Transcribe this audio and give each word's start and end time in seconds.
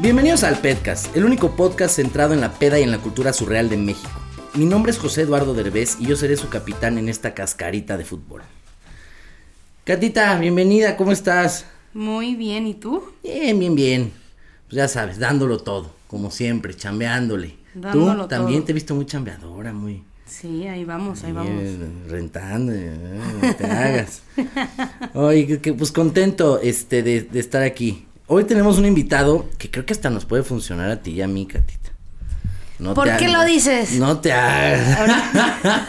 Bienvenidos 0.00 0.44
al 0.44 0.58
Pedcast, 0.58 1.14
el 1.16 1.24
único 1.24 1.56
podcast 1.56 1.96
centrado 1.96 2.32
en 2.32 2.40
la 2.40 2.52
peda 2.52 2.78
y 2.78 2.82
en 2.82 2.90
la 2.90 2.98
cultura 2.98 3.32
surreal 3.32 3.68
de 3.68 3.76
México. 3.76 4.10
Mi 4.54 4.64
nombre 4.64 4.90
es 4.92 4.98
José 4.98 5.22
Eduardo 5.22 5.54
Derbez 5.54 5.96
y 6.00 6.06
yo 6.06 6.16
seré 6.16 6.36
su 6.36 6.48
capitán 6.48 6.98
en 6.98 7.08
esta 7.08 7.34
cascarita 7.34 7.96
de 7.98 8.04
fútbol. 8.04 8.42
Catita, 9.84 10.38
bienvenida, 10.38 10.96
¿cómo 10.96 11.12
estás? 11.12 11.66
Muy 11.92 12.34
bien, 12.34 12.66
¿y 12.66 12.74
tú? 12.74 13.02
Bien, 13.22 13.58
bien, 13.58 13.74
bien. 13.74 14.12
Pues 14.68 14.76
ya 14.76 14.88
sabes, 14.88 15.18
dándolo 15.18 15.58
todo, 15.58 15.92
como 16.06 16.30
siempre, 16.30 16.74
chambeándole. 16.74 17.56
Dándolo 17.74 18.22
tú 18.22 18.28
también 18.28 18.60
todo. 18.60 18.66
te 18.66 18.72
he 18.72 18.74
visto 18.74 18.94
muy 18.94 19.06
chambeadora, 19.06 19.72
muy... 19.72 20.02
Sí, 20.26 20.66
ahí 20.68 20.84
vamos, 20.84 21.24
ahí 21.24 21.32
vamos. 21.32 21.60
rentando, 22.08 22.72
eh, 22.72 22.96
no 23.42 23.54
te 23.56 23.64
hagas. 23.66 24.22
Oye, 25.12 25.44
que- 25.46 25.60
que, 25.60 25.72
pues 25.72 25.90
contento 25.90 26.60
este, 26.60 27.02
de, 27.02 27.22
de 27.22 27.40
estar 27.40 27.62
aquí. 27.62 28.06
Hoy 28.32 28.44
tenemos 28.44 28.78
un 28.78 28.86
invitado 28.86 29.48
que 29.58 29.72
creo 29.72 29.84
que 29.84 29.92
hasta 29.92 30.08
nos 30.08 30.24
puede 30.24 30.44
funcionar 30.44 30.88
a 30.88 31.02
ti 31.02 31.10
y 31.10 31.20
a 31.20 31.26
mí, 31.26 31.46
Catita. 31.46 31.90
No 32.78 32.94
¿Por 32.94 33.16
qué 33.16 33.26
lo 33.26 33.44
dices? 33.44 33.94
No 33.94 34.20
te 34.20 34.30
hagas. 34.30 35.00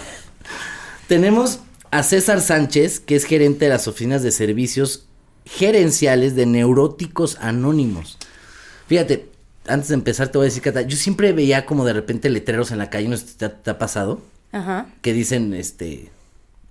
tenemos 1.08 1.59
a 1.92 2.02
César 2.02 2.42
Sánchez, 2.42 3.00
que 3.00 3.16
es 3.16 3.25
gerente 3.25 3.66
de 3.66 3.69
las 3.69 3.88
oficinas 3.88 4.23
de 4.23 4.31
servicios 4.31 5.06
gerenciales 5.45 6.36
de 6.36 6.47
Neuróticos 6.47 7.38
Anónimos. 7.39 8.17
Fíjate, 8.88 9.30
antes 9.67 9.89
de 9.89 9.94
empezar 9.94 10.30
te 10.30 10.39
voy 10.39 10.45
a 10.45 10.50
decir, 10.50 10.64
Cata, 10.64 10.81
yo 10.81 10.97
siempre 10.97 11.34
veía 11.34 11.67
como 11.67 11.86
de 11.86 11.94
repente 11.94 12.28
letreros 12.31 12.72
en 12.72 12.80
la 12.80 12.89
calle, 12.89 13.08
¿no 13.08 13.17
te 13.19 13.69
ha 13.69 13.78
pasado? 13.78 14.19
Ajá. 14.52 14.88
que 15.03 15.14
dicen, 15.14 15.53
este, 15.53 16.09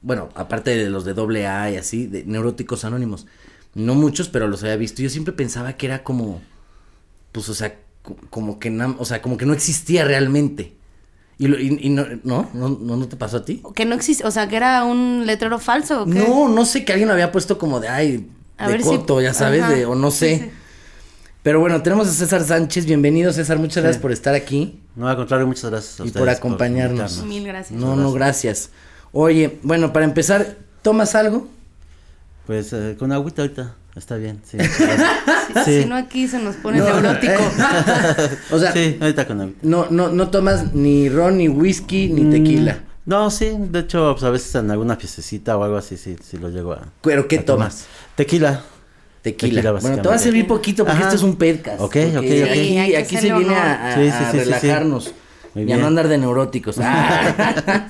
bueno, 0.03 0.31
aparte 0.35 0.77
de 0.77 0.91
los 0.91 1.05
de 1.05 1.15
doble 1.15 1.47
A 1.47 1.71
y 1.71 1.77
así, 1.77 2.09
de 2.09 2.25
neuróticos 2.25 2.85
anónimos. 2.85 3.29
No 3.75 3.95
muchos, 3.95 4.29
pero 4.29 4.49
los 4.49 4.63
había 4.63 4.77
visto. 4.77 5.03
Yo 5.03 5.11
siempre 5.11 5.33
pensaba 5.33 5.75
que 5.75 5.87
era 5.87 6.03
como, 6.03 6.41
pues, 7.33 7.49
o 7.49 7.55
sea, 7.55 7.77
co- 8.03 8.17
como 8.31 8.59
que, 8.59 8.71
na- 8.71 8.97
o 8.99 9.05
sea, 9.05 9.23
como 9.23 9.37
que 9.37 9.47
no 9.47 9.53
existía 9.53 10.05
realmente. 10.05 10.73
Y, 11.39 11.47
lo- 11.49 11.59
y- 11.59 11.79
y 11.81 11.89
no, 11.89 12.05
¿no? 12.25 12.51
¿no, 12.53 12.69
no, 12.69 12.97
no 12.97 13.09
te 13.09 13.17
pasó 13.17 13.39
a 13.39 13.45
ti? 13.45 13.63
Que 13.75 13.85
no 13.87 13.95
existe, 13.95 14.27
o 14.27 14.31
sea, 14.31 14.49
que 14.49 14.57
era 14.57 14.85
un 14.85 15.25
letrero 15.27 15.59
falso 15.59 16.03
o 16.03 16.07
qué? 16.07 16.13
No, 16.19 16.49
no 16.49 16.65
sé 16.67 16.85
que 16.85 16.93
alguien 16.93 17.09
lo 17.09 17.15
había 17.15 17.33
puesto 17.33 17.57
como 17.59 17.81
de, 17.81 17.89
ay, 17.89 18.29
A 18.59 18.67
de 18.67 18.73
ver 18.73 18.83
si- 18.83 18.89
coto, 18.89 19.21
ya 19.23 19.33
sabes, 19.33 19.67
de, 19.69 19.87
o 19.87 19.95
no 19.95 20.11
sé. 20.11 20.37
Sí, 20.39 20.45
sí. 20.45 20.51
Pero 21.43 21.59
bueno, 21.61 21.81
tenemos 21.83 22.07
a 22.07 22.13
César 22.13 22.45
Sánchez. 22.45 22.85
Bienvenido, 22.85 23.33
César. 23.33 23.59
Muchas 23.59 23.83
gracias 23.83 24.03
por 24.03 24.13
estar 24.13 24.35
aquí 24.35 24.79
No, 24.95 25.09
al 25.09 25.17
contrario, 25.17 25.47
muchas 25.47 25.71
gracias 25.71 25.99
a 25.99 26.03
y 26.05 26.09
ustedes 26.09 26.21
por 26.21 26.29
acompañarnos. 26.29 27.13
invitarnos. 27.13 27.27
Mil 27.35 27.47
gracias. 27.47 27.81
No, 27.81 27.97
no, 27.97 28.13
gracias. 28.13 28.69
Oye, 29.13 29.59
bueno, 29.63 29.91
para 29.95 30.05
empezar, 30.05 30.59
¿tomas 30.83 31.15
algo? 31.15 31.49
Pues 32.51 32.73
eh, 32.73 32.97
con 32.99 33.13
agüita 33.13 33.43
ahorita, 33.43 33.77
está 33.95 34.17
bien, 34.17 34.41
sí. 34.45 34.59
Si 35.65 35.83
sí. 35.83 35.85
no 35.89 35.95
aquí 35.95 36.27
se 36.27 36.41
nos 36.41 36.57
pone 36.57 36.79
No, 36.79 36.85
neurótico. 36.87 37.33
O 38.51 38.59
sea, 38.59 38.73
sí, 38.73 38.99
ahorita 39.01 39.25
con 39.29 39.41
agüita. 39.41 39.61
no, 39.63 39.87
no, 39.89 40.09
no 40.09 40.31
tomas 40.31 40.75
ni 40.75 41.09
ron, 41.09 41.37
ni 41.39 41.49
whisky, 41.49 42.09
ni 42.09 42.29
tequila. 42.29 42.73
Mm, 42.73 42.79
No, 43.09 43.31
sí, 43.31 43.53
de 43.57 43.79
hecho, 43.79 44.11
pues 44.15 44.25
a 44.25 44.31
veces 44.31 44.53
en 44.57 44.69
alguna 44.69 44.97
fiestecita 44.97 45.57
o 45.57 45.63
algo 45.63 45.77
así, 45.77 45.97
sí, 45.97 46.17
sí 46.29 46.39
lo 46.39 46.49
llego 46.49 46.73
a. 46.73 46.89
¿Pero 47.03 47.29
qué 47.29 47.37
a 47.39 47.45
tomar. 47.45 47.69
tomas? 47.69 47.87
Tequila. 48.17 48.63
Tequila. 49.23 49.63
Tequila, 49.63 49.73
bueno, 49.81 50.03
te 50.03 50.09
va 50.09 50.15
a 50.17 50.19
servir 50.19 50.49
poquito 50.49 50.85
porque 50.85 50.99
Ajá. 50.99 51.05
este 51.11 51.17
es 51.19 51.23
un 51.23 51.37
podcast. 51.37 51.81
Ok, 51.81 51.97
ok, 52.17 52.17
ok. 52.17 52.51
Aquí, 52.51 52.95
aquí 52.97 53.17
se 53.17 53.33
viene 53.33 53.55
a, 53.55 53.93
a- 53.93 53.95
Sí, 53.95 54.01
sí, 54.03 54.09
a 54.09 54.19
sí, 54.19 54.25
sí, 54.25 54.31
sí. 54.33 54.39
relajarnos. 54.45 55.15
Muy 55.55 55.65
y 55.65 55.73
a 55.73 55.77
no 55.77 55.87
andar 55.87 56.09
de 56.09 56.19
neuróticos. 56.19 56.79
Ah. 56.83 57.87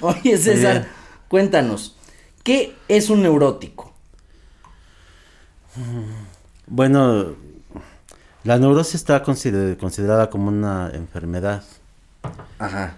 Oye, 0.00 0.38
César, 0.38 0.86
cuéntanos, 1.28 1.96
¿qué 2.42 2.74
es 2.88 3.10
un 3.10 3.22
neurótico? 3.22 3.92
Bueno, 6.66 7.34
la 8.44 8.58
neurosis 8.58 8.96
está 8.96 9.22
consider- 9.22 9.76
considerada 9.76 10.30
como 10.30 10.48
una 10.48 10.90
enfermedad. 10.92 11.62
Ajá. 12.58 12.96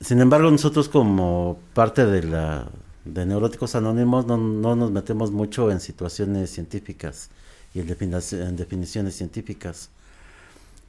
Sin 0.00 0.20
embargo, 0.20 0.50
nosotros 0.50 0.88
como 0.88 1.58
parte 1.74 2.06
de 2.06 2.22
la 2.22 2.66
de 3.04 3.26
Neuróticos 3.26 3.74
Anónimos 3.74 4.26
no, 4.26 4.36
no 4.36 4.76
nos 4.76 4.90
metemos 4.90 5.30
mucho 5.30 5.70
en 5.70 5.80
situaciones 5.80 6.50
científicas 6.50 7.30
y 7.74 7.80
en 7.80 8.56
definiciones 8.56 9.16
científicas. 9.16 9.88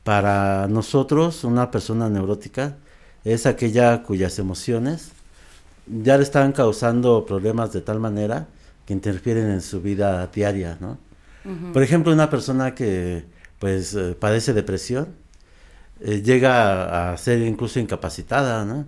Para 0.04 0.68
nosotros, 0.68 1.44
una 1.44 1.72
persona 1.72 2.10
neurótica 2.10 2.76
es 3.24 3.46
aquella 3.46 4.04
cuyas 4.04 4.40
emociones 4.40 5.12
ya 5.86 6.18
le 6.18 6.24
están 6.24 6.52
causando 6.52 7.26
problemas 7.26 7.74
de 7.74 7.82
tal 7.82 8.00
manera 8.00 8.48
que 8.86 8.94
interfieren 8.94 9.50
en 9.50 9.62
su 9.62 9.82
vida 9.82 10.28
diaria, 10.28 10.78
¿no? 10.80 10.98
Por 11.74 11.82
ejemplo, 11.82 12.14
una 12.14 12.30
persona 12.30 12.76
que 12.76 13.26
pues 13.58 13.96
eh, 13.96 14.16
padece 14.20 14.54
depresión 14.54 15.08
eh, 16.00 16.22
llega 16.22 17.10
a, 17.10 17.14
a 17.14 17.18
ser 17.18 17.42
incluso 17.42 17.80
incapacitada, 17.80 18.64
¿no? 18.64 18.86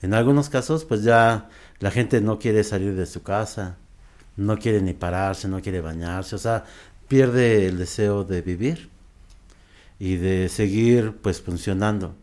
En 0.00 0.14
algunos 0.14 0.48
casos, 0.48 0.86
pues 0.86 1.02
ya 1.02 1.48
la 1.80 1.90
gente 1.90 2.22
no 2.22 2.38
quiere 2.38 2.64
salir 2.64 2.94
de 2.94 3.04
su 3.04 3.22
casa, 3.22 3.76
no 4.36 4.58
quiere 4.58 4.80
ni 4.80 4.94
pararse, 4.94 5.48
no 5.48 5.60
quiere 5.60 5.80
bañarse, 5.80 6.34
o 6.34 6.38
sea, 6.38 6.64
pierde 7.08 7.66
el 7.66 7.78
deseo 7.78 8.24
de 8.24 8.42
vivir 8.42 8.88
y 9.98 10.16
de 10.16 10.48
seguir 10.48 11.12
pues 11.22 11.40
funcionando. 11.40 12.16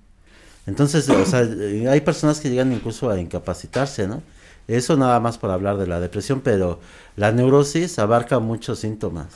Entonces, 0.67 1.09
o 1.09 1.25
sea, 1.25 1.41
eh, 1.41 1.87
hay 1.89 2.01
personas 2.01 2.39
que 2.39 2.49
llegan 2.49 2.71
incluso 2.71 3.09
a 3.09 3.19
incapacitarse, 3.19 4.07
¿no? 4.07 4.21
Eso 4.67 4.95
nada 4.95 5.19
más 5.19 5.37
por 5.37 5.49
hablar 5.51 5.77
de 5.77 5.87
la 5.87 5.99
depresión, 5.99 6.41
pero 6.41 6.79
la 7.15 7.31
neurosis 7.31 7.99
abarca 7.99 8.39
muchos 8.39 8.79
síntomas. 8.79 9.27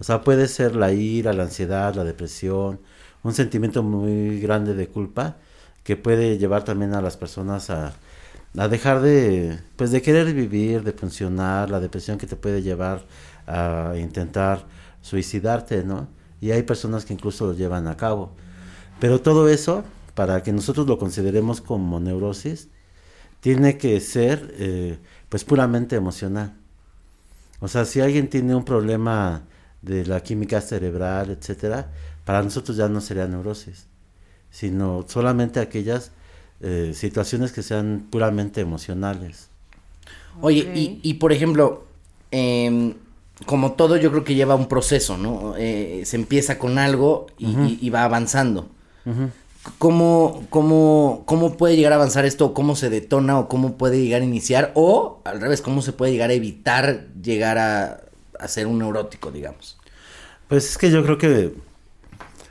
O 0.00 0.04
sea, 0.04 0.22
puede 0.22 0.48
ser 0.48 0.74
la 0.76 0.92
ira, 0.92 1.32
la 1.32 1.44
ansiedad, 1.44 1.94
la 1.94 2.04
depresión, 2.04 2.80
un 3.22 3.32
sentimiento 3.34 3.82
muy 3.82 4.40
grande 4.40 4.74
de 4.74 4.88
culpa 4.88 5.36
que 5.84 5.96
puede 5.96 6.38
llevar 6.38 6.64
también 6.64 6.94
a 6.94 7.00
las 7.02 7.16
personas 7.16 7.70
a, 7.70 7.92
a 8.56 8.68
dejar 8.68 9.00
de, 9.00 9.58
pues 9.76 9.90
de 9.90 10.02
querer 10.02 10.32
vivir, 10.34 10.82
de 10.82 10.92
funcionar, 10.92 11.70
la 11.70 11.80
depresión 11.80 12.18
que 12.18 12.26
te 12.26 12.36
puede 12.36 12.62
llevar 12.62 13.04
a 13.46 13.94
intentar 13.96 14.64
suicidarte, 15.02 15.84
¿no? 15.84 16.08
Y 16.40 16.50
hay 16.50 16.62
personas 16.62 17.04
que 17.04 17.12
incluso 17.14 17.46
lo 17.46 17.52
llevan 17.54 17.86
a 17.88 17.96
cabo. 17.96 18.32
Pero 19.00 19.20
todo 19.20 19.48
eso, 19.48 19.84
para 20.14 20.42
que 20.42 20.52
nosotros 20.52 20.86
lo 20.86 20.98
consideremos 20.98 21.60
como 21.60 22.00
neurosis, 22.00 22.68
tiene 23.40 23.78
que 23.78 24.00
ser 24.00 24.54
eh, 24.58 24.98
pues 25.30 25.44
puramente 25.44 25.96
emocional. 25.96 26.54
O 27.60 27.68
sea, 27.68 27.84
si 27.84 28.00
alguien 28.00 28.28
tiene 28.28 28.54
un 28.54 28.64
problema 28.64 29.42
de 29.82 30.04
la 30.06 30.20
química 30.22 30.60
cerebral, 30.60 31.30
etcétera, 31.30 31.90
para 32.24 32.42
nosotros 32.42 32.76
ya 32.76 32.88
no 32.88 33.00
sería 33.00 33.26
neurosis, 33.26 33.86
sino 34.50 35.04
solamente 35.08 35.60
aquellas 35.60 36.12
eh, 36.60 36.92
situaciones 36.94 37.52
que 37.52 37.62
sean 37.62 38.06
puramente 38.10 38.60
emocionales. 38.60 39.50
Oye, 40.40 40.70
y, 40.74 41.00
y 41.02 41.14
por 41.14 41.32
ejemplo, 41.32 41.86
em, 42.30 42.94
como 43.46 43.72
todo 43.72 43.96
yo 43.96 44.10
creo 44.10 44.24
que 44.24 44.34
lleva 44.34 44.54
un 44.54 44.68
proceso, 44.68 45.16
¿no? 45.18 45.54
Eh, 45.56 46.02
se 46.06 46.16
empieza 46.16 46.58
con 46.58 46.78
algo 46.78 47.26
y, 47.38 47.58
y- 47.62 47.78
y 47.82 47.90
va 47.90 48.04
avanzando. 48.04 48.68
Cómo, 49.78 50.46
cómo, 50.50 51.22
cómo 51.26 51.56
puede 51.56 51.76
llegar 51.76 51.92
a 51.92 51.96
avanzar 51.96 52.24
esto, 52.24 52.46
o 52.46 52.54
cómo 52.54 52.76
se 52.76 52.90
detona, 52.90 53.38
o 53.38 53.48
cómo 53.48 53.76
puede 53.76 54.00
llegar 54.00 54.22
a 54.22 54.24
iniciar, 54.24 54.72
o 54.74 55.20
al 55.24 55.40
revés, 55.40 55.62
cómo 55.62 55.82
se 55.82 55.92
puede 55.92 56.12
llegar 56.12 56.30
a 56.30 56.34
evitar 56.34 57.06
llegar 57.22 57.58
a, 57.58 58.04
a 58.38 58.48
ser 58.48 58.66
un 58.66 58.78
neurótico, 58.78 59.30
digamos. 59.30 59.78
Pues 60.48 60.70
es 60.70 60.78
que 60.78 60.90
yo 60.90 61.02
creo 61.02 61.18
que 61.18 61.54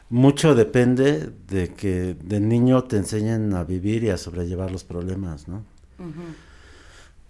mucho 0.10 0.54
depende 0.54 1.32
de 1.48 1.74
que 1.74 2.16
de 2.22 2.40
niño 2.40 2.84
te 2.84 2.98
enseñen 2.98 3.54
a 3.56 3.64
vivir 3.64 4.04
y 4.04 4.10
a 4.10 4.18
sobrellevar 4.18 4.72
los 4.72 4.84
problemas, 4.84 5.48
¿no? 5.48 5.64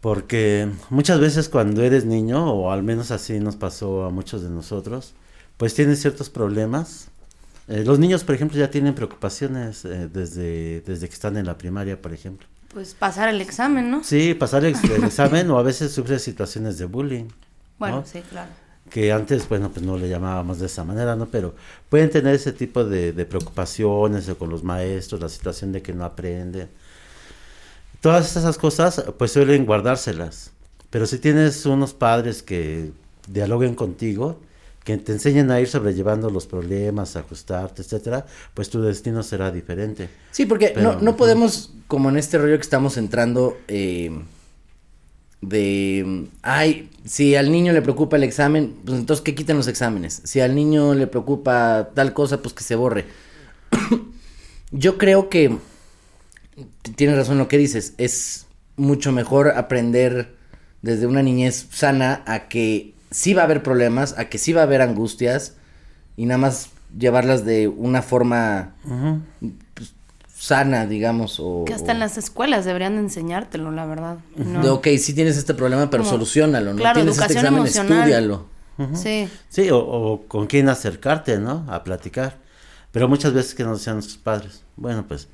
Porque 0.01 0.69
muchas 0.89 1.21
veces 1.21 1.47
cuando 1.47 1.81
eres 1.81 2.03
niño, 2.03 2.51
o 2.51 2.71
al 2.71 2.83
menos 2.83 3.11
así 3.11 3.39
nos 3.39 3.55
pasó 3.55 4.03
a 4.03 4.09
muchos 4.09 4.43
de 4.43 4.49
nosotros, 4.49 5.13
pues 5.55 5.73
tienes 5.75 6.01
ciertos 6.01 6.29
problemas. 6.29 7.09
Eh, 7.67 7.83
los 7.85 7.99
niños, 7.99 8.23
por 8.23 8.35
ejemplo, 8.35 8.57
ya 8.57 8.69
tienen 8.69 8.93
preocupaciones 8.93 9.85
eh, 9.85 10.09
desde, 10.11 10.81
desde 10.81 11.07
que 11.07 11.13
están 11.13 11.37
en 11.37 11.45
la 11.45 11.57
primaria, 11.57 12.01
por 12.01 12.13
ejemplo. 12.13 12.47
Pues 12.73 12.93
pasar 12.93 13.29
el 13.29 13.39
examen, 13.39 13.89
¿no? 13.89 14.03
Sí, 14.03 14.33
pasar 14.33 14.65
el, 14.65 14.75
el 14.91 15.03
examen 15.05 15.49
o 15.51 15.57
a 15.57 15.63
veces 15.63 15.91
sufre 15.91 16.19
situaciones 16.19 16.77
de 16.77 16.85
bullying. 16.85 17.25
Bueno, 17.79 17.97
¿no? 17.97 18.05
sí, 18.05 18.21
claro. 18.29 18.49
que 18.89 19.11
antes, 19.11 19.47
bueno, 19.47 19.69
pues 19.69 19.85
no 19.85 19.97
le 19.97 20.09
llamábamos 20.09 20.59
de 20.59 20.65
esa 20.65 20.83
manera, 20.83 21.15
¿no? 21.15 21.27
Pero 21.27 21.55
pueden 21.89 22.09
tener 22.09 22.35
ese 22.35 22.51
tipo 22.51 22.83
de, 22.83 23.13
de 23.13 23.25
preocupaciones 23.25 24.27
o 24.27 24.37
con 24.37 24.49
los 24.49 24.63
maestros, 24.63 25.21
la 25.21 25.29
situación 25.29 25.71
de 25.71 25.81
que 25.81 25.93
no 25.93 26.03
aprenden. 26.03 26.69
Todas 28.01 28.35
esas 28.35 28.57
cosas, 28.57 29.03
pues 29.17 29.31
suelen 29.31 29.65
guardárselas. 29.65 30.51
Pero 30.89 31.05
si 31.05 31.17
tienes 31.19 31.65
unos 31.65 31.93
padres 31.93 32.43
que 32.43 32.91
dialoguen 33.27 33.75
contigo, 33.75 34.39
que 34.83 34.97
te 34.97 35.13
enseñen 35.13 35.49
a 35.51 35.59
ir 35.61 35.67
sobrellevando 35.67 36.29
los 36.29 36.45
problemas, 36.45 37.15
a 37.15 37.19
ajustarte, 37.19 37.81
etcétera, 37.81 38.25
pues 38.53 38.69
tu 38.69 38.81
destino 38.81 39.23
será 39.23 39.51
diferente. 39.51 40.09
Sí, 40.31 40.45
porque 40.45 40.71
Pero- 40.75 40.93
no, 40.93 41.01
no 41.01 41.15
podemos, 41.15 41.71
como 41.87 42.09
en 42.09 42.17
este 42.17 42.37
rollo 42.37 42.55
que 42.57 42.61
estamos 42.63 42.97
entrando, 42.97 43.57
eh, 43.67 44.11
de, 45.41 46.27
ay, 46.41 46.89
si 47.05 47.35
al 47.35 47.51
niño 47.51 47.73
le 47.73 47.81
preocupa 47.81 48.15
el 48.15 48.23
examen, 48.23 48.75
pues 48.85 48.97
entonces 48.97 49.23
que 49.23 49.35
quiten 49.35 49.57
los 49.57 49.67
exámenes. 49.67 50.21
Si 50.23 50.39
al 50.39 50.55
niño 50.55 50.93
le 50.93 51.07
preocupa 51.07 51.89
tal 51.93 52.13
cosa, 52.13 52.41
pues 52.41 52.53
que 52.53 52.63
se 52.63 52.75
borre. 52.75 53.05
Yo 54.71 54.97
creo 54.97 55.29
que 55.29 55.57
tienes 56.95 57.17
razón 57.17 57.37
lo 57.37 57.47
que 57.47 57.57
dices. 57.57 57.93
Es 57.97 58.45
mucho 58.77 59.11
mejor 59.11 59.49
aprender 59.49 60.35
desde 60.81 61.07
una 61.07 61.21
niñez 61.21 61.67
sana 61.71 62.23
a 62.25 62.47
que 62.47 62.92
sí 63.13 63.33
va 63.33 63.43
a 63.43 63.45
haber 63.45 63.63
problemas, 63.63 64.17
a 64.17 64.25
que 64.29 64.37
sí 64.37 64.51
va 64.53 64.61
a 64.61 64.63
haber 64.65 64.81
angustias 64.81 65.53
y 66.17 66.25
nada 66.25 66.37
más 66.39 66.69
llevarlas 66.97 67.45
de 67.45 67.67
una 67.67 68.01
forma 68.01 68.73
pues, 69.73 69.93
sana, 70.35 70.85
digamos. 70.85 71.39
O, 71.39 71.63
Que 71.65 71.73
hasta 71.73 71.91
en 71.93 71.99
las 71.99 72.17
escuelas 72.17 72.65
deberían 72.65 72.95
de 72.95 73.01
enseñártelo, 73.01 73.71
la 73.71 73.85
verdad. 73.85 74.17
¿no? 74.35 74.61
de, 74.61 74.69
ok, 74.69 74.87
sí 74.99 75.13
tienes 75.13 75.37
este 75.37 75.53
problema, 75.53 75.89
pero 75.89 76.03
Como- 76.03 76.11
solucionalo, 76.15 76.71
¿no? 76.73 76.77
claro, 76.79 76.95
tienes 76.99 77.17
este 77.17 77.33
examen, 77.33 77.59
emocional. 77.61 77.97
estúdialo. 77.99 78.45
Sí. 78.95 79.29
Sí, 79.49 79.69
o, 79.69 79.77
o 79.77 80.25
con 80.27 80.47
quién 80.47 80.67
acercarte, 80.67 81.37
¿no? 81.37 81.65
A 81.69 81.83
platicar. 81.83 82.37
Pero 82.91 83.07
muchas 83.07 83.31
veces 83.33 83.53
que 83.55 83.63
nos 83.63 83.79
decían 83.79 83.95
nuestros 83.97 84.17
padres, 84.17 84.63
bueno, 84.75 85.05
pues, 85.07 85.27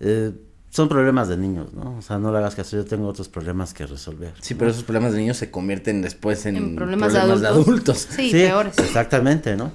eh, 0.00 0.32
son 0.70 0.88
problemas 0.88 1.28
de 1.28 1.36
niños, 1.36 1.74
¿no? 1.74 1.96
O 1.98 2.02
sea, 2.02 2.18
no 2.18 2.30
le 2.30 2.38
hagas 2.38 2.54
caso, 2.54 2.76
yo 2.76 2.84
tengo 2.84 3.08
otros 3.08 3.28
problemas 3.28 3.74
que 3.74 3.86
resolver. 3.86 4.32
Sí, 4.40 4.54
pero 4.54 4.70
esos 4.70 4.84
problemas 4.84 5.12
de 5.12 5.18
niños 5.18 5.36
se 5.36 5.50
convierten 5.50 6.00
después 6.00 6.46
en, 6.46 6.56
En 6.56 6.76
problemas, 6.76 7.12
de, 7.12 7.18
adultos. 7.18 8.06
Sí, 8.08 8.30
peores. 8.30 8.78
Exactamente, 8.78 9.56
¿no? 9.56 9.72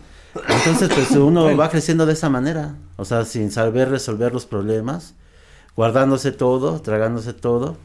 Entonces, 0.48 0.90
pues 0.94 1.12
uno 1.12 1.56
va 1.56 1.70
creciendo 1.70 2.06
de 2.06 2.14
esa 2.14 2.30
manera, 2.30 2.76
o 2.96 3.06
sea, 3.06 3.26
sin 3.26 3.52
saber 3.52 3.90
resolver 3.90 4.34
los 4.34 4.46
problemas, 4.46 5.16
guardándose 5.76 6.32
todo, 6.32 6.82
tragándose 6.82 7.34
todo, 7.34 7.78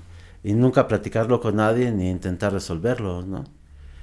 y 0.44 0.54
nunca 0.54 0.88
platicarlo 0.88 1.40
con 1.40 1.56
nadie 1.56 1.90
ni 1.90 2.10
intentar 2.10 2.52
resolverlo, 2.52 3.22
¿no? 3.22 3.44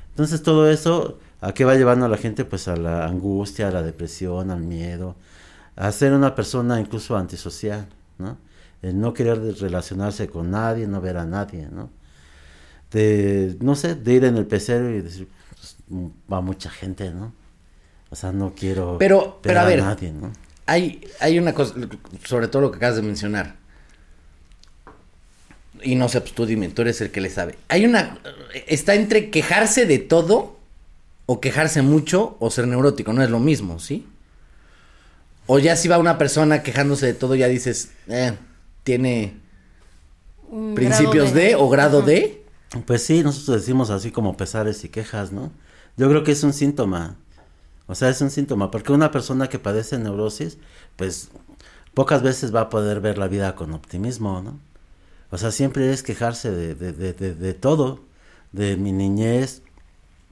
Entonces 0.10 0.44
todo 0.44 0.70
eso, 0.70 1.18
¿a 1.42 1.54
qué 1.54 1.64
va 1.64 1.76
llevando 1.76 2.06
a 2.06 2.10
la 2.10 2.18
gente? 2.18 2.44
Pues 2.44 2.68
a 2.68 2.76
la 2.76 3.06
angustia, 3.06 3.68
a 3.68 3.72
la 3.72 3.84
depresión, 3.84 4.52
al 4.52 4.62
miedo, 4.62 5.16
a 5.76 5.92
ser 5.92 6.14
una 6.14 6.36
persona 6.36 6.80
incluso 6.80 7.16
antisocial, 7.16 7.88
¿no? 8.18 8.38
El 8.88 9.00
no 9.00 9.14
querer 9.14 9.40
relacionarse 9.60 10.28
con 10.28 10.52
nadie, 10.52 10.88
no 10.88 11.02
ver 11.02 11.18
a 11.18 11.26
nadie, 11.26 11.68
¿no? 11.72 11.90
De, 12.92 13.58
no 13.60 13.76
sé, 13.76 13.96
de 13.96 14.14
ir 14.14 14.24
en 14.26 14.38
el 14.38 14.46
pecero 14.46 14.90
y 14.90 15.02
decir, 15.02 15.28
pues, 15.50 15.76
mm, 15.90 16.08
va 16.32 16.42
mucha 16.42 16.70
gente, 16.70 17.12
¿no? 17.12 17.34
O 18.10 18.16
sea, 18.16 18.32
no 18.32 18.54
quiero 18.56 18.98
Pero- 18.98 19.22
ver 19.22 19.34
pero 19.42 19.60
a 19.60 19.66
ver, 19.66 19.80
nadie, 19.80 20.12
¿no? 20.12 20.32
Hay, 20.66 21.02
hay 21.20 21.38
una 21.40 21.54
cosa, 21.54 21.74
sobre 22.24 22.48
todo 22.48 22.62
lo 22.62 22.72
que 22.72 22.78
acabas 22.78 22.96
de 22.98 23.02
mencionar. 23.02 23.56
Y 25.84 25.96
no 25.96 26.10
sé, 26.10 26.22
pues 26.22 26.34
tú 26.34 26.46
dime, 26.46 26.70
tú 26.70 26.82
eres 26.82 27.02
el 27.02 27.12
que 27.12 27.22
le 27.22 27.30
sabe. 27.30 27.56
Hay 27.68 27.86
una, 27.86 28.18
está 28.68 28.96
entre 28.96 29.30
quejarse 29.30 29.86
de 29.86 30.00
todo 30.00 30.58
o 31.26 31.40
quejarse 31.40 31.82
mucho 31.82 32.36
o 32.40 32.50
ser 32.50 32.68
neurótico, 32.68 33.14
no 33.14 33.22
es 33.24 33.30
lo 33.30 33.40
mismo, 33.40 33.80
¿sí? 33.80 34.08
O 35.46 35.60
ya 35.60 35.76
si 35.76 35.88
va 35.88 35.98
una 35.98 36.18
persona 36.18 36.64
quejándose 36.64 37.06
de 37.06 37.14
todo, 37.14 37.36
ya 37.36 37.48
dices, 37.48 37.92
eh, 38.08 38.34
tiene 38.88 39.34
Un 40.50 40.74
principios 40.74 41.34
de, 41.34 41.56
o 41.56 41.68
grado 41.68 41.98
Ajá. 42.00 42.08
de. 42.08 42.46
Pues 42.86 43.04
sí, 43.04 43.22
nosotros 43.22 43.58
decimos 43.62 43.90
así 43.90 44.12
como 44.12 44.38
pesares 44.38 44.82
y 44.86 44.90
quejas, 44.90 45.34
¿no? 45.34 45.52
Yo 45.98 46.08
creo 46.08 46.24
que 46.24 46.32
es 46.32 46.42
un 46.44 46.54
síntoma. 46.54 47.18
O 47.86 47.96
sea, 47.96 48.08
es 48.10 48.22
un 48.22 48.32
síntoma, 48.32 48.72
porque 48.72 48.94
una 48.94 49.12
persona 49.12 49.50
que 49.50 49.60
padece 49.60 49.98
neurosis, 49.98 50.58
pues 50.96 51.30
pocas 51.94 52.22
veces 52.24 52.56
va 52.56 52.62
a 52.62 52.70
poder 52.70 53.02
ver 53.02 53.18
la 53.18 53.28
vida 53.28 53.56
con 53.56 53.74
optimismo, 53.74 54.42
¿no? 54.42 54.58
O 55.32 55.38
sea, 55.38 55.52
siempre 55.52 55.92
es 55.92 56.02
quejarse 56.02 56.50
de, 56.52 56.76
de, 56.76 56.94
de, 56.94 57.12
de, 57.14 57.36
de 57.36 57.54
todo, 57.54 58.00
de 58.54 58.78
mi 58.78 58.94
niñez, 58.94 59.64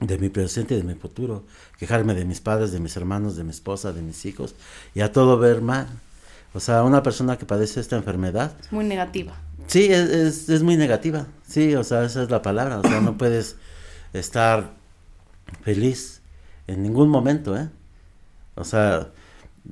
de 0.00 0.16
mi 0.18 0.30
presente 0.30 0.74
y 0.74 0.78
de 0.78 0.84
mi 0.84 0.94
futuro. 0.94 1.44
Quejarme 1.78 2.14
de 2.14 2.24
mis 2.24 2.40
padres, 2.40 2.72
de 2.72 2.80
mis 2.80 2.96
hermanos, 2.96 3.36
de 3.36 3.44
mi 3.44 3.50
esposa, 3.50 3.92
de 3.92 4.00
mis 4.02 4.24
hijos, 4.24 4.54
y 4.94 5.00
a 5.02 5.12
todo 5.12 5.38
ver 5.38 5.60
mal. 5.60 5.88
O 6.56 6.60
sea, 6.60 6.84
una 6.84 7.02
persona 7.02 7.36
que 7.36 7.44
padece 7.44 7.80
esta 7.80 7.96
enfermedad, 7.96 8.56
Es 8.58 8.72
muy 8.72 8.86
negativa. 8.86 9.34
Sí, 9.66 9.92
es, 9.92 10.08
es, 10.08 10.48
es 10.48 10.62
muy 10.62 10.78
negativa. 10.78 11.26
Sí, 11.46 11.74
o 11.74 11.84
sea, 11.84 12.02
esa 12.04 12.22
es 12.22 12.30
la 12.30 12.40
palabra. 12.40 12.78
O 12.78 12.82
sea, 12.82 13.02
no 13.02 13.18
puedes 13.18 13.56
estar 14.14 14.72
feliz 15.60 16.22
en 16.66 16.82
ningún 16.82 17.10
momento, 17.10 17.54
¿eh? 17.58 17.68
O 18.54 18.64
sea, 18.64 19.10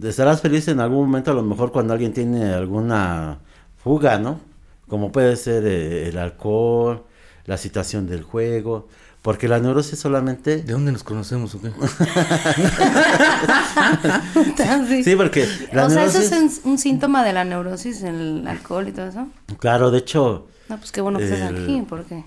estarás 0.02 0.42
feliz 0.42 0.68
en 0.68 0.78
algún 0.78 1.06
momento, 1.06 1.30
a 1.30 1.34
lo 1.34 1.42
mejor 1.42 1.72
cuando 1.72 1.94
alguien 1.94 2.12
tiene 2.12 2.52
alguna 2.52 3.38
fuga, 3.78 4.18
¿no? 4.18 4.40
Como 4.86 5.10
puede 5.10 5.36
ser 5.36 5.64
eh, 5.66 6.08
el 6.08 6.18
alcohol, 6.18 7.06
la 7.46 7.56
situación 7.56 8.06
del 8.06 8.22
juego, 8.22 8.88
porque 9.24 9.48
la 9.48 9.58
neurosis 9.58 9.98
solamente... 9.98 10.58
¿De 10.58 10.74
dónde 10.74 10.92
nos 10.92 11.02
conocemos 11.02 11.54
o 11.54 11.60
qué? 11.62 11.70
Sí, 15.02 15.16
porque 15.16 15.48
la 15.72 15.86
o 15.86 15.90
sea, 15.90 16.04
eso 16.04 16.18
neurosis... 16.18 16.58
es 16.58 16.64
un, 16.64 16.72
un 16.72 16.78
síntoma 16.78 17.24
de 17.24 17.32
la 17.32 17.42
neurosis, 17.42 18.02
el 18.02 18.46
alcohol 18.46 18.86
y 18.86 18.92
todo 18.92 19.06
eso. 19.06 19.26
Claro, 19.58 19.90
de 19.90 20.00
hecho... 20.00 20.46
No, 20.68 20.76
pues 20.76 20.92
qué 20.92 21.00
bueno 21.00 21.18
que 21.18 21.24
estás 21.24 21.40
El- 21.50 21.64
aquí, 21.64 21.82
porque... 21.88 22.22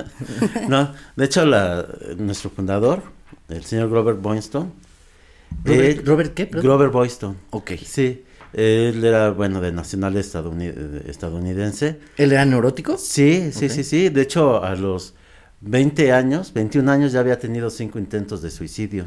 no, 0.68 0.92
de 1.14 1.24
hecho, 1.24 1.46
la, 1.46 1.86
nuestro 2.18 2.50
fundador, 2.50 3.04
el 3.48 3.64
señor 3.64 3.88
Grover 3.88 4.16
Boyston. 4.16 4.72
Robert- 5.64 5.98
él- 6.00 6.04
¿Robert 6.04 6.34
qué, 6.34 6.46
perdón? 6.46 6.64
Grover 6.64 6.88
Boyston. 6.88 7.36
Ok. 7.50 7.70
Sí, 7.86 8.24
él 8.52 9.04
era, 9.04 9.30
bueno, 9.30 9.60
de 9.60 9.70
nacional 9.70 10.16
eh, 10.16 11.02
estadounidense. 11.06 12.00
¿Él 12.16 12.32
era 12.32 12.44
neurótico? 12.44 12.98
Sí, 12.98 13.52
sí, 13.52 13.68
sí, 13.68 13.84
sí. 13.84 14.08
De 14.08 14.22
hecho, 14.22 14.64
a 14.64 14.74
los 14.74 15.14
20 15.62 16.12
años, 16.12 16.52
21 16.52 16.90
años, 16.90 17.12
ya 17.12 17.20
había 17.20 17.38
tenido 17.38 17.70
cinco 17.70 17.98
intentos 17.98 18.42
de 18.42 18.50
suicidio. 18.50 19.06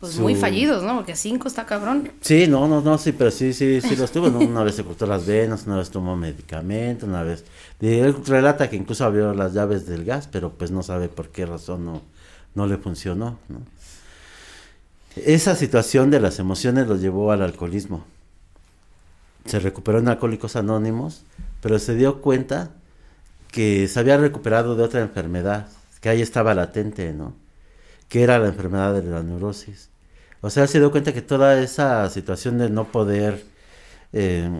Pues 0.00 0.14
Su- 0.14 0.22
muy 0.22 0.34
fallidos, 0.34 0.82
¿no? 0.82 0.96
Porque 0.96 1.14
cinco 1.16 1.48
está 1.48 1.64
cabrón. 1.66 2.10
Sí, 2.20 2.46
no, 2.46 2.66
no, 2.66 2.80
no, 2.80 2.98
sí, 2.98 3.12
pero 3.12 3.30
sí, 3.30 3.52
sí, 3.52 3.80
sí 3.80 3.96
los 3.96 4.10
tuvo. 4.10 4.28
¿no? 4.28 4.38
Una 4.40 4.62
vez 4.64 4.74
se 4.74 4.84
cortó 4.84 5.06
las 5.06 5.26
venas, 5.26 5.66
una 5.66 5.76
vez 5.76 5.90
tomó 5.90 6.16
medicamento, 6.16 7.06
una 7.06 7.22
vez. 7.22 7.44
Y 7.80 7.88
él 7.88 8.14
relata 8.26 8.68
que 8.68 8.76
incluso 8.76 9.04
abrió 9.04 9.32
las 9.34 9.52
llaves 9.54 9.86
del 9.86 10.04
gas, 10.04 10.28
pero 10.30 10.50
pues 10.52 10.70
no 10.70 10.82
sabe 10.82 11.08
por 11.08 11.28
qué 11.28 11.46
razón 11.46 11.84
no, 11.84 12.02
no 12.54 12.66
le 12.66 12.76
funcionó, 12.76 13.38
¿no? 13.48 13.60
Esa 15.16 15.54
situación 15.54 16.10
de 16.10 16.20
las 16.20 16.38
emociones 16.38 16.88
lo 16.88 16.96
llevó 16.96 17.30
al 17.30 17.42
alcoholismo. 17.42 18.04
Se 19.46 19.60
recuperó 19.60 19.98
en 19.98 20.08
Alcohólicos 20.08 20.56
Anónimos, 20.56 21.22
pero 21.60 21.78
se 21.78 21.94
dio 21.94 22.20
cuenta 22.20 22.70
que 23.54 23.88
se 23.88 24.00
había 24.00 24.18
recuperado 24.18 24.76
de 24.76 24.82
otra 24.84 25.00
enfermedad, 25.02 25.68
que 26.02 26.10
ahí 26.10 26.22
estaba 26.22 26.54
latente, 26.54 27.12
¿no? 27.14 27.34
Que 28.08 28.22
era 28.24 28.38
la 28.40 28.48
enfermedad 28.48 28.94
de 28.94 29.04
la 29.04 29.22
neurosis. 29.22 29.90
O 30.42 30.50
sea, 30.50 30.66
se 30.68 30.80
dio 30.80 30.90
cuenta 30.92 31.14
que 31.14 31.22
toda 31.22 31.60
esa 31.62 32.08
situación 32.10 32.58
de 32.58 32.70
no 32.70 32.86
poder, 32.92 33.44
eh, 34.12 34.50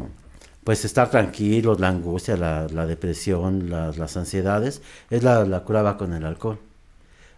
pues 0.64 0.84
estar 0.86 1.10
tranquilos, 1.10 1.80
la 1.80 1.88
angustia, 1.90 2.36
la, 2.36 2.86
depresión, 2.86 3.70
la- 3.70 3.92
las 3.92 4.16
ansiedades, 4.16 4.82
es 5.10 5.22
la, 5.24 5.44
la 5.46 5.64
curaba 5.64 5.96
con 5.98 6.14
el 6.14 6.26
alcohol. 6.26 6.60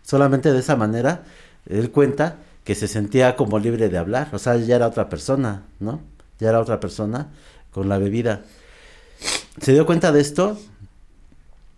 Solamente 0.03 0.53
de 0.53 0.61
esa 0.61 0.77
manera, 0.77 1.25
él 1.69 1.91
cuenta 1.93 2.39
que 2.65 2.75
se 2.77 2.89
sentía 2.89 3.37
como 3.37 3.59
libre 3.61 3.89
de 3.91 3.99
hablar, 3.99 4.31
o 4.35 4.39
sea, 4.41 4.57
ya 4.57 4.77
era 4.77 4.89
otra 4.89 5.09
persona, 5.11 5.65
¿no? 5.81 6.01
ya 6.41 6.51
era 6.51 6.61
otra 6.61 6.81
persona 6.81 7.29
con 7.73 7.89
la 7.89 7.99
bebida. 7.99 8.43
Se 9.61 9.73
dio 9.73 9.87
cuenta 9.87 10.13
de 10.13 10.21
esto, 10.21 10.59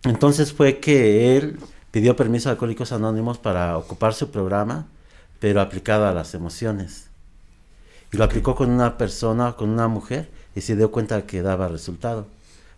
entonces 0.03 0.53
fue 0.53 0.79
que 0.79 1.37
él 1.37 1.59
pidió 1.91 2.15
permiso 2.15 2.49
a 2.49 2.53
Alcohólicos 2.53 2.91
Anónimos 2.91 3.37
para 3.37 3.77
ocupar 3.77 4.13
su 4.13 4.31
programa, 4.31 4.87
pero 5.39 5.61
aplicado 5.61 6.07
a 6.07 6.13
las 6.13 6.33
emociones. 6.33 7.07
Y 8.11 8.17
lo 8.17 8.23
aplicó 8.23 8.55
con 8.55 8.69
una 8.69 8.97
persona, 8.97 9.53
con 9.53 9.69
una 9.69 9.87
mujer, 9.87 10.29
y 10.55 10.61
se 10.61 10.75
dio 10.75 10.91
cuenta 10.91 11.25
que 11.25 11.41
daba 11.41 11.67
resultado. 11.67 12.27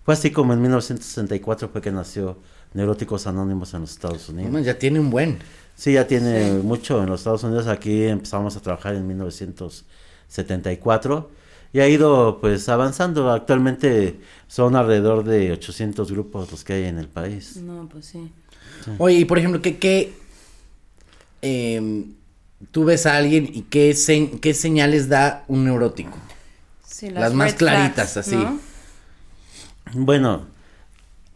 Fue 0.03 0.13
así 0.13 0.31
como 0.31 0.53
en 0.53 0.61
1964 0.61 1.69
fue 1.69 1.81
que 1.81 1.91
nació 1.91 2.37
Neuróticos 2.73 3.27
Anónimos 3.27 3.73
en 3.73 3.81
los 3.81 3.91
Estados 3.91 4.29
Unidos. 4.29 4.51
Bueno, 4.51 4.65
ya 4.65 4.79
tiene 4.79 4.99
un 4.99 5.09
buen. 5.09 5.39
Sí, 5.75 5.93
ya 5.93 6.07
tiene 6.07 6.53
mucho 6.63 7.03
en 7.03 7.09
los 7.09 7.21
Estados 7.21 7.43
Unidos. 7.43 7.67
Aquí 7.67 8.05
empezamos 8.05 8.55
a 8.55 8.61
trabajar 8.61 8.95
en 8.95 9.05
1974 9.07 11.40
y 11.73 11.79
ha 11.79 11.87
ido 11.87 12.39
pues 12.41 12.67
avanzando. 12.69 13.31
Actualmente 13.31 14.19
son 14.47 14.75
alrededor 14.75 15.23
de 15.23 15.51
800 15.53 16.11
grupos 16.11 16.51
los 16.51 16.63
que 16.63 16.73
hay 16.73 16.83
en 16.85 16.97
el 16.99 17.07
país. 17.07 17.57
No, 17.57 17.87
pues 17.91 18.05
sí. 18.07 18.31
Oye, 18.97 19.17
y 19.19 19.25
por 19.25 19.37
ejemplo, 19.37 19.61
¿qué, 19.61 19.77
qué 19.77 20.13
em, 21.41 22.13
tú 22.71 22.85
ves 22.85 23.05
a 23.05 23.17
alguien 23.17 23.49
y 23.51 23.63
qué, 23.63 23.93
se- 23.93 24.31
qué 24.41 24.53
señales 24.53 25.09
da 25.09 25.43
un 25.47 25.65
neurótico? 25.65 26.17
Sí, 26.85 27.09
Las 27.09 27.33
más 27.33 27.51
red 27.51 27.57
claritas, 27.57 28.11
flags, 28.13 28.17
así. 28.17 28.35
¿no? 28.35 28.59
Bueno, 29.93 30.45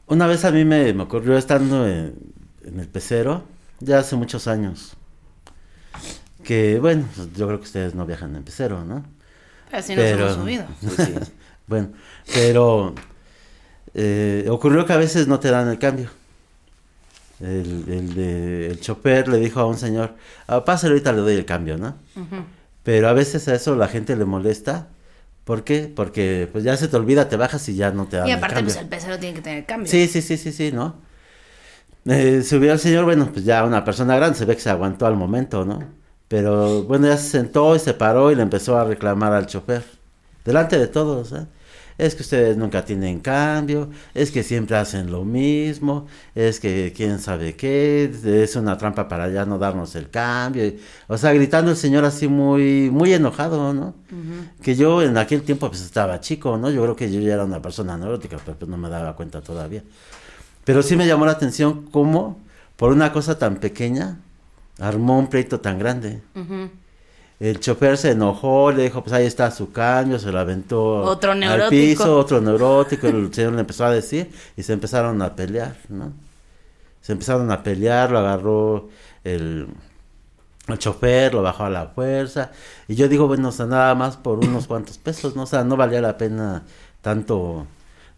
una 0.07 0.27
vez 0.27 0.45
a 0.45 0.51
mí 0.51 0.63
me, 0.65 0.93
me 0.93 1.03
ocurrió 1.03 1.37
estando 1.37 1.87
en, 1.87 2.13
en 2.63 2.79
el 2.79 2.87
pecero, 2.87 3.43
ya 3.79 3.99
hace 3.99 4.15
muchos 4.15 4.47
años, 4.47 4.95
que 6.43 6.79
bueno, 6.79 7.07
pues, 7.15 7.29
yo 7.35 7.47
creo 7.47 7.59
que 7.59 7.65
ustedes 7.65 7.95
no 7.95 8.05
viajan 8.05 8.35
en 8.35 8.43
pecero, 8.43 8.83
¿no? 8.85 9.03
Pero 9.71 9.83
si 9.83 9.95
nos 9.95 10.05
hemos 10.05 10.33
subido. 10.33 10.65
Bueno, 11.67 11.89
pero 12.31 12.93
eh, 13.95 14.45
ocurrió 14.51 14.85
que 14.85 14.93
a 14.93 14.97
veces 14.97 15.27
no 15.27 15.39
te 15.39 15.49
dan 15.49 15.67
el 15.67 15.79
cambio. 15.79 16.09
El, 17.39 17.83
el, 17.89 18.13
de- 18.15 18.67
el 18.67 18.79
chofer 18.79 19.27
le 19.27 19.37
dijo 19.39 19.59
a 19.59 19.65
un 19.65 19.77
señor, 19.77 20.15
ah, 20.47 20.63
pásale 20.63 20.93
ahorita 20.93 21.11
le 21.11 21.21
doy 21.21 21.33
el 21.35 21.45
cambio, 21.45 21.77
¿no? 21.77 21.95
Pero 22.83 23.09
a 23.09 23.13
veces 23.13 23.47
a 23.47 23.55
eso 23.55 23.75
la 23.75 23.87
gente 23.87 24.15
le 24.15 24.25
molesta. 24.25 24.87
¿Por 25.43 25.63
qué? 25.63 25.91
Porque 25.93 26.47
pues 26.51 26.63
ya 26.63 26.77
se 26.77 26.87
te 26.87 26.95
olvida, 26.95 27.29
te 27.29 27.35
bajas 27.35 27.67
y 27.69 27.75
ya 27.75 27.91
no 27.91 28.07
te 28.07 28.17
dan 28.17 28.27
Y 28.27 28.31
el 28.31 28.37
aparte, 28.37 28.55
cambio. 28.55 28.73
pues 28.73 28.83
el 28.83 28.89
pecero 28.89 29.19
tiene 29.19 29.35
que 29.35 29.41
tener 29.41 29.65
cambio. 29.65 29.91
Sí, 29.91 30.07
sí, 30.07 30.21
sí, 30.21 30.37
sí, 30.37 30.51
sí, 30.51 30.71
¿no? 30.71 30.95
Eh, 32.05 32.43
subió 32.43 32.71
el 32.73 32.79
señor, 32.79 33.05
bueno, 33.05 33.29
pues 33.33 33.43
ya 33.45 33.63
una 33.63 33.83
persona 33.83 34.15
grande, 34.15 34.37
se 34.37 34.45
ve 34.45 34.55
que 34.55 34.61
se 34.61 34.69
aguantó 34.69 35.07
al 35.07 35.15
momento, 35.15 35.65
¿no? 35.65 35.83
Pero 36.27 36.83
bueno, 36.83 37.07
ya 37.07 37.17
se 37.17 37.29
sentó 37.29 37.75
y 37.75 37.79
se 37.79 37.93
paró 37.93 38.31
y 38.31 38.35
le 38.35 38.41
empezó 38.41 38.77
a 38.77 38.83
reclamar 38.83 39.33
al 39.33 39.47
chofer. 39.47 39.83
Delante 40.43 40.77
de 40.77 40.87
todos, 40.87 41.31
¿eh? 41.31 41.45
Es 41.97 42.13
que 42.13 42.23
ustedes 42.23 42.57
nunca 42.57 42.83
tienen 42.83 43.21
cambio, 43.21 43.89
es 44.13 44.29
que 44.29 44.43
siempre 44.43 44.75
hacen 44.75 45.09
lo 45.11 45.23
mismo, 45.23 46.07
es 46.33 46.59
que 46.59 46.91
quién 46.93 47.19
sabe 47.19 47.55
qué, 47.55 48.11
es 48.43 48.55
una 48.57 48.77
trampa 48.77 49.07
para 49.07 49.29
ya 49.29 49.45
no 49.45 49.57
darnos 49.57 49.95
el 49.95 50.09
cambio. 50.09 50.73
O 51.07 51.17
sea, 51.17 51.31
gritando 51.31 51.71
el 51.71 51.77
señor 51.77 52.03
así 52.03 52.27
muy, 52.27 52.89
muy 52.91 53.13
enojado, 53.13 53.73
¿no? 53.73 53.95
Que 54.61 54.75
yo 54.75 55.01
en 55.01 55.17
aquel 55.17 55.43
tiempo 55.43 55.69
pues 55.69 55.81
estaba 55.81 56.19
chico, 56.19 56.57
¿no? 56.57 56.69
Yo 56.69 56.81
creo 56.83 56.95
que 56.97 57.09
yo 57.09 57.21
ya 57.21 57.35
era 57.35 57.45
una 57.45 57.61
persona 57.61 57.97
neurótica, 57.97 58.37
pero 58.43 58.57
pues 58.57 58.69
no 58.69 58.75
me 58.75 58.89
daba 58.89 59.15
cuenta 59.15 59.39
todavía. 59.41 59.81
Pero 60.65 60.83
sí 60.83 60.97
me 60.97 61.07
llamó 61.07 61.25
la 61.25 61.31
atención 61.31 61.85
cómo, 61.91 62.41
por 62.75 62.91
una 62.91 63.13
cosa 63.13 63.39
tan 63.39 63.55
pequeña, 63.57 64.19
armó 64.79 65.19
un 65.19 65.27
pleito 65.27 65.59
tan 65.59 65.79
grande. 65.79 66.21
El 67.39 67.59
chofer 67.59 67.97
se 67.97 68.11
enojó, 68.11 68.71
le 68.71 68.83
dijo, 68.83 69.03
pues 69.03 69.13
ahí 69.13 69.25
está 69.25 69.51
su 69.51 69.71
cambio, 69.71 70.19
se 70.19 70.31
lo 70.31 70.39
aventó 70.39 71.01
Otro 71.01 71.31
al 71.31 71.69
piso, 71.69 72.17
otro 72.17 72.39
neurótico, 72.39 73.07
el 73.07 73.33
señor 73.33 73.53
le 73.53 73.61
empezó 73.61 73.85
a 73.85 73.91
decir 73.91 74.31
y 74.55 74.63
se 74.63 74.71
empezaron 74.71 75.21
a 75.21 75.35
pelear, 75.35 75.75
¿no? 75.89 76.13
Se 77.01 77.11
empezaron 77.11 77.51
a 77.51 77.61
pelear, 77.61 78.09
lo 78.09 78.19
agarró 78.19 78.89
el, 79.23 79.67
el 80.67 80.79
chofer, 80.79 81.33
lo 81.33 81.41
bajó 81.41 81.65
a 81.65 81.69
la 81.69 81.87
fuerza 81.87 82.51
y 82.87 82.95
yo 82.95 83.09
digo, 83.09 83.27
bueno, 83.27 83.49
o 83.49 83.51
sea, 83.51 83.65
nada 83.65 83.93
más 83.95 84.15
por 84.15 84.39
unos 84.39 84.65
cuantos 84.67 84.97
pesos, 84.97 85.35
¿no? 85.35 85.43
O 85.43 85.45
sea, 85.45 85.65
no 85.65 85.75
valía 85.75 86.01
la 86.01 86.17
pena 86.17 86.63
tanto, 87.01 87.67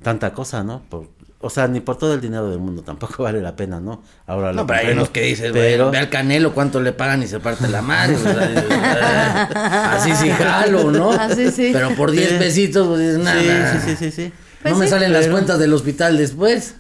tanta 0.04 0.32
cosa, 0.32 0.64
¿no? 0.64 0.84
Por, 0.90 1.08
o 1.40 1.50
sea, 1.50 1.68
ni 1.68 1.80
por 1.82 1.98
todo 1.98 2.14
el 2.16 2.22
dinero 2.22 2.50
del 2.50 2.60
mundo 2.60 2.82
tampoco 2.82 3.24
vale 3.24 3.42
la 3.42 3.56
pena, 3.56 3.80
¿no? 3.80 4.02
Ahora 4.26 4.52
No, 4.54 4.62
lo 4.62 4.68
pero 4.68 4.80
hay 4.80 4.86
comprendo, 4.86 5.02
unos 5.04 5.10
que 5.12 5.22
dices, 5.22 5.52
pero... 5.54 5.92
ve 5.92 5.98
al 6.00 6.10
Canelo 6.10 6.54
cuánto 6.54 6.80
le 6.82 6.94
pagan 6.94 7.22
y 7.24 7.28
se 7.28 7.40
parte 7.40 7.68
la 7.68 7.82
madre. 7.82 8.16
o 8.16 8.20
sea, 8.20 8.48
dices, 8.48 8.66
"Ah, 8.72 9.94
así 9.98 10.16
sí 10.16 10.30
jalo, 10.30 10.92
¿no? 10.92 11.12
Así 11.12 11.52
sí. 11.52 11.70
Pero 11.74 11.96
por 11.96 12.12
10 12.12 12.30
Sí. 12.30 12.36
pesitos, 12.40 12.88
pues 12.88 13.00
dices, 13.02 13.18
nada. 13.20 13.74
Sí, 13.74 13.80
sí, 13.80 13.96
sí, 13.96 13.96
sí, 13.98 14.12
sí. 14.12 14.28
no 14.64 14.72
Pues 14.72 14.78
me 14.78 14.88
salen 14.88 15.14
las 15.14 15.28
cuentas 15.28 15.60
del 15.60 15.74
hospital 15.74 16.18
después. 16.18 16.76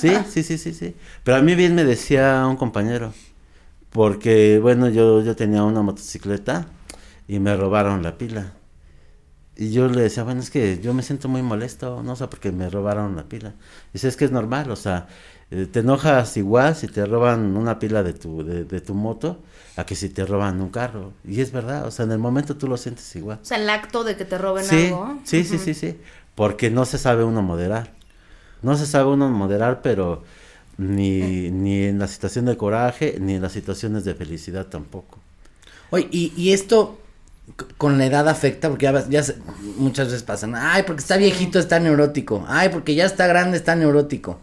Sí, 0.00 0.12
sí, 0.32 0.42
sí, 0.42 0.56
sí, 0.58 0.72
sí. 0.72 0.96
Pero 1.24 1.36
a 1.38 1.42
mí 1.42 1.54
bien 1.54 1.74
me 1.74 1.84
decía 1.84 2.46
un 2.48 2.56
compañero, 2.56 3.12
porque 3.90 4.58
bueno, 4.60 4.88
yo, 4.88 5.22
yo 5.22 5.36
tenía 5.36 5.62
una 5.64 5.82
motocicleta 5.82 6.66
y 7.28 7.38
me 7.40 7.56
robaron 7.56 8.02
la 8.02 8.16
pila. 8.18 8.52
Y 9.56 9.70
yo 9.72 9.88
le 9.88 10.02
decía, 10.02 10.24
bueno, 10.24 10.40
es 10.40 10.50
que 10.50 10.80
yo 10.80 10.94
me 10.94 11.02
siento 11.02 11.28
muy 11.28 11.42
molesto, 11.42 12.02
no 12.02 12.16
sé, 12.16 12.26
porque 12.28 12.50
me 12.52 12.68
robaron 12.70 13.14
la 13.16 13.24
pila. 13.24 13.54
Dice, 13.92 14.08
es 14.08 14.16
que 14.16 14.24
es 14.24 14.32
normal, 14.32 14.70
o 14.70 14.76
sea, 14.76 15.06
eh, 15.50 15.66
te 15.70 15.80
enojas 15.80 16.36
igual 16.36 16.74
si 16.74 16.88
te 16.88 17.06
roban 17.06 17.56
una 17.56 17.78
pila 17.78 18.02
de 18.02 18.14
tu, 18.14 18.44
de, 18.44 18.64
de 18.64 18.80
tu 18.80 18.94
moto 18.94 19.38
a 19.76 19.86
que 19.86 19.94
si 19.94 20.08
te 20.08 20.26
roban 20.26 20.60
un 20.60 20.70
carro. 20.70 21.12
Y 21.24 21.40
es 21.40 21.52
verdad, 21.52 21.86
o 21.86 21.90
sea, 21.92 22.04
en 22.04 22.12
el 22.12 22.18
momento 22.18 22.56
tú 22.56 22.66
lo 22.68 22.76
sientes 22.76 23.14
igual. 23.16 23.38
O 23.42 23.44
sea, 23.44 23.58
el 23.58 23.68
acto 23.70 24.04
de 24.04 24.16
que 24.16 24.24
te 24.24 24.38
roben 24.38 24.66
Sí, 24.66 24.76
algo. 24.94 25.18
sí, 25.24 25.44
sí, 25.44 25.58
sí, 25.58 25.74
sí, 25.74 25.96
porque 26.34 26.70
no 26.70 26.84
se 26.86 26.98
sabe 26.98 27.24
uno 27.24 27.42
moderar. 27.42 27.92
No 28.62 28.76
se 28.76 28.86
sabe 28.86 29.10
uno 29.10 29.28
moderar, 29.30 29.82
pero 29.82 30.24
ni, 30.78 31.50
ni 31.50 31.84
en 31.84 31.98
la 31.98 32.08
situación 32.08 32.46
de 32.46 32.56
coraje, 32.56 33.18
ni 33.20 33.34
en 33.34 33.42
las 33.42 33.52
situaciones 33.52 34.04
de 34.04 34.14
felicidad 34.14 34.66
tampoco. 34.68 35.18
Oye, 35.90 36.08
y, 36.10 36.32
y 36.36 36.52
esto 36.52 36.98
con 37.78 37.98
la 37.98 38.06
edad 38.06 38.28
afecta, 38.28 38.68
porque 38.68 38.84
ya, 38.84 38.92
ves- 38.92 39.08
ya 39.08 39.22
se- 39.22 39.36
muchas 39.76 40.08
veces 40.08 40.22
pasan, 40.22 40.54
ay, 40.56 40.82
porque 40.84 41.00
está 41.02 41.16
viejito 41.16 41.58
está 41.58 41.78
neurótico, 41.80 42.44
ay, 42.48 42.70
porque 42.70 42.94
ya 42.94 43.04
está 43.06 43.26
grande 43.26 43.56
está 43.56 43.76
neurótico. 43.76 44.40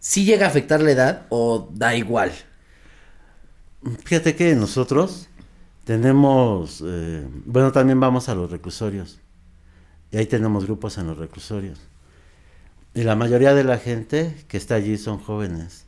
¿Sí 0.00 0.24
llega 0.24 0.46
a 0.46 0.50
afectar 0.50 0.80
la 0.82 0.90
edad 0.92 1.22
o 1.30 1.68
da 1.74 1.94
igual? 1.96 2.32
Fíjate 4.04 4.34
que 4.36 4.54
nosotros 4.54 5.28
tenemos, 5.84 6.82
eh, 6.86 7.26
bueno, 7.44 7.72
también 7.72 8.00
vamos 8.00 8.28
a 8.28 8.34
los 8.34 8.50
reclusorios. 8.50 9.20
Y 10.10 10.18
ahí 10.18 10.26
tenemos 10.26 10.64
grupos 10.66 10.98
en 10.98 11.06
los 11.08 11.18
reclusorios. 11.18 11.78
Y 12.94 13.02
la 13.02 13.16
mayoría 13.16 13.54
de 13.54 13.64
la 13.64 13.78
gente 13.78 14.34
que 14.48 14.56
está 14.56 14.76
allí 14.76 14.96
son 14.98 15.18
jóvenes. 15.18 15.84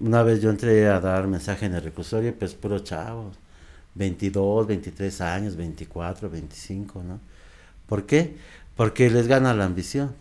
Una 0.00 0.22
vez 0.22 0.40
yo 0.42 0.50
entré 0.50 0.86
a 0.88 1.00
dar 1.00 1.26
mensaje 1.26 1.66
en 1.66 1.74
el 1.74 1.82
reclusorio, 1.82 2.34
pues 2.38 2.54
puros 2.54 2.84
chavos. 2.84 3.38
22, 3.96 4.66
23 4.66 5.20
años, 5.22 5.56
24, 5.56 6.30
25, 6.30 7.02
¿no? 7.02 7.18
¿Por 7.88 8.06
qué? 8.06 8.36
Porque 8.76 9.10
les 9.10 9.26
gana 9.26 9.54
la 9.54 9.64
ambición. 9.64 10.12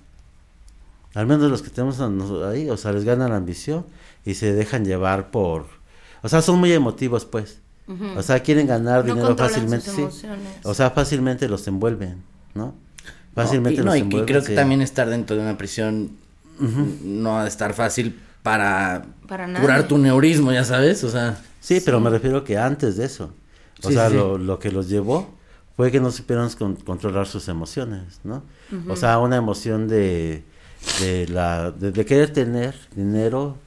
Al 1.13 1.27
menos 1.27 1.49
los 1.49 1.61
que 1.61 1.69
tenemos 1.69 1.99
ahí, 2.43 2.69
o 2.69 2.77
sea, 2.77 2.91
les 2.91 3.03
gana 3.05 3.27
la 3.27 3.37
ambición 3.37 3.85
y 4.25 4.33
se 4.35 4.53
dejan 4.53 4.85
llevar 4.85 5.31
por... 5.31 5.65
O 6.23 6.29
sea, 6.29 6.41
son 6.41 6.59
muy 6.59 6.71
emotivos, 6.73 7.25
pues. 7.25 7.59
O 8.17 8.23
sea, 8.23 8.39
quieren 8.41 8.65
ganar 8.65 9.05
No 9.05 9.13
dinero 9.13 9.37
fácilmente, 9.37 9.91
sus 9.91 10.15
sí. 10.15 10.27
O 10.63 10.73
sea, 10.73 10.89
fácilmente 10.89 11.47
los 11.47 11.67
envuelven, 11.67 12.23
¿no? 12.55 12.73
Fácilmente 13.35 13.83
No, 13.83 13.95
y, 13.95 14.01
no, 14.01 14.17
y- 14.17 14.21
y 14.21 14.25
creo 14.25 14.41
que 14.41 14.47
sí. 14.47 14.55
también 14.55 14.81
estar 14.81 15.07
dentro 15.09 15.35
de 15.35 15.41
una 15.43 15.57
prisión 15.57 16.11
no 17.03 17.37
ha 17.37 17.43
de 17.43 17.49
estar 17.49 17.73
fácil 17.73 18.19
para, 18.41 19.05
curar 19.27 19.87
tu 19.87 19.97
neurismo, 19.97 20.51
ya 20.51 20.63
sabes, 20.63 21.03
o 21.03 21.09
sea... 21.11 21.37
Sí, 21.59 21.81
pero 21.83 21.99
me 21.99 22.09
refiero 22.09 22.43
que 22.43 22.57
antes 22.57 22.95
de 22.97 23.05
eso. 23.05 23.31
O 23.83 23.87
Sí, 23.89 23.93
sea, 23.93 24.09
sí. 24.09 24.15
Lo, 24.15 24.37
lo 24.37 24.59
que 24.59 24.71
los 24.71 24.89
llevó 24.89 25.33
fue 25.75 25.91
que 25.91 25.99
no 25.99 26.11
supieron 26.11 26.49
con- 26.51 26.75
controlar 26.77 27.27
sus 27.27 27.47
emociones, 27.47 28.21
¿no? 28.23 28.43
O 28.89 28.95
sea, 28.95 29.19
una 29.19 29.35
emoción 29.37 29.87
de, 29.87 30.43
de, 31.01 31.27
la, 31.27 31.71
de, 31.71 31.91
de 31.91 32.05
querer 32.05 32.31
tener 32.33 32.75
dinero, 32.95 33.57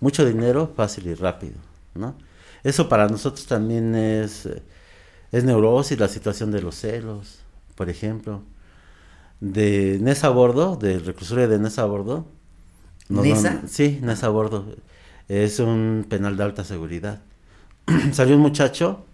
mucho 0.00 0.24
dinero, 0.24 0.72
fácil 0.76 1.06
y 1.06 1.14
rápido, 1.14 1.54
¿no? 1.94 2.16
Eso 2.64 2.88
para 2.88 3.08
nosotros 3.08 3.46
también 3.46 3.94
es, 3.94 4.48
es 5.32 5.44
neurosis, 5.44 5.98
la 5.98 6.08
situación 6.08 6.50
de 6.52 6.62
los 6.62 6.76
celos, 6.76 7.40
por 7.76 7.88
ejemplo. 7.90 8.42
De 9.40 9.98
Nesa 10.00 10.28
Bordo, 10.28 10.76
del 10.76 11.04
reclusorio 11.04 11.48
de 11.48 11.58
Nesa 11.58 11.84
Bordo. 11.84 12.26
¿Nesa? 13.08 13.50
dan- 13.50 13.68
sí, 13.68 13.98
Nesa 14.02 14.28
Bordo. 14.28 14.66
Es 15.28 15.60
un 15.60 16.06
penal 16.08 16.36
de 16.36 16.44
alta 16.44 16.64
seguridad. 16.64 17.22
Salió 18.12 18.36
un 18.36 18.42
muchacho 18.42 19.06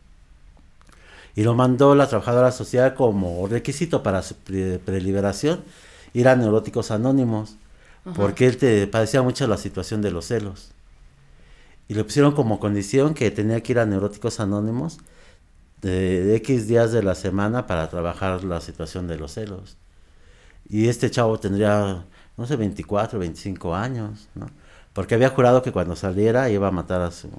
y 1.38 1.42
lo 1.44 1.54
mandó 1.54 1.94
la 1.94 2.08
trabajadora 2.08 2.50
social 2.52 2.94
como 2.94 3.46
requisito 3.46 4.02
para 4.02 4.22
su 4.22 4.34
pre- 4.36 4.78
preliberación 4.80 5.56
ir 6.12 6.26
a 6.28 6.36
neuróticos 6.36 6.90
anónimos 6.90 7.56
porque 8.16 8.46
él 8.48 8.56
te 8.56 8.86
padecía 8.86 9.22
mucho 9.22 9.46
la 9.46 9.56
situación 9.58 10.02
de 10.02 10.10
los 10.10 10.26
celos 10.26 10.72
y 11.88 11.94
le 11.94 12.04
pusieron 12.04 12.32
como 12.32 12.58
condición 12.60 13.14
que 13.14 13.30
tenía 13.30 13.62
que 13.62 13.72
ir 13.72 13.78
a 13.78 13.86
neuróticos 13.86 14.40
anónimos 14.40 14.98
de 15.82 16.34
X 16.36 16.68
días 16.68 16.92
de 16.92 17.02
la 17.02 17.14
semana 17.14 17.66
para 17.66 17.88
trabajar 17.88 18.44
la 18.44 18.60
situación 18.60 19.06
de 19.08 19.16
los 19.18 19.32
celos. 19.34 19.76
Y 20.68 20.88
este 20.88 21.10
chavo 21.10 21.38
tendría, 21.40 22.04
no 22.36 22.46
sé, 22.46 22.56
24, 22.56 23.18
25 23.18 23.74
años, 23.74 24.28
¿no? 24.34 24.48
Porque 24.92 25.14
había 25.14 25.30
jurado 25.30 25.62
que 25.62 25.72
cuando 25.72 25.96
saliera 25.96 26.50
iba 26.50 26.68
a 26.68 26.72
matar 26.72 27.00
a 27.02 27.10
su, 27.10 27.30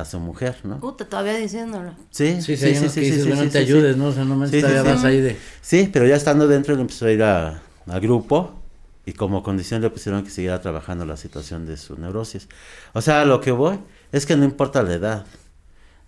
a 0.00 0.04
su 0.04 0.18
mujer, 0.20 0.56
¿no? 0.64 0.78
Puta, 0.80 1.04
todavía 1.04 1.34
diciéndolo. 1.36 1.92
Sí, 2.10 2.40
Sí, 2.42 2.56
sí, 2.56 2.74
sí, 2.74 2.88
sí, 2.88 3.00
dices, 3.00 3.26
bueno, 3.26 3.44
no 3.44 3.50
te 3.50 3.58
ayudes, 3.58 3.96
¿no? 3.96 4.06
O 4.06 4.12
sea, 4.12 4.24
no 4.24 4.36
me 4.36 4.46
Sí, 4.48 4.56
sí, 4.56 4.60
todavía 4.60 4.82
sí. 4.82 4.88
vas 4.88 5.04
ahí 5.04 5.20
de... 5.20 5.36
Sí, 5.60 5.88
pero 5.92 6.06
ya 6.06 6.16
estando 6.16 6.46
dentro 6.48 6.74
él 6.74 6.80
empezó 6.80 7.06
a 7.06 7.12
ir 7.12 7.22
a- 7.22 7.62
al 7.86 8.00
grupo 8.00 8.60
y 9.06 9.12
como 9.12 9.42
condición 9.42 9.80
le 9.82 9.90
pusieron 9.90 10.22
que 10.24 10.30
siguiera 10.30 10.60
trabajando 10.60 11.04
la 11.04 11.16
situación 11.16 11.66
de 11.66 11.76
su 11.76 11.96
neurosis. 11.98 12.48
O 12.92 13.00
sea, 13.00 13.22
a 13.22 13.24
lo 13.24 13.40
que 13.40 13.50
voy 13.50 13.78
es 14.12 14.26
que 14.26 14.36
no 14.36 14.44
importa 14.44 14.82
la 14.82 14.94
edad. 14.94 15.26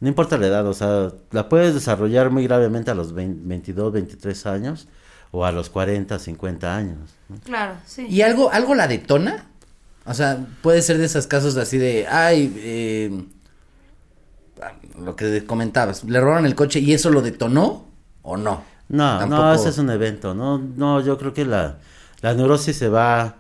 No 0.01 0.09
importa 0.09 0.37
la 0.37 0.49
edad, 0.49 0.67
o 0.67 0.75
sea, 0.75 1.13
la 1.31 1.49
puedes 1.49 1.75
desarrollar 1.75 2.31
muy 2.31 2.43
gravemente 2.45 2.91
a 2.91 2.95
los 2.95 3.13
20 3.13 3.41
22, 3.45 3.93
23 3.93 4.47
años 4.47 4.89
o 5.31 5.45
a 5.47 5.53
los 5.53 5.71
40, 5.71 6.19
50 6.19 6.77
años. 6.77 6.99
¿no? 7.29 7.37
Claro, 7.45 7.75
sí. 7.87 8.07
¿Y 8.09 8.23
algo, 8.23 8.51
algo 8.53 8.75
la 8.75 8.89
detona? 8.89 9.47
O 10.05 10.13
sea, 10.15 10.45
puede 10.63 10.83
ser 10.83 10.99
de 10.99 11.05
esos 11.05 11.29
casos 11.29 11.57
así 11.57 11.79
de, 11.79 12.09
ay, 12.09 12.53
eh, 12.59 13.25
lo 14.99 15.17
que 15.17 15.45
comentabas, 15.45 16.05
le 16.05 16.21
robaron 16.21 16.47
el 16.47 16.55
coche 16.55 16.81
y 16.81 16.93
eso 16.93 17.11
lo 17.11 17.23
detonó 17.23 17.87
o 18.23 18.37
no? 18.37 18.63
No, 18.89 19.15
no, 19.15 19.19
Tampoco- 19.21 19.53
ese 19.55 19.69
es 19.71 19.79
un 19.79 19.91
evento, 19.91 20.35
no, 20.35 20.59
no, 20.59 21.01
yo 21.01 21.17
creo 21.19 21.33
que 21.33 21.45
la, 21.45 21.79
la 22.21 22.35
neurosis 22.35 22.77
se 22.77 22.89
va 22.89 23.37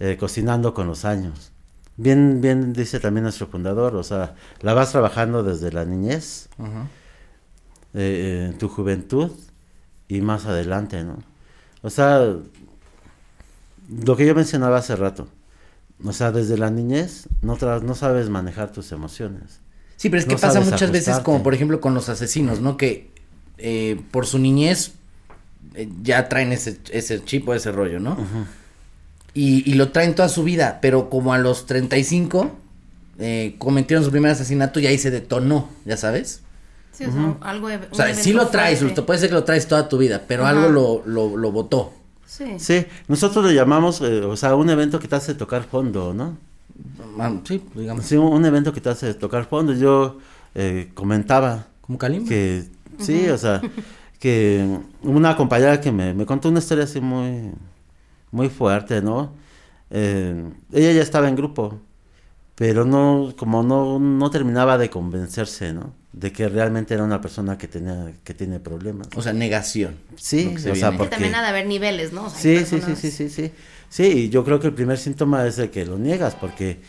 eh, 0.00 0.16
cocinando 0.18 0.74
con 0.74 0.86
los 0.86 1.04
años. 1.04 1.50
Bien, 1.96 2.40
bien 2.40 2.72
dice 2.72 3.00
también 3.00 3.22
nuestro 3.24 3.46
fundador, 3.46 3.94
o 3.96 4.02
sea, 4.02 4.34
la 4.60 4.74
vas 4.74 4.90
trabajando 4.92 5.42
desde 5.42 5.70
la 5.72 5.84
niñez, 5.84 6.48
Ajá. 6.58 6.86
eh, 7.94 8.48
en 8.50 8.58
tu 8.58 8.68
juventud 8.68 9.30
y 10.08 10.20
más 10.20 10.46
adelante, 10.46 11.04
¿no? 11.04 11.18
O 11.82 11.90
sea, 11.90 12.20
lo 14.04 14.16
que 14.16 14.26
yo 14.26 14.34
mencionaba 14.34 14.78
hace 14.78 14.96
rato, 14.96 15.28
o 16.04 16.12
sea, 16.12 16.32
desde 16.32 16.56
la 16.58 16.70
niñez 16.70 17.28
no, 17.42 17.56
tra- 17.56 17.82
no 17.82 17.94
sabes 17.94 18.28
manejar 18.30 18.72
tus 18.72 18.92
emociones. 18.92 19.60
Sí, 19.96 20.08
pero 20.08 20.20
es 20.20 20.26
que 20.26 20.34
No 20.34 20.40
pasa 20.40 20.58
muchas 20.72 20.90
veces 20.92 21.14
como 21.24 21.42
por 21.42 21.54
ejemplo 21.54 21.80
con 21.80 21.94
los 21.94 22.08
asesinos, 22.08 22.60
¿no? 22.60 22.76
Que 22.76 23.10
eh, 23.58 24.00
por 24.10 24.26
su 24.26 24.38
niñez 24.38 24.92
eh, 25.74 25.88
ya 26.02 26.28
traen 26.28 26.52
ese, 26.52 26.78
ese 26.90 27.22
chip 27.24 27.48
o 27.48 27.54
ese 27.54 27.70
rollo, 27.72 28.00
¿no? 28.00 28.16
y, 29.34 29.68
y 29.70 29.74
lo 29.74 29.90
traen 29.92 30.14
toda 30.14 30.28
su 30.28 30.42
vida, 30.44 30.78
pero 30.82 31.08
como 31.08 31.32
a 31.32 31.38
los 31.38 31.64
35 31.66 32.50
eh, 33.18 33.54
cometieron 33.58 34.04
su 34.04 34.10
primer 34.10 34.30
asesinato 34.32 34.78
y 34.80 34.86
ahí 34.86 34.98
se 34.98 35.10
detonó, 35.10 35.68
¿ya 35.84 35.96
sabes? 35.96 36.40
Sí, 36.92 37.04
o 37.04 37.12
sea, 37.12 37.36
algo 37.40 37.68
de- 37.68 37.78
O 37.90 37.94
sea, 37.94 38.14
sí 38.14 38.32
lo 38.34 38.48
traes, 38.48 38.80
fuerte. 38.80 39.00
puede 39.02 39.20
ser 39.20 39.28
que 39.30 39.34
lo 39.34 39.44
traes 39.44 39.66
toda 39.66 39.88
tu 39.88 39.96
vida, 39.96 40.22
pero 40.28 40.44
algo 40.46 40.68
lo, 40.68 41.02
lo, 41.06 41.36
lo 41.38 41.50
botó. 41.52 41.94
Sí. 42.26 42.44
Sí, 42.58 42.84
nosotros 43.08 43.44
le 43.46 43.54
llamamos, 43.54 44.00
eh, 44.02 44.20
o 44.22 44.36
sea, 44.36 44.54
un 44.56 44.68
evento 44.68 44.98
que 44.98 45.08
te 45.08 45.16
hace 45.16 45.34
tocar 45.34 45.64
fondo, 45.64 46.12
¿no? 46.12 46.36
Ah, 47.18 47.32
Sí, 47.44 47.62
digamos. 47.74 48.04
Sí, 48.04 48.16
un, 48.16 48.44
evento 48.44 48.72
que 48.72 48.80
te 48.80 48.88
hace 48.88 49.14
tocar 49.14 49.44
fondo. 49.46 49.72
Yo 49.72 50.18
eh, 50.54 50.90
comentaba 50.94 51.66
Como 51.80 51.98
Kalimba. 51.98 52.28
que, 52.28 52.64
sí, 52.98 53.28
o 53.28 53.38
sea, 53.38 53.60
que 54.18 54.78
una 55.02 55.36
compañera 55.36 55.80
que 55.80 55.92
me, 55.92 56.14
me 56.14 56.26
contó 56.26 56.48
una 56.48 56.58
historia 56.60 56.84
así 56.84 57.00
muy, 57.00 57.50
muy 58.30 58.48
fuerte, 58.48 59.02
¿no? 59.02 59.32
Eh, 59.90 60.50
ella 60.72 60.92
ya 60.92 61.02
estaba 61.02 61.28
en 61.28 61.36
grupo, 61.36 61.78
pero 62.54 62.84
no, 62.84 63.34
como 63.36 63.62
no, 63.62 63.98
no 63.98 64.30
terminaba 64.30 64.78
de 64.78 64.88
convencerse, 64.90 65.72
¿no? 65.72 65.92
De 66.12 66.30
que 66.32 66.48
realmente 66.48 66.94
era 66.94 67.04
una 67.04 67.20
persona 67.20 67.56
que 67.58 67.68
tenía, 67.68 68.12
que 68.22 68.34
tiene 68.34 68.60
problemas. 68.60 69.08
O 69.16 69.22
sea, 69.22 69.32
negación. 69.32 69.96
Sí, 70.16 70.54
se 70.58 70.70
o 70.70 70.74
sea, 70.74 70.90
viene. 70.90 70.98
Porque- 70.98 71.10
también 71.10 71.34
ha 71.34 71.42
de 71.42 71.48
haber 71.48 71.66
niveles, 71.66 72.12
¿no? 72.12 72.24
O 72.24 72.30
sea, 72.30 72.38
hay 72.38 72.64
Sí, 72.64 72.66
sí, 72.66 72.80
sí, 72.84 72.96
sí, 72.96 73.10
sí, 73.10 73.28
sí. 73.30 73.52
Sí, 73.92 74.30
yo 74.30 74.42
creo 74.42 74.58
que 74.58 74.68
el 74.68 74.72
primer 74.74 74.96
síntoma 74.96 75.46
es 75.46 75.58
el 75.58 75.70
que 75.70 75.84
lo 75.84 75.98
niegas, 75.98 76.34
porque 76.34 76.80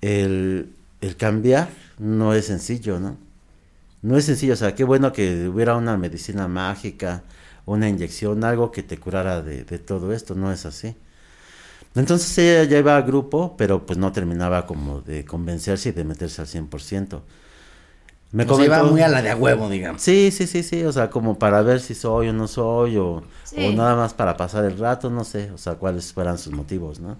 el, 0.00 0.74
el 1.00 1.16
cambiar 1.16 1.68
no 1.98 2.34
es 2.34 2.46
sencillo, 2.46 3.00
¿no? 3.00 3.18
No 4.02 4.16
es 4.18 4.26
sencillo, 4.26 4.54
o 4.54 4.56
sea, 4.56 4.74
qué 4.74 4.84
bueno 4.84 5.12
que 5.12 5.48
hubiera 5.48 5.76
una 5.76 5.96
medicina 5.98 6.48
mágica, 6.48 7.24
una 7.66 7.88
inyección, 7.88 8.44
algo 8.44 8.72
que 8.72 8.82
te 8.84 8.98
curara 8.98 9.42
de, 9.42 9.64
de 9.64 9.78
todo 9.78 10.12
esto, 10.12 10.34
no 10.36 10.52
es 10.52 10.66
así. 10.66 10.96
Entonces 11.94 12.36
ella 12.38 12.64
ya 12.64 12.78
iba 12.78 12.96
a 12.96 13.02
grupo, 13.02 13.56
pero 13.56 13.84
pues 13.86 13.98
no 13.98 14.12
terminaba 14.12 14.66
como 14.66 15.00
de 15.00 15.24
convencerse 15.24 15.90
y 15.90 15.92
de 15.92 16.04
meterse 16.04 16.40
al 16.42 16.48
100%. 16.48 17.22
Me 18.32 18.46
sea, 18.46 18.64
iba 18.64 18.82
muy 18.84 19.00
a 19.02 19.08
la 19.08 19.22
de 19.22 19.30
a 19.30 19.36
huevo, 19.36 19.68
digamos. 19.68 20.02
Sí, 20.02 20.30
sí, 20.30 20.46
sí, 20.46 20.62
sí, 20.62 20.84
o 20.84 20.92
sea, 20.92 21.10
como 21.10 21.38
para 21.38 21.62
ver 21.62 21.80
si 21.80 21.94
soy 21.94 22.28
o 22.28 22.32
no 22.32 22.46
soy, 22.46 22.96
o, 22.96 23.22
Sí. 23.44 23.56
o 23.66 23.72
nada 23.72 23.96
más 23.96 24.14
para 24.14 24.36
pasar 24.36 24.64
el 24.64 24.78
rato, 24.78 25.10
no 25.10 25.24
sé, 25.24 25.50
o 25.50 25.58
sea, 25.58 25.74
cuáles 25.74 26.12
fueran 26.12 26.38
sus 26.38 26.52
motivos, 26.52 27.00
¿no? 27.00 27.18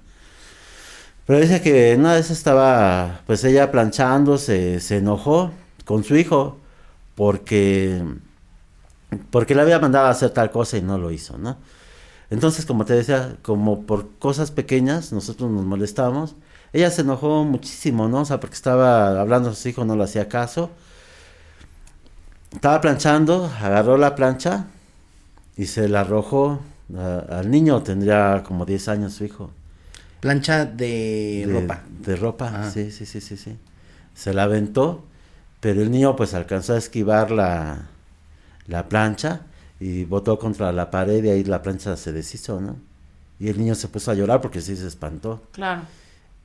Pero 1.27 1.41
dice 1.41 1.61
que 1.61 1.95
una 1.99 2.15
vez 2.15 2.31
estaba, 2.31 3.21
pues 3.27 3.45
ella 3.45 3.71
planchando, 3.71 4.39
se, 4.39 4.81
se 4.81 4.99
enojó 4.99 5.53
con 5.85 6.03
su 6.05 6.17
hijo, 6.17 6.59
porque, 7.15 8.03
porque 9.31 9.55
le 9.55 9.63
había 9.63 9.79
mandado 9.79 10.07
a 10.07 10.11
hacer 10.11 10.31
tal 10.31 10.51
cosa 10.51 10.77
y 10.79 10.83
no 10.83 10.99
lo 10.99 11.11
hizo, 11.11 11.39
¿no? 11.39 11.57
Entonces, 12.31 12.67
como 12.67 12.85
te 12.85 12.95
decía, 12.95 13.37
como 13.43 13.83
por 13.87 14.11
cosas 14.19 14.51
pequeñas, 14.53 15.13
nosotros 15.13 15.51
nos 15.51 15.65
molestábamos, 15.65 16.37
ella 16.73 16.91
se 16.91 17.03
enojó 17.03 17.45
muchísimo, 17.45 18.09
¿no? 18.09 18.21
O 18.21 18.25
sea, 18.25 18.41
porque 18.41 18.55
estaba 18.55 19.21
hablando 19.21 19.51
a 19.51 19.55
su 19.55 19.69
hijo, 19.69 19.85
no 19.85 19.97
le 19.97 20.05
hacía 20.05 20.29
caso, 20.29 20.71
estaba 22.53 22.81
planchando, 22.81 23.51
agarró 23.61 23.97
la 23.97 24.15
plancha 24.15 24.67
y 25.57 25.67
se 25.67 25.89
la 25.89 26.01
arrojó 26.01 26.61
a- 26.97 27.39
al 27.39 27.51
niño, 27.51 27.83
tendría 27.83 28.43
como 28.45 28.65
10 28.67 28.89
años 28.89 29.15
su 29.15 29.25
hijo. 29.25 29.51
Plancha 30.21 30.65
de, 30.67 31.49
ropa. 31.51 31.83
De 32.05 32.17
ropa, 32.17 32.53
Ah. 32.55 32.71
sí, 32.71 32.91
sí, 32.91 33.07
sí, 33.07 33.21
sí, 33.21 33.37
sí. 33.37 33.57
Se 34.15 34.35
la 34.35 34.43
aventó, 34.45 35.05
pero 35.61 35.81
el 35.81 35.91
niño 35.91 36.17
pues 36.17 36.35
alcanzó 36.35 36.75
a 36.75 36.79
esquivar 36.79 37.31
la, 37.31 37.87
la 38.67 38.89
plancha 38.89 39.41
y 39.79 40.05
botó 40.05 40.39
contra 40.39 40.73
la 40.73 40.91
pared 40.91 41.25
y 41.25 41.31
ahí 41.31 41.45
la 41.45 41.63
plancha 41.63 41.97
se 41.97 42.13
deshizo, 42.13 42.61
¿no? 42.61 42.77
Y 43.39 43.49
el 43.49 43.57
niño 43.59 43.75
se 43.75 43.89
puso 43.89 44.11
a 44.11 44.15
llorar 44.15 44.43
porque 44.43 44.61
sí 44.61 44.77
se 44.77 44.87
espantó. 44.87 45.43
Claro. 45.53 45.83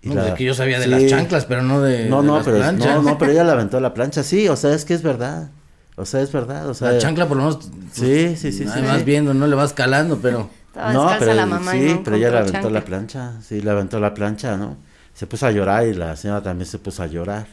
Y 0.01 0.09
No, 0.09 0.15
la- 0.15 0.21
pues 0.21 0.31
es 0.33 0.37
que 0.37 0.43
yo 0.45 0.53
sabía 0.53 0.79
de 0.79 0.85
sí. 0.85 0.89
las 0.91 1.05
chanclas, 1.07 1.45
pero 1.45 1.61
no 1.63 1.81
de, 1.81 2.07
No, 2.07 2.21
de 2.21 2.27
no, 2.27 2.35
las 2.37 2.45
pero, 2.45 2.57
planchas. 2.59 2.95
no, 2.95 3.01
no, 3.01 3.17
pero 3.17 3.31
ella 3.33 3.43
la 3.43 3.53
aventó 3.53 3.79
la 3.81 3.93
plancha, 3.93 4.23
sí, 4.23 4.47
o 4.47 4.55
sea, 4.55 4.73
es 4.73 4.85
que 4.85 4.93
es 4.93 5.01
verdad. 5.01 5.49
O 5.97 6.05
sea, 6.05 6.21
es 6.21 6.31
verdad, 6.31 6.69
o 6.69 6.73
sea. 6.73 6.91
La 6.91 6.97
chancla 6.97 7.27
por 7.27 7.37
lo 7.37 7.43
menos. 7.43 7.69
Sí, 7.91 8.35
sí, 8.35 8.51
sí, 8.51 8.63
ahí 8.63 8.81
sí, 8.81 8.87
vas 8.87 8.97
sí. 8.99 9.03
viendo, 9.03 9.33
no 9.33 9.47
le 9.47 9.55
vas 9.55 9.73
calando, 9.73 10.19
pero. 10.21 10.49
Estaba 10.67 10.91
No, 10.91 11.09
pero 11.17 11.33
la 11.33 11.45
mamá 11.45 11.75
y 11.77 11.81
sí, 11.81 11.93
no 11.93 12.03
pero 12.03 12.15
ella 12.17 12.31
le 12.31 12.37
aventó 12.39 12.69
la 12.69 12.83
plancha, 12.83 13.33
sí, 13.41 13.61
le 13.61 13.71
aventó 13.71 13.99
la 13.99 14.13
plancha, 14.13 14.57
¿no? 14.57 14.75
Se 15.13 15.25
puso 15.25 15.47
a 15.47 15.51
llorar 15.51 15.87
y 15.87 15.93
la 15.93 16.17
señora 16.17 16.43
también 16.43 16.67
se 16.69 16.79
puso 16.79 17.01
a 17.01 17.07
llorar. 17.07 17.47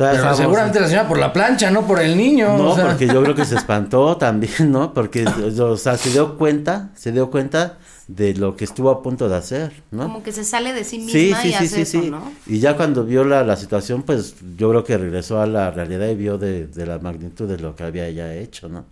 Pero 0.00 0.34
seguramente 0.34 0.80
la 0.80 0.86
señora 0.88 1.08
por 1.08 1.18
la 1.18 1.32
plancha, 1.32 1.70
no 1.70 1.86
por 1.86 2.00
el 2.00 2.16
niño. 2.16 2.56
No, 2.56 2.70
o 2.70 2.74
sea. 2.74 2.86
porque 2.86 3.06
yo 3.06 3.22
creo 3.22 3.34
que 3.34 3.44
se 3.44 3.56
espantó 3.56 4.16
también, 4.18 4.70
¿no? 4.70 4.94
Porque, 4.94 5.24
o 5.26 5.76
sea, 5.76 5.96
se 5.96 6.10
dio 6.10 6.38
cuenta, 6.38 6.90
se 6.94 7.12
dio 7.12 7.30
cuenta 7.30 7.78
de 8.08 8.34
lo 8.34 8.56
que 8.56 8.64
estuvo 8.64 8.90
a 8.90 9.02
punto 9.02 9.28
de 9.28 9.36
hacer, 9.36 9.82
¿no? 9.90 10.04
Como 10.04 10.22
que 10.22 10.32
se 10.32 10.44
sale 10.44 10.72
de 10.72 10.84
sí 10.84 10.98
misma 10.98 11.12
Sí, 11.12 11.30
y 11.30 11.34
sí, 11.34 11.48
sí, 11.48 11.54
hace 11.54 11.68
sí, 11.68 11.80
eso, 11.82 12.00
sí. 12.02 12.10
¿no? 12.10 12.32
Y 12.46 12.58
ya 12.58 12.76
cuando 12.76 13.04
vio 13.04 13.24
la, 13.24 13.44
la 13.44 13.56
situación, 13.56 14.02
pues 14.02 14.34
yo 14.56 14.70
creo 14.70 14.84
que 14.84 14.96
regresó 14.96 15.40
a 15.40 15.46
la 15.46 15.70
realidad 15.70 16.08
y 16.08 16.14
vio 16.14 16.38
de, 16.38 16.66
de 16.66 16.86
la 16.86 16.98
magnitud 16.98 17.46
de 17.46 17.58
lo 17.58 17.76
que 17.76 17.84
había 17.84 18.06
ella 18.06 18.34
hecho, 18.34 18.68
¿no? 18.68 18.86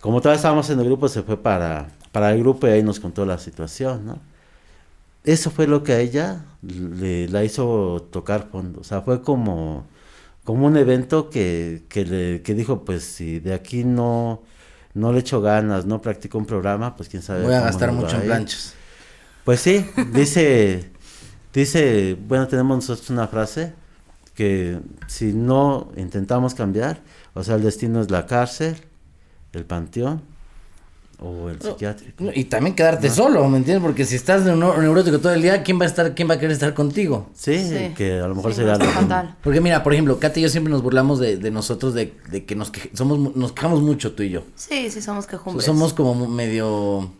Como 0.00 0.20
todavía 0.20 0.36
estábamos 0.36 0.70
en 0.70 0.78
el 0.78 0.84
grupo, 0.84 1.08
se 1.08 1.22
fue 1.22 1.42
para, 1.42 1.88
para 2.12 2.30
el 2.32 2.38
grupo 2.38 2.68
y 2.68 2.70
ahí 2.70 2.82
nos 2.82 3.00
contó 3.00 3.24
la 3.24 3.38
situación, 3.38 4.06
¿no? 4.06 4.18
Eso 5.24 5.50
fue 5.50 5.66
lo 5.66 5.82
que 5.82 5.92
a 5.92 6.00
ella 6.00 6.44
le, 6.62 7.28
la 7.28 7.44
hizo 7.44 8.08
tocar 8.10 8.48
fondo. 8.50 8.80
O 8.80 8.84
sea, 8.84 9.02
fue 9.02 9.22
como, 9.22 9.86
como 10.44 10.66
un 10.66 10.76
evento 10.76 11.28
que, 11.28 11.84
que, 11.88 12.04
le, 12.04 12.42
que 12.42 12.54
dijo, 12.54 12.84
pues 12.84 13.04
si 13.04 13.38
de 13.38 13.54
aquí 13.54 13.84
no, 13.84 14.42
no 14.94 15.12
le 15.12 15.20
echo 15.20 15.40
ganas, 15.40 15.86
no 15.86 16.00
practico 16.00 16.38
un 16.38 16.46
programa, 16.46 16.96
pues 16.96 17.08
quién 17.08 17.22
sabe. 17.22 17.42
Voy 17.42 17.54
a 17.54 17.60
gastar 17.60 17.92
mucho 17.92 18.16
en 18.16 18.22
planchas. 18.22 18.74
Pues 19.44 19.60
sí, 19.60 19.84
dice, 20.12 20.90
dice, 21.52 22.16
bueno, 22.26 22.48
tenemos 22.48 22.76
nosotros 22.76 23.10
una 23.10 23.28
frase 23.28 23.72
que 24.34 24.78
si 25.06 25.32
no 25.32 25.90
intentamos 25.96 26.54
cambiar, 26.54 27.00
o 27.34 27.42
sea, 27.42 27.56
el 27.56 27.62
destino 27.62 28.00
es 28.00 28.10
la 28.10 28.26
cárcel, 28.26 28.76
el 29.52 29.64
panteón 29.64 30.22
o 31.20 31.48
el 31.50 31.60
psiquiátrico. 31.60 32.22
No, 32.24 32.30
Y 32.34 32.44
también 32.44 32.76
quedarte 32.76 33.10
solo, 33.10 33.48
¿me 33.48 33.58
entiendes? 33.58 33.82
Porque 33.82 34.04
si 34.04 34.14
estás 34.14 34.44
neurótico 34.44 35.18
todo 35.18 35.32
el 35.34 35.42
día, 35.42 35.62
¿quién 35.64 35.80
va 35.80 35.84
a 35.84 35.88
estar, 35.88 36.14
quién 36.14 36.30
va 36.30 36.34
a 36.34 36.38
querer 36.38 36.52
estar 36.52 36.74
contigo? 36.74 37.28
Sí, 37.34 37.58
Sí. 37.58 37.92
que 37.96 38.20
a 38.20 38.28
lo 38.28 38.34
mejor 38.36 38.54
Sí, 38.54 38.60
lo- 38.62 38.78
fatal. 38.78 39.34
Porque 39.42 39.60
mira, 39.60 39.82
por 39.82 39.92
ejemplo, 39.92 40.18
Katy 40.20 40.40
y 40.40 40.42
yo 40.44 40.48
siempre 40.48 40.70
nos 40.72 40.82
burlamos 40.82 41.18
de, 41.18 41.36
de 41.36 41.50
nosotros 41.50 41.92
de, 41.94 42.14
de 42.30 42.44
que 42.44 42.54
nos 42.54 42.70
somos 42.94 43.34
nos 43.36 43.52
quejamos 43.52 43.82
mucho 43.82 44.12
tú 44.12 44.22
y 44.22 44.30
yo. 44.30 44.42
Sí, 44.54 44.90
sí, 44.90 45.02
somos 45.02 45.26
quejumbres. 45.26 45.64
Somos 45.66 45.92
como 45.92 46.28
medio 46.28 47.12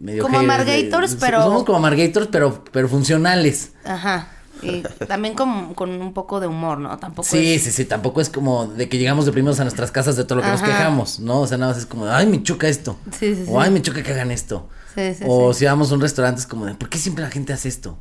medio 0.00 0.22
Como 0.24 0.38
amargators, 0.40 1.16
pero- 1.20 1.42
somos 1.42 1.64
como 1.64 1.78
amargators 1.78 2.26
pero 2.32 2.64
pero 2.72 2.88
funcionales. 2.88 3.72
Ajá. 3.84 4.28
Y 4.62 4.82
también 5.06 5.34
con, 5.34 5.74
con 5.74 5.90
un 5.90 6.12
poco 6.14 6.38
de 6.40 6.46
humor, 6.46 6.78
¿no? 6.78 6.96
Tampoco 6.98 7.28
Sí, 7.28 7.54
es- 7.54 7.64
sí, 7.64 7.70
sí, 7.72 7.84
tampoco 7.84 8.20
es 8.20 8.28
como 8.30 8.66
de 8.66 8.88
que 8.88 8.98
llegamos 8.98 9.26
deprimidos 9.26 9.58
a 9.60 9.64
nuestras 9.64 9.90
casas 9.90 10.16
de 10.16 10.24
todo 10.24 10.36
lo 10.36 10.42
que 10.42 10.48
nos 10.50 10.62
quejamos, 10.62 11.20
¿no? 11.20 11.40
O 11.40 11.46
sea, 11.46 11.58
nada 11.58 11.72
más 11.72 11.78
es 11.80 11.86
como, 11.86 12.06
ay, 12.06 12.26
me 12.26 12.42
choca 12.42 12.68
esto. 12.68 12.96
Sí, 13.18 13.34
sí, 13.34 13.44
O 13.48 13.60
ay, 13.60 13.70
me 13.70 13.82
choca 13.82 14.02
que 14.02 14.12
hagan 14.12 14.30
esto. 14.30 14.68
Sí, 14.94 15.14
sí, 15.14 15.24
o 15.26 15.52
si 15.54 15.64
vamos 15.64 15.90
a 15.90 15.94
un 15.94 16.00
restaurante 16.00 16.40
es 16.40 16.46
como 16.46 16.66
de, 16.66 16.74
¿por 16.74 16.88
qué 16.88 16.98
siempre 16.98 17.24
la 17.24 17.30
gente 17.30 17.52
hace 17.52 17.68
esto? 17.68 17.98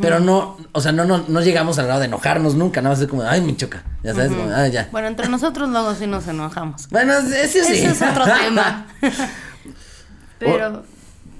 Pero 0.00 0.18
no, 0.18 0.56
o 0.72 0.80
sea, 0.80 0.92
no, 0.92 1.04
no, 1.04 1.24
no 1.28 1.40
llegamos 1.42 1.78
al 1.78 1.84
grado 1.86 2.00
de 2.00 2.06
enojarnos 2.06 2.54
nunca, 2.54 2.80
nada 2.80 2.94
más 2.94 3.02
es 3.02 3.08
como, 3.08 3.22
ay, 3.22 3.42
me 3.42 3.54
choca. 3.54 3.82
Ya 4.02 4.14
sabes, 4.14 4.32
como, 4.32 4.48
ah, 4.50 4.66
ya. 4.68 4.88
Bueno, 4.90 5.08
entre 5.08 5.28
nosotros 5.28 5.68
luego 5.68 5.94
sí 5.94 6.06
nos 6.06 6.26
enojamos. 6.26 6.88
Bueno, 6.88 7.12
ese 7.18 7.64
sí. 7.64 7.72
Ese 7.84 7.86
es 7.88 8.00
otro 8.02 8.24
tema. 8.44 8.86
Pero, 10.38 10.84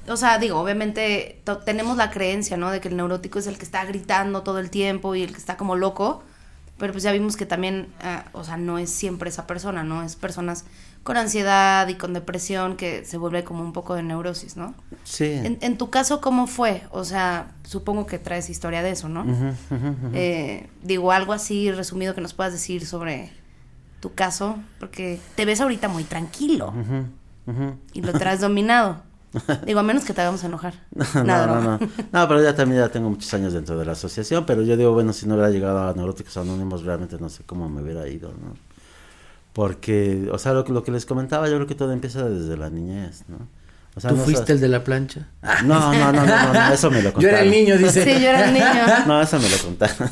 o 0.08 0.16
sea, 0.16 0.38
digo, 0.38 0.58
obviamente 0.58 1.40
tenemos 1.64 1.96
la 1.96 2.10
creencia, 2.10 2.56
¿no? 2.56 2.70
De 2.70 2.80
que 2.80 2.88
el 2.88 2.96
neurótico 2.96 3.38
es 3.38 3.46
el 3.46 3.58
que 3.58 3.64
está 3.64 3.84
gritando 3.84 4.42
todo 4.42 4.58
el 4.58 4.70
tiempo 4.70 5.14
y 5.14 5.22
el 5.22 5.32
que 5.32 5.38
está 5.38 5.56
como 5.56 5.76
loco. 5.76 6.22
Pero 6.76 6.92
pues 6.92 7.04
ya 7.04 7.12
vimos 7.12 7.36
que 7.36 7.46
también, 7.46 7.88
ah, 8.02 8.24
o 8.32 8.42
sea, 8.42 8.56
no 8.56 8.78
es 8.78 8.90
siempre 8.90 9.30
esa 9.30 9.46
persona, 9.46 9.84
¿no? 9.84 10.02
Es 10.02 10.16
personas 10.16 10.64
con 11.04 11.16
ansiedad 11.16 11.86
y 11.86 11.94
con 11.94 12.14
depresión 12.14 12.76
que 12.76 13.04
se 13.04 13.16
vuelve 13.16 13.44
como 13.44 13.62
un 13.62 13.72
poco 13.72 13.94
de 13.94 14.02
neurosis, 14.02 14.56
¿no? 14.56 14.74
Sí. 15.04 15.24
En, 15.24 15.58
en 15.60 15.78
tu 15.78 15.90
caso, 15.90 16.20
¿cómo 16.20 16.46
fue? 16.46 16.82
O 16.90 17.04
sea, 17.04 17.52
supongo 17.62 18.06
que 18.06 18.18
traes 18.18 18.50
historia 18.50 18.82
de 18.82 18.90
eso, 18.90 19.08
¿no? 19.08 19.24
Eh, 20.14 20.68
digo, 20.82 21.12
algo 21.12 21.32
así 21.32 21.70
resumido 21.70 22.14
que 22.14 22.20
nos 22.20 22.34
puedas 22.34 22.52
decir 22.52 22.86
sobre 22.86 23.30
tu 24.00 24.14
caso, 24.14 24.58
porque 24.80 25.20
te 25.36 25.44
ves 25.44 25.60
ahorita 25.60 25.88
muy 25.88 26.04
tranquilo 26.04 26.74
y 27.92 28.00
lo 28.02 28.12
traes 28.12 28.40
dominado. 28.40 29.02
Digo, 29.66 29.80
a 29.80 29.82
menos 29.82 30.04
que 30.04 30.12
te 30.12 30.20
hagamos 30.20 30.42
enojar. 30.44 30.74
no, 31.14 31.24
Nada, 31.24 31.46
no, 31.46 31.60
no. 31.60 31.78
No, 32.12 32.28
pero 32.28 32.42
ya 32.42 32.54
también 32.54 32.80
ya 32.82 32.88
tengo 32.88 33.10
muchos 33.10 33.32
años 33.34 33.52
dentro 33.52 33.78
de 33.78 33.84
la 33.84 33.92
asociación, 33.92 34.46
pero 34.46 34.62
yo 34.62 34.76
digo, 34.76 34.92
bueno, 34.92 35.12
si 35.12 35.26
no 35.26 35.34
hubiera 35.34 35.50
llegado 35.50 35.88
a 35.88 35.92
Neuróticos 35.94 36.36
Anónimos, 36.36 36.84
realmente 36.84 37.16
no 37.20 37.28
sé 37.28 37.42
cómo 37.44 37.68
me 37.68 37.82
hubiera 37.82 38.06
ido, 38.08 38.28
¿no? 38.30 38.56
Porque, 39.52 40.28
o 40.32 40.38
sea, 40.38 40.52
lo, 40.52 40.64
que- 40.64 40.72
lo 40.72 40.82
que 40.82 40.90
les 40.92 41.06
comentaba, 41.06 41.48
yo 41.48 41.54
creo 41.56 41.66
que 41.66 41.74
todo 41.76 41.92
empieza 41.92 42.28
desde 42.28 42.56
la 42.56 42.70
niñez, 42.70 43.22
¿no? 43.28 43.36
O 43.96 44.00
sea, 44.00 44.10
¿Tú 44.10 44.16
no 44.16 44.24
fuiste 44.24 44.52
el 44.52 44.60
de 44.60 44.66
la 44.68 44.82
plancha? 44.82 45.28
No, 45.64 45.92
no, 45.94 46.12
no, 46.12 46.12
no, 46.12 46.26
no, 46.26 46.52
no, 46.52 46.72
eso 46.72 46.90
me 46.90 47.00
lo 47.02 47.12
contaron. 47.12 47.22
Yo 47.22 47.28
era 47.28 47.40
el 47.42 47.50
niño, 47.50 47.78
dice. 47.78 48.02
Sí, 48.02 48.10
yo 48.20 48.28
era 48.28 48.48
el 48.48 48.54
niño. 48.54 48.66
No, 49.06 49.22
eso 49.22 49.38
me 49.38 49.48
lo 49.48 49.56
contaron. 49.58 50.10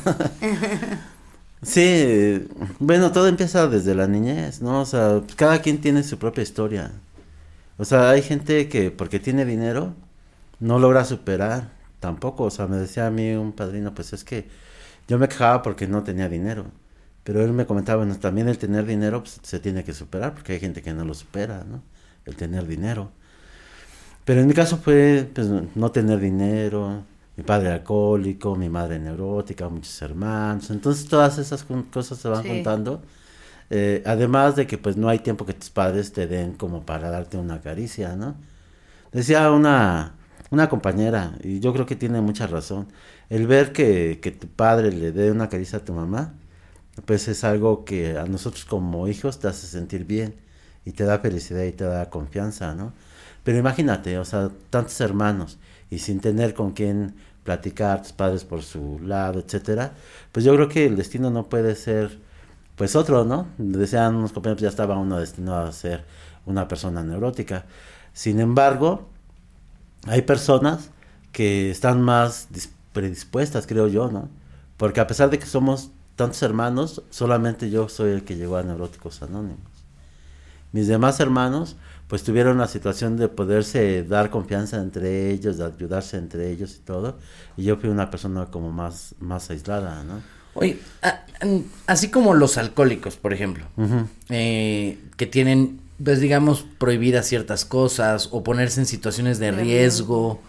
sí, 1.61 2.45
bueno, 2.79 3.11
todo 3.11 3.27
empieza 3.27 3.67
desde 3.67 3.95
la 3.95 4.07
niñez, 4.07 4.61
¿no? 4.61 4.81
O 4.81 4.85
sea, 4.85 5.21
cada 5.35 5.61
quien 5.61 5.79
tiene 5.81 6.03
su 6.03 6.17
propia 6.17 6.41
historia. 6.43 6.91
O 7.77 7.85
sea, 7.85 8.09
hay 8.11 8.21
gente 8.21 8.69
que 8.69 8.91
porque 8.91 9.19
tiene 9.19 9.45
dinero 9.45 9.95
no 10.59 10.79
logra 10.79 11.05
superar 11.05 11.71
tampoco. 11.99 12.45
O 12.45 12.51
sea, 12.51 12.67
me 12.67 12.77
decía 12.77 13.07
a 13.07 13.11
mí 13.11 13.33
un 13.33 13.53
padrino, 13.53 13.93
pues 13.95 14.13
es 14.13 14.23
que 14.23 14.47
yo 15.07 15.19
me 15.19 15.27
quejaba 15.29 15.61
porque 15.63 15.87
no 15.87 16.03
tenía 16.03 16.29
dinero. 16.29 16.65
Pero 17.23 17.43
él 17.43 17.53
me 17.53 17.65
comentaba, 17.65 17.99
bueno, 18.03 18.17
también 18.19 18.49
el 18.49 18.57
tener 18.57 18.85
dinero 18.85 19.21
pues, 19.23 19.39
se 19.43 19.59
tiene 19.59 19.83
que 19.83 19.93
superar 19.93 20.33
porque 20.35 20.53
hay 20.53 20.59
gente 20.59 20.81
que 20.81 20.93
no 20.93 21.05
lo 21.05 21.13
supera, 21.13 21.65
¿no? 21.65 21.83
El 22.25 22.35
tener 22.37 22.67
dinero. 22.67 23.11
Pero 24.25 24.41
en 24.41 24.47
mi 24.47 24.53
caso 24.53 24.77
fue 24.77 25.29
pues, 25.33 25.47
no 25.75 25.91
tener 25.91 26.19
dinero, 26.19 27.03
mi 27.35 27.43
padre 27.43 27.71
alcohólico, 27.71 28.55
mi 28.55 28.69
madre 28.69 28.99
neurótica, 28.99 29.67
muchos 29.69 30.01
hermanos. 30.01 30.69
Entonces 30.69 31.07
todas 31.07 31.37
esas 31.37 31.65
cosas 31.91 32.17
se 32.17 32.29
van 32.29 32.43
Sí. 32.43 32.49
juntando. 32.49 33.01
Eh, 33.69 34.03
además 34.05 34.55
de 34.55 34.67
que 34.67 34.77
pues 34.77 34.97
no 34.97 35.09
hay 35.09 35.19
tiempo 35.19 35.45
que 35.45 35.53
tus 35.53 35.69
padres 35.69 36.13
te 36.13 36.27
den 36.27 36.53
como 36.53 36.85
para 36.85 37.09
darte 37.09 37.37
una 37.37 37.61
caricia, 37.61 38.15
¿no? 38.15 38.35
Decía 39.11 39.51
una, 39.51 40.15
una 40.51 40.69
compañera, 40.69 41.37
y 41.43 41.59
yo 41.59 41.73
creo 41.73 41.85
que 41.85 41.95
tiene 41.95 42.21
mucha 42.21 42.47
razón, 42.47 42.87
el 43.29 43.47
ver 43.47 43.73
que, 43.73 44.19
que 44.21 44.31
tu 44.31 44.47
padre 44.47 44.91
le 44.91 45.11
dé 45.11 45.31
una 45.31 45.49
caricia 45.49 45.79
a 45.79 45.85
tu 45.85 45.93
mamá, 45.93 46.33
pues 47.05 47.27
es 47.27 47.43
algo 47.43 47.85
que 47.85 48.17
a 48.17 48.25
nosotros 48.25 48.65
como 48.65 49.07
hijos 49.07 49.39
te 49.39 49.47
hace 49.47 49.67
sentir 49.67 50.05
bien 50.05 50.35
y 50.85 50.91
te 50.91 51.05
da 51.05 51.19
felicidad 51.19 51.63
y 51.63 51.71
te 51.71 51.85
da 51.85 52.09
confianza, 52.09 52.75
¿no? 52.75 52.93
Pero 53.43 53.57
imagínate, 53.57 54.17
o 54.19 54.25
sea, 54.25 54.51
tantos 54.69 54.99
hermanos 55.01 55.59
y 55.89 55.99
sin 55.99 56.19
tener 56.19 56.53
con 56.53 56.71
quién 56.71 57.15
platicar, 57.43 58.01
tus 58.01 58.13
padres 58.13 58.45
por 58.45 58.63
su 58.63 58.99
lado, 58.99 59.39
etcétera, 59.39 59.93
pues 60.31 60.45
yo 60.45 60.55
creo 60.55 60.69
que 60.69 60.85
el 60.85 60.95
destino 60.95 61.29
no 61.29 61.49
puede 61.49 61.75
ser, 61.75 62.19
pues 62.75 62.95
otro, 62.95 63.25
¿no? 63.25 63.47
Decían 63.57 64.15
unos 64.15 64.33
compañeros, 64.33 64.61
ya 64.61 64.69
estaba 64.69 64.97
uno 64.97 65.19
destinado 65.19 65.67
a 65.67 65.71
ser 65.71 66.05
una 66.45 66.67
persona 66.67 67.03
neurótica. 67.03 67.65
Sin 68.13 68.39
embargo, 68.39 69.09
hay 70.07 70.21
personas 70.23 70.89
que 71.31 71.71
están 71.71 72.01
más 72.01 72.49
dis- 72.51 72.69
predispuestas, 72.93 73.67
creo 73.67 73.87
yo, 73.87 74.09
¿no? 74.11 74.29
Porque 74.77 74.99
a 74.99 75.07
pesar 75.07 75.29
de 75.29 75.39
que 75.39 75.45
somos 75.45 75.91
tantos 76.15 76.41
hermanos, 76.43 77.03
solamente 77.09 77.69
yo 77.69 77.89
soy 77.89 78.11
el 78.11 78.23
que 78.23 78.35
llegó 78.35 78.57
a 78.57 78.63
Neuróticos 78.63 79.21
Anónimos. 79.21 79.71
Mis 80.71 80.87
demás 80.87 81.19
hermanos, 81.19 81.75
pues 82.07 82.23
tuvieron 82.23 82.57
la 82.57 82.67
situación 82.67 83.17
de 83.17 83.27
poderse 83.29 84.03
dar 84.03 84.29
confianza 84.29 84.77
entre 84.81 85.31
ellos, 85.31 85.57
de 85.57 85.65
ayudarse 85.65 86.17
entre 86.17 86.51
ellos 86.51 86.75
y 86.75 86.79
todo. 86.79 87.17
Y 87.57 87.63
yo 87.63 87.77
fui 87.77 87.89
una 87.89 88.09
persona 88.09 88.47
como 88.47 88.71
más, 88.71 89.15
más 89.19 89.49
aislada, 89.49 90.03
¿no? 90.03 90.21
Oye, 90.55 90.77
a- 91.01 91.21
así 91.87 92.09
como 92.09 92.33
los 92.33 92.57
alcohólicos, 92.57 93.15
por 93.17 93.33
ejemplo, 93.33 93.65
eh, 94.29 94.97
que 95.17 95.25
tienen, 95.25 95.79
pues 96.03 96.19
digamos, 96.19 96.65
prohibidas 96.77 97.25
ciertas 97.27 97.65
cosas 97.65 98.29
o 98.31 98.43
ponerse 98.43 98.79
en 98.79 98.85
situaciones 98.85 99.39
de 99.39 99.51
riesgo 99.51 100.39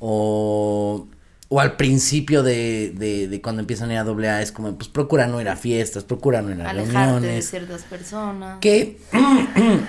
o, 0.00 1.06
o 1.48 1.60
al 1.60 1.76
principio 1.76 2.42
de, 2.42 2.92
de, 2.96 3.28
de 3.28 3.40
cuando 3.40 3.60
empiezan 3.60 3.90
a 3.90 3.94
ir 3.94 3.98
a 4.00 4.04
doble 4.04 4.28
A 4.28 4.42
es 4.42 4.52
como, 4.52 4.74
pues 4.76 4.88
procura 4.88 5.26
no 5.26 5.40
ir 5.40 5.48
a 5.48 5.56
fiestas, 5.56 6.04
procura 6.04 6.42
no 6.42 6.50
ir 6.50 6.60
a 6.62 6.70
Alejarte 6.70 6.92
de 6.98 7.04
reuniones. 7.10 7.50
ciertas 7.50 7.82
personas. 7.82 8.58
Que 8.60 8.98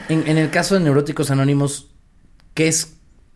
en, 0.10 0.28
en 0.28 0.38
el 0.38 0.49
caso 0.51 0.75
de 0.75 0.82
Neuróticos 0.82 1.32
Anónimos, 1.32 1.89
¿qué 2.54 2.67
es 2.67 2.94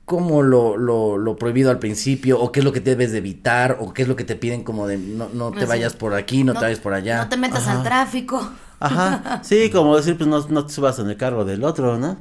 como 0.10 0.42
lo, 0.42 0.76
lo, 0.76 1.20
lo 1.20 1.36
prohibido 1.36 1.70
al 1.70 1.78
principio? 1.78 2.42
¿O 2.42 2.52
qué 2.52 2.62
es 2.62 2.64
lo 2.66 2.74
que 2.74 2.80
debes 2.80 3.12
de 3.12 3.20
evitar? 3.20 3.78
¿O 3.80 3.94
qué 3.94 4.02
es 4.02 4.08
lo 4.08 4.16
que 4.16 4.24
te 4.24 4.36
piden 4.36 4.64
como 4.64 4.88
de 4.88 4.98
no, 4.98 5.30
no 5.32 5.52
te 5.52 5.66
vayas 5.66 5.94
por 5.94 6.16
aquí, 6.16 6.44
no, 6.44 6.54
te 6.54 6.62
vayas 6.62 6.80
por 6.80 6.96
allá? 6.96 7.26
No 7.26 7.30
te 7.30 7.38
metas 7.38 7.68
al 7.68 7.84
tráfico. 7.84 8.52
Ajá, 8.80 9.40
sí, 9.44 9.70
como 9.70 9.96
decir, 9.96 10.18
pues 10.18 10.28
no, 10.28 10.40
no 10.48 10.66
te 10.66 10.74
subas 10.74 10.98
en 10.98 11.12
el 11.12 11.16
carro 11.16 11.46
del 11.46 11.64
otro, 11.64 12.00
¿no? 12.00 12.18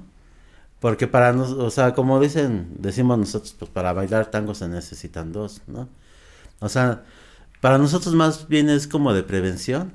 Porque 0.80 1.06
para 1.06 1.32
nos, 1.32 1.52
o 1.52 1.70
sea, 1.70 1.94
como 1.94 2.20
dicen, 2.20 2.74
decimos 2.78 3.16
nosotros, 3.16 3.56
pues 3.58 3.70
para 3.70 3.94
bailar 3.94 4.26
tango 4.26 4.54
se 4.54 4.68
necesitan 4.68 5.32
dos, 5.32 5.62
¿no? 5.66 5.88
O 6.60 6.68
sea, 6.68 7.04
para 7.62 7.78
nosotros 7.78 8.14
más 8.14 8.48
bien 8.48 8.68
es 8.68 8.86
como 8.86 9.14
de 9.14 9.22
prevención, 9.22 9.94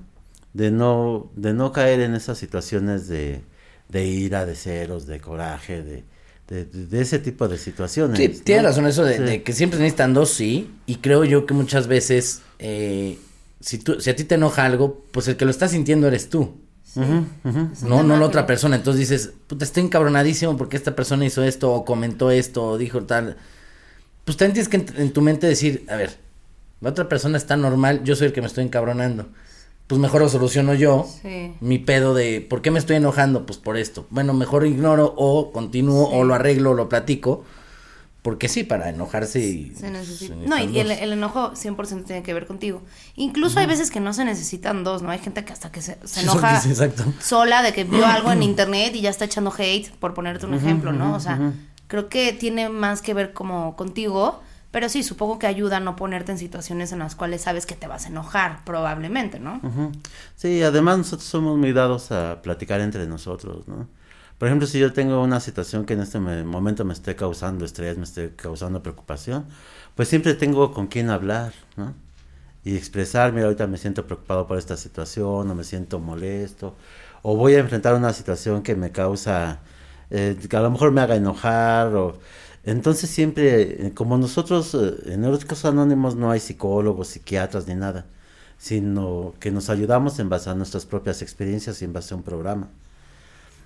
de 0.54 0.72
no, 0.72 1.30
de 1.36 1.54
no 1.54 1.72
caer 1.72 2.00
en 2.00 2.16
esas 2.16 2.40
situaciones 2.40 3.08
de, 3.08 3.44
de 3.90 4.08
ira, 4.08 4.48
de 4.48 4.56
ceros, 4.56 5.06
de 5.06 5.22
coraje, 5.22 5.84
de, 5.84 6.06
de, 6.48 6.66
de- 6.66 6.88
de 6.88 7.02
ese 7.02 7.20
tipo 7.20 7.48
de 7.48 7.58
situaciones. 7.58 8.18
Sí, 8.18 8.28
¿no? 8.28 8.44
tienes 8.44 8.64
razón 8.66 8.86
eso 8.88 9.04
de, 9.04 9.18
Sí. 9.18 9.24
de 9.24 9.44
que 9.44 9.54
siempre 9.54 9.78
se 9.78 9.84
necesitan 9.84 10.14
dos, 10.14 10.30
sí. 10.30 10.70
Y 10.86 10.96
creo 10.98 11.24
yo 11.24 11.46
que 11.46 11.54
muchas 11.54 11.88
veces, 11.88 12.42
eh, 12.60 13.18
si, 13.60 13.78
tú, 13.78 14.00
si 14.02 14.10
a 14.10 14.16
ti 14.16 14.24
te 14.26 14.36
enoja 14.36 14.66
algo, 14.66 15.06
pues 15.12 15.28
el 15.28 15.38
que 15.38 15.46
lo 15.46 15.52
está 15.52 15.68
sintiendo 15.68 16.08
eres 16.08 16.30
tú. 16.30 16.56
No, 16.96 18.04
no 18.04 18.18
la 18.18 18.26
otra 18.26 18.46
persona. 18.46 18.76
Entonces 18.76 19.00
dices, 19.10 19.32
puta, 19.48 19.66
estoy 19.66 19.84
encabronadísimo 19.84 20.58
porque 20.58 20.78
esta 20.78 20.96
persona 20.96 21.26
hizo 21.26 21.44
esto, 21.44 21.72
o 21.74 21.86
comentó 21.86 22.30
esto, 22.30 22.64
o 22.64 22.78
dijo 22.78 23.04
tal. 23.04 23.38
Pues 24.26 24.38
también 24.38 24.54
tienes 24.54 24.70
que 24.70 24.78
en, 24.78 25.02
en 25.02 25.12
tu 25.14 25.22
mente 25.22 25.48
decir, 25.48 25.86
a 25.90 25.96
ver, 25.96 26.18
la 26.82 26.90
otra 26.90 27.10
persona 27.10 27.38
está 27.38 27.58
normal, 27.58 28.02
yo 28.04 28.16
soy 28.16 28.28
el 28.28 28.34
que 28.34 28.42
me 28.42 28.48
estoy 28.48 28.64
encabronando. 28.66 29.28
Pues 29.94 30.02
mejor 30.02 30.22
lo 30.22 30.30
soluciono 30.30 30.74
yo. 30.74 31.08
Sí. 31.22 31.54
Mi 31.60 31.78
pedo 31.78 32.14
de, 32.14 32.42
¿por 32.42 32.62
qué 32.62 32.72
me 32.72 32.80
estoy 32.80 32.96
enojando? 32.96 33.46
Pues 33.46 33.60
por 33.60 33.78
esto. 33.78 34.08
Bueno, 34.10 34.34
mejor 34.34 34.66
ignoro 34.66 35.14
o 35.18 35.52
continúo 35.52 36.10
Sí. 36.10 36.12
o 36.16 36.24
lo 36.24 36.34
arreglo 36.34 36.72
o 36.72 36.74
lo 36.74 36.90
platico. 36.90 37.44
Porque 38.24 38.48
sí, 38.48 38.64
para 38.64 38.90
enojarse 38.90 39.40
y... 39.40 39.76
Se 39.76 39.92
necesita. 39.92 40.34
se 40.34 40.48
No, 40.48 40.58
y 40.58 40.80
el, 40.80 40.90
el 40.92 41.12
enojo 41.14 41.52
100% 41.52 42.06
tiene 42.06 42.24
que 42.24 42.34
ver 42.34 42.48
contigo. 42.48 42.82
Incluso 43.16 43.60
hay 43.60 43.66
veces 43.68 43.92
que 43.92 44.00
no 44.00 44.14
se 44.14 44.24
necesitan 44.24 44.86
dos, 44.86 45.02
¿no? 45.02 45.12
Hay 45.12 45.20
gente 45.20 45.44
que 45.44 45.52
hasta 45.52 45.72
que 45.72 45.82
se, 45.82 45.98
enoja 46.22 46.62
sí, 46.62 46.74
sola 47.20 47.62
de 47.62 47.74
que 47.74 47.84
vio 47.84 48.06
algo 48.06 48.32
en 48.32 48.42
internet 48.44 48.96
y 48.96 49.02
ya 49.02 49.10
está 49.10 49.26
echando 49.26 49.54
hate, 49.56 49.92
por 50.00 50.14
ponerte 50.14 50.46
un 50.46 50.54
ejemplo, 50.54 50.94
¿no? 50.94 51.14
O 51.14 51.20
sea, 51.20 51.52
creo 51.88 52.08
que 52.08 52.32
tiene 52.34 52.70
más 52.70 53.02
que 53.02 53.14
ver 53.14 53.34
como 53.34 53.76
contigo, 53.76 54.42
pero 54.74 54.90
sí, 54.90 55.04
supongo 55.04 55.40
que 55.40 55.48
ayuda 55.48 55.78
a 55.78 55.82
no 55.82 55.96
ponerte 55.96 56.34
en 56.34 56.40
situaciones 56.40 56.92
en 56.92 57.00
las 57.00 57.16
cuales 57.16 57.44
sabes 57.44 57.66
que 57.66 57.76
te 57.78 57.88
vas 57.88 58.08
a 58.08 58.10
enojar, 58.10 58.66
probablemente, 58.66 59.40
¿no? 59.40 59.62
Ujú. 59.64 59.92
Sí, 60.36 60.62
además 60.64 60.98
nosotros 60.98 61.28
somos 61.30 61.58
muy 61.58 61.74
dados 61.74 62.12
a 62.12 62.42
platicar 62.42 62.82
entre 62.82 63.08
nosotros, 63.08 63.68
¿no? 63.68 63.88
Por 64.38 64.48
ejemplo, 64.50 64.68
si 64.68 64.80
yo 64.80 64.92
tengo 64.92 65.24
una 65.24 65.40
situación 65.40 65.86
que 65.86 65.94
en 65.94 66.02
este 66.02 66.20
me- 66.20 66.44
momento 66.44 66.84
me 66.84 66.94
esté 66.94 67.16
causando 67.16 67.64
estrés, 67.66 67.98
me 67.98 68.04
esté 68.04 68.36
causando 68.36 68.84
preocupación, 68.84 69.46
pues 69.96 70.10
siempre 70.10 70.34
tengo 70.34 70.74
con 70.74 70.88
quién 70.88 71.10
hablar, 71.10 71.54
¿no? 71.78 71.94
Y 72.66 72.78
expresarme, 72.78 73.44
ahorita 73.44 73.68
me 73.68 73.78
siento 73.78 74.06
preocupado 74.08 74.48
por 74.48 74.58
esta 74.58 74.78
situación, 74.78 75.50
o 75.52 75.56
me 75.56 75.64
siento 75.66 76.00
molesto, 76.00 76.76
o 77.24 77.36
voy 77.38 77.56
a 77.56 77.60
enfrentar 77.60 77.96
una 77.96 78.14
situación 78.14 78.64
que 78.64 78.76
me 78.76 78.92
causa, 78.92 79.60
eh, 80.10 80.38
que 80.50 80.58
a 80.58 80.62
lo 80.62 80.72
mejor 80.72 80.92
me 80.92 81.02
haga 81.02 81.16
enojar, 81.16 81.96
o... 81.96 82.20
Entonces 82.66 83.10
siempre, 83.10 83.88
eh, 83.88 83.94
como 83.94 84.18
nosotros 84.18 84.74
eh, 84.74 85.14
en 85.14 85.22
Neuróticos 85.22 85.66
Anónimos 85.66 86.16
no 86.16 86.32
hay 86.32 86.40
psicólogos, 86.40 87.10
psiquiatras 87.10 87.68
ni 87.68 87.76
nada, 87.76 88.06
sino 88.58 89.34
que 89.40 89.52
nos 89.52 89.70
ayudamos 89.70 90.20
en 90.20 90.30
base 90.30 90.50
a 90.50 90.56
nuestras 90.56 90.86
propias 90.86 91.22
experiencias 91.22 91.82
y 91.82 91.86
en 91.86 91.94
base 91.94 92.14
a 92.14 92.18
un 92.18 92.24
programa. 92.24 92.70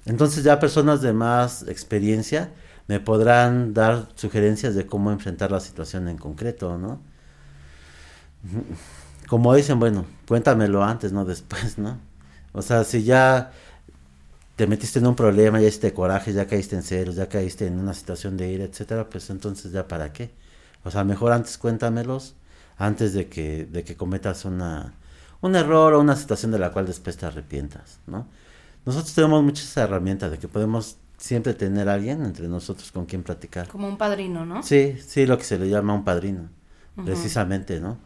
Entonces 0.05 0.43
ya 0.43 0.59
personas 0.59 1.01
de 1.01 1.13
más 1.13 1.67
experiencia 1.67 2.51
me 2.87 2.99
podrán 2.99 3.73
dar 3.73 4.07
sugerencias 4.15 4.73
de 4.73 4.87
cómo 4.87 5.11
enfrentar 5.11 5.51
la 5.51 5.59
situación 5.59 6.07
en 6.07 6.17
concreto, 6.17 6.77
¿no? 6.77 7.01
Como 9.27 9.53
dicen, 9.53 9.79
bueno, 9.79 10.05
cuéntamelo 10.27 10.83
antes, 10.83 11.11
no 11.11 11.25
después, 11.25 11.77
¿no? 11.77 11.99
O 12.53 12.61
sea, 12.61 12.83
si 12.85 13.03
ya 13.03 13.51
te 14.57 14.67
metiste 14.67 14.99
en 14.99 15.07
un 15.07 15.15
problema, 15.15 15.61
ya 15.61 15.67
hiciste 15.67 15.93
coraje, 15.93 16.33
ya 16.33 16.47
caíste 16.47 16.75
en 16.75 16.83
ceros, 16.83 17.15
ya 17.15 17.29
caíste 17.29 17.67
en 17.67 17.79
una 17.79 17.93
situación 17.93 18.35
de 18.35 18.51
ira, 18.51 18.65
etcétera, 18.65 19.07
pues 19.09 19.29
entonces 19.29 19.71
ya 19.71 19.87
para 19.87 20.11
qué. 20.11 20.31
O 20.83 20.91
sea, 20.91 21.03
mejor 21.05 21.31
antes 21.31 21.57
cuéntamelos 21.57 22.35
antes 22.77 23.13
de 23.13 23.27
que, 23.27 23.65
de 23.65 23.83
que 23.83 23.95
cometas 23.95 24.45
una, 24.45 24.93
un 25.41 25.55
error 25.55 25.93
o 25.93 25.99
una 25.99 26.15
situación 26.15 26.51
de 26.51 26.59
la 26.59 26.71
cual 26.71 26.87
después 26.87 27.17
te 27.17 27.25
arrepientas, 27.25 27.99
¿no? 28.07 28.27
Nosotros 28.85 29.13
tenemos 29.13 29.43
muchas 29.43 29.75
herramientas 29.77 30.31
de 30.31 30.39
que 30.39 30.47
podemos 30.47 30.97
siempre 31.17 31.53
tener 31.53 31.89
a 31.89 31.93
alguien 31.93 32.23
entre 32.23 32.47
nosotros 32.47 32.91
con 32.91 33.05
quien 33.05 33.23
platicar. 33.23 33.67
Como 33.67 33.87
un 33.87 33.97
padrino, 33.97 34.45
¿no? 34.45 34.63
Sí, 34.63 34.97
sí, 35.05 35.25
lo 35.25 35.37
que 35.37 35.43
se 35.43 35.59
le 35.59 35.69
llama 35.69 35.93
un 35.93 36.03
padrino, 36.03 36.49
precisamente, 37.03 37.79
¿no? 37.79 37.97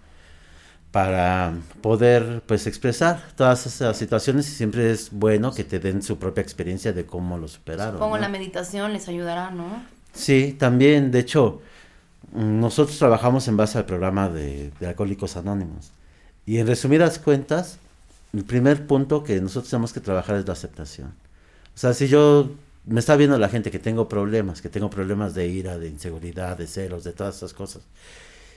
Para 0.91 1.53
poder, 1.81 2.41
pues, 2.45 2.67
expresar 2.67 3.21
todas 3.35 3.65
esas 3.65 3.95
situaciones 3.97 4.47
y 4.49 4.51
siempre 4.51 4.91
es 4.91 5.09
bueno 5.11 5.53
que 5.53 5.63
te 5.63 5.79
den 5.79 6.01
su 6.01 6.17
propia 6.17 6.41
experiencia 6.41 6.91
de 6.91 7.05
cómo 7.05 7.37
lo 7.37 7.47
superaron. 7.47 7.93
Supongo 7.93 8.15
¿no? 8.15 8.21
la 8.21 8.29
meditación 8.29 8.91
les 8.91 9.07
ayudará, 9.07 9.51
¿no? 9.51 9.83
Sí, 10.13 10.53
también, 10.59 11.11
de 11.11 11.19
hecho, 11.19 11.61
nosotros 12.33 12.97
trabajamos 12.97 13.47
en 13.47 13.55
base 13.55 13.77
al 13.77 13.85
programa 13.85 14.29
de, 14.29 14.71
de 14.79 14.87
Alcohólicos 14.87 15.37
Anónimos. 15.37 15.91
Y 16.45 16.57
en 16.57 16.67
resumidas 16.67 17.19
cuentas, 17.19 17.77
el 18.33 18.43
primer 18.43 18.85
punto 18.87 19.23
que 19.23 19.39
nosotros 19.39 19.69
tenemos 19.69 19.93
que 19.93 20.01
trabajar 20.01 20.35
es 20.35 20.45
la 20.45 20.53
aceptación. 20.53 21.13
O 21.73 21.77
sea, 21.77 21.93
si 21.93 22.07
yo 22.07 22.49
me 22.85 22.99
está 22.99 23.15
viendo 23.15 23.37
la 23.37 23.49
gente 23.49 23.71
que 23.71 23.79
tengo 23.79 24.07
problemas, 24.07 24.61
que 24.61 24.69
tengo 24.69 24.89
problemas 24.89 25.33
de 25.33 25.47
ira, 25.47 25.77
de 25.77 25.89
inseguridad, 25.89 26.57
de 26.57 26.67
celos, 26.67 27.03
de 27.03 27.13
todas 27.13 27.37
esas 27.37 27.53
cosas. 27.53 27.83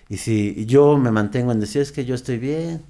Y 0.08 0.18
si 0.18 0.66
yo 0.66 0.96
me 0.98 1.10
mantengo 1.10 1.52
en 1.52 1.60
decir 1.60 1.82
es 1.82 1.92
que 1.92 2.04
yo 2.04 2.14
estoy 2.14 2.38
bien, 2.38 2.82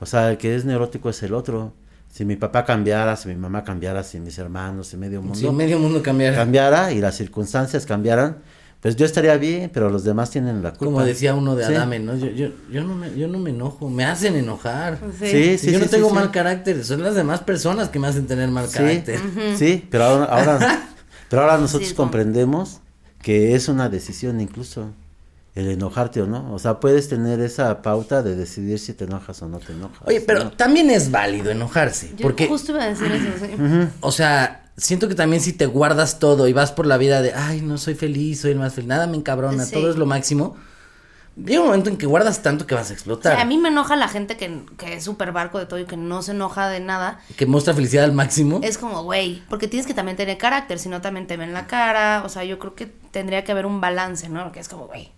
o 0.00 0.06
sea, 0.06 0.30
el 0.30 0.38
que 0.38 0.54
es 0.54 0.64
neurótico 0.64 1.10
es 1.10 1.22
el 1.22 1.34
otro. 1.34 1.72
Si 2.12 2.24
mi 2.24 2.36
papá 2.36 2.64
cambiara, 2.64 3.16
si 3.16 3.28
mi 3.28 3.36
mamá 3.36 3.62
cambiara, 3.64 4.02
si 4.02 4.18
mis 4.18 4.36
hermanos, 4.38 4.88
si 4.88 4.96
medio 4.96 5.20
mundo 5.22 5.36
Si 5.38 5.48
medio 5.50 5.78
mundo 5.78 6.02
cambiara. 6.02 6.36
cambiara 6.36 6.92
y 6.92 7.00
las 7.00 7.16
circunstancias 7.16 7.86
cambiaran, 7.86 8.38
pues 8.80 8.96
yo 8.96 9.04
estaría 9.04 9.36
bien, 9.36 9.70
pero 9.72 9.90
los 9.90 10.02
demás 10.04 10.30
tienen 10.30 10.62
la 10.62 10.70
culpa. 10.70 10.86
Como 10.86 11.02
decía 11.04 11.34
uno 11.34 11.54
de 11.54 11.66
Sí. 11.66 11.74
Adame, 11.74 11.98
¿no? 12.00 12.16
Yo, 12.16 12.28
yo, 12.30 12.48
yo, 12.72 12.82
no 12.82 12.94
me, 12.96 13.14
yo 13.16 13.28
no 13.28 13.38
me 13.38 13.50
enojo, 13.50 13.88
me 13.90 14.04
hacen 14.04 14.34
enojar. 14.36 14.98
Sí, 15.20 15.58
sí, 15.58 15.70
yo 15.70 15.78
no 15.78 15.84
sí, 15.84 15.90
tengo 15.90 16.08
sí, 16.08 16.14
mal 16.14 16.24
sí. 16.26 16.30
carácter, 16.32 16.84
son 16.84 17.02
las 17.02 17.14
demás 17.14 17.42
personas 17.42 17.90
que 17.90 17.98
me 18.00 18.08
hacen 18.08 18.26
tener 18.26 18.48
mal 18.50 18.66
Sí, 18.68 18.78
carácter. 18.78 19.20
sí, 19.56 19.86
pero 19.90 20.04
ahora, 20.04 20.24
ahora, 20.24 20.88
pero 21.28 21.42
ahora 21.42 21.58
nosotros 21.58 21.90
Sí, 21.90 21.94
comprendemos 21.94 22.80
que 23.22 23.54
es 23.54 23.68
una 23.68 23.88
decisión 23.88 24.40
incluso 24.40 24.92
el 25.60 25.68
enojarte 25.70 26.20
o 26.22 26.26
no. 26.26 26.52
O 26.52 26.58
sea, 26.58 26.80
puedes 26.80 27.08
tener 27.08 27.40
esa 27.40 27.82
pauta 27.82 28.22
de 28.22 28.34
decidir 28.36 28.78
si 28.78 28.92
te 28.94 29.04
enojas 29.04 29.40
o 29.42 29.48
no 29.48 29.58
te 29.58 29.72
enojas. 29.72 30.02
Oye, 30.06 30.20
pero 30.20 30.44
¿no? 30.44 30.50
también 30.52 30.90
es 30.90 31.10
válido 31.10 31.50
enojarse, 31.50 32.10
Yo 32.16 32.22
porque, 32.22 32.46
justo 32.48 32.72
iba 32.72 32.82
a 32.84 32.88
decir 32.88 33.10
eso, 33.12 33.44
sí. 33.46 33.88
o 34.00 34.12
sea, 34.12 34.70
siento 34.76 35.08
que 35.08 35.14
también 35.14 35.42
si 35.42 35.52
te 35.52 35.66
guardas 35.66 36.18
todo 36.18 36.48
y 36.48 36.52
vas 36.52 36.72
por 36.72 36.86
la 36.86 36.96
vida 36.96 37.22
de, 37.22 37.32
ay, 37.34 37.60
no 37.60 37.78
soy 37.78 37.94
feliz, 37.94 38.40
soy 38.40 38.52
el 38.52 38.58
más 38.58 38.74
feliz, 38.74 38.88
nada 38.88 39.06
me 39.06 39.16
encabrona, 39.16 39.64
Sí. 39.64 39.72
todo 39.74 39.90
es 39.90 39.96
lo 39.96 40.06
máximo, 40.06 40.56
llega 41.36 41.60
un 41.60 41.66
momento 41.68 41.88
en 41.90 41.96
que 41.96 42.06
guardas 42.06 42.42
tanto 42.42 42.66
que 42.66 42.74
vas 42.74 42.88
a 42.88 42.90
O 42.90 42.94
explotar, 42.94 43.32
sea, 43.34 43.42
a 43.42 43.44
mí 43.44 43.56
me 43.56 43.68
enoja 43.68 43.94
la 43.96 44.08
gente 44.08 44.36
que, 44.36 44.62
que 44.76 44.94
es 44.94 45.04
súper 45.04 45.32
barco 45.32 45.58
de 45.58 45.66
todo 45.66 45.78
y 45.78 45.84
que 45.86 45.96
no 45.96 46.22
se 46.22 46.32
enoja 46.32 46.68
de 46.68 46.80
nada. 46.80 47.20
que 47.36 47.46
muestra 47.46 47.72
felicidad 47.72 48.04
al 48.04 48.12
máximo. 48.12 48.60
Es 48.62 48.78
como, 48.78 49.02
güey, 49.04 49.42
porque 49.48 49.68
tienes 49.68 49.86
que 49.86 49.94
también 49.94 50.16
tener 50.16 50.36
carácter, 50.38 50.78
si 50.78 50.88
no 50.88 51.00
también 51.00 51.26
te 51.26 51.36
ven 51.36 51.52
la 51.52 51.66
cara. 51.66 52.22
O 52.26 52.28
sea, 52.28 52.44
yo 52.44 52.58
creo 52.58 52.74
que 52.74 52.86
tendría 52.86 53.44
que 53.44 53.52
haber 53.52 53.64
un 53.66 53.80
balance, 53.80 54.28
¿no? 54.28 54.42
Porque 54.44 54.60
es 54.60 54.68
como, 54.68 54.86
güey, 54.86 55.12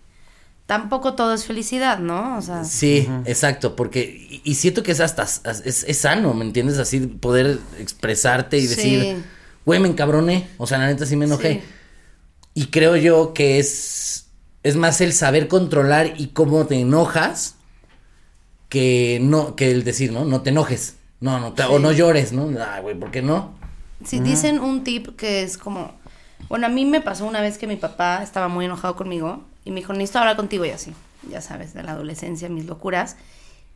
tampoco 0.73 1.13
todo 1.13 1.33
es 1.35 1.45
felicidad, 1.45 1.99
¿no? 1.99 2.37
O 2.37 2.41
sea, 2.41 2.63
Sí, 2.63 3.07
exacto, 3.25 3.75
porque 3.75 4.01
y, 4.29 4.41
y 4.43 4.55
siento 4.55 4.81
que 4.81 4.91
es 4.91 4.99
hasta 4.99 5.21
es, 5.23 5.83
es 5.87 5.97
sano, 5.97 6.33
¿me 6.33 6.43
entiendes? 6.45 6.79
Así 6.79 6.99
poder 7.01 7.59
expresarte 7.79 8.57
y 8.57 8.61
Sí. 8.67 8.67
decir, 8.75 9.23
güey, 9.65 9.79
me 9.79 9.87
encabroné, 9.87 10.47
o 10.57 10.65
sea, 10.65 10.79
la 10.79 10.87
neta 10.87 11.05
sí 11.05 11.15
me 11.15 11.25
enojé. 11.25 11.53
Sí. 11.53 11.61
Y 12.55 12.65
creo 12.67 12.95
yo 12.95 13.33
que 13.33 13.59
es 13.59 14.25
es 14.63 14.75
más 14.75 14.99
el 15.01 15.13
saber 15.13 15.47
controlar 15.47 16.13
y 16.17 16.27
cómo 16.27 16.65
te 16.65 16.79
enojas 16.79 17.55
que 18.69 19.19
no 19.21 19.55
que 19.55 19.71
el 19.71 19.83
decir, 19.83 20.11
¿no? 20.11 20.25
No 20.25 20.41
te 20.41 20.49
enojes. 20.49 20.95
No, 21.19 21.39
no, 21.39 21.53
te- 21.53 21.63
o 21.63 21.79
no 21.79 21.91
llores, 21.91 22.33
¿no? 22.33 22.49
Ay, 22.67 22.81
güey, 22.81 22.95
¿por 22.99 23.11
qué 23.11 23.21
no? 23.21 23.53
Si 24.03 24.19
dicen 24.19 24.59
un 24.59 24.83
tip 24.83 25.15
que 25.15 25.43
es 25.43 25.57
como, 25.57 25.93
bueno, 26.49 26.65
a 26.65 26.69
mí 26.69 26.83
me 26.83 26.99
pasó 26.99 27.25
una 27.25 27.39
vez 27.41 27.57
que 27.57 27.67
mi 27.67 27.77
papá 27.77 28.21
estaba 28.23 28.47
muy 28.49 28.65
enojado 28.65 28.95
conmigo 28.97 29.45
y 29.65 29.71
me 29.71 29.81
dijo, 29.81 29.93
necesito 29.93 30.19
hablar 30.19 30.35
contigo 30.35 30.65
y 30.65 30.69
así, 30.71 30.93
ya 31.29 31.41
sabes, 31.41 31.73
de 31.73 31.83
la 31.83 31.91
adolescencia, 31.93 32.49
mis 32.49 32.65
locuras. 32.65 33.15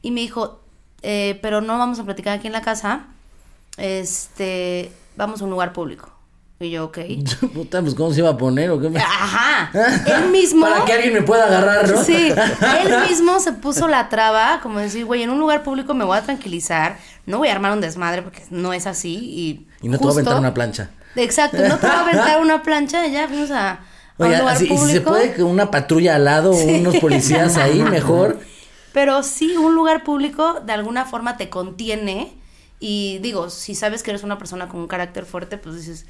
Y 0.02 0.12
me 0.12 0.22
dijo, 0.22 0.62
"Eh, 1.02 1.40
pero 1.42 1.62
no 1.62 1.78
vamos 1.78 2.00
a 2.00 2.04
platicar 2.04 2.38
aquí 2.38 2.48
en 2.48 2.54
la 2.54 2.62
casa, 2.62 3.06
este, 3.78 4.92
vamos 5.16 5.42
a 5.42 5.46
un 5.46 5.50
lugar 5.52 5.74
público. 5.74 6.12
Y 6.60 6.72
yo, 6.72 6.86
ok. 6.86 6.98
Puta, 7.54 7.82
pues 7.82 7.94
cómo 7.94 8.12
se 8.12 8.20
iba 8.22 8.30
a 8.32 8.38
poner 8.38 8.72
o 8.72 8.80
qué 8.82 8.90
me- 8.90 9.00
Ajá, 9.00 9.70
él 10.08 10.30
mismo... 10.32 10.66
Para 10.66 10.86
que 10.86 10.94
alguien 10.94 11.14
me 11.14 11.22
pueda 11.22 11.46
agarrar, 11.46 11.88
¿no? 11.90 12.04
Sí, 12.04 12.32
él 12.84 13.08
mismo 13.10 13.40
se 13.40 13.54
puso 13.54 13.88
la 13.88 14.10
traba, 14.10 14.60
como 14.62 14.80
decir, 14.80 15.06
güey, 15.06 15.22
en 15.24 15.30
un 15.30 15.40
lugar 15.40 15.64
público 15.64 15.94
me 15.94 16.04
voy 16.04 16.18
a 16.18 16.24
tranquilizar, 16.24 16.98
no 17.28 17.38
voy 17.38 17.50
a 17.50 17.52
armar 17.54 17.74
un 17.74 17.82
desmadre 17.82 18.24
porque 18.24 18.44
no 18.50 18.74
es 18.74 18.88
así 18.88 19.16
y... 19.16 19.68
Y 19.84 19.90
no 19.90 19.98
te 20.00 20.04
voy 20.04 20.12
a 20.12 20.16
justo- 20.16 20.20
aventar 20.32 20.40
una 20.40 20.54
plancha. 20.54 20.90
Exacto, 21.16 21.58
no 21.68 21.78
te 21.78 21.86
voy 21.88 21.96
a 21.96 22.00
aventar 22.02 22.42
una 22.42 22.62
plancha, 22.64 23.06
ya 23.08 23.28
fuimos 23.28 23.52
a 23.52 23.80
Oye, 24.18 24.34
un 24.34 24.40
lugar 24.40 24.56
así, 24.56 24.66
y 24.66 24.68
público. 24.70 24.88
si 24.88 24.94
se 24.94 25.02
puede 25.02 25.34
que 25.34 25.44
una 25.44 25.72
patrulla 25.72 26.16
al 26.16 26.26
lado 26.26 26.52
o 26.52 26.64
unos 26.64 26.98
policías 26.98 27.58
ahí, 27.58 27.82
mejor. 27.90 28.40
Pero 28.94 29.22
sí, 29.24 29.56
un 29.56 29.76
lugar 29.76 30.04
público 30.04 30.62
de 30.66 30.74
alguna 30.74 31.06
forma 31.06 31.38
te 31.38 31.50
contiene 31.50 32.34
y 32.80 33.20
digo, 33.20 33.50
si 33.50 33.76
sabes 33.76 34.04
que 34.04 34.12
eres 34.12 34.24
una 34.24 34.38
persona 34.38 34.68
con 34.68 34.80
un 34.80 34.88
carácter 34.88 35.26
fuerte, 35.26 35.58
pues 35.58 35.76
dices, 35.76 36.06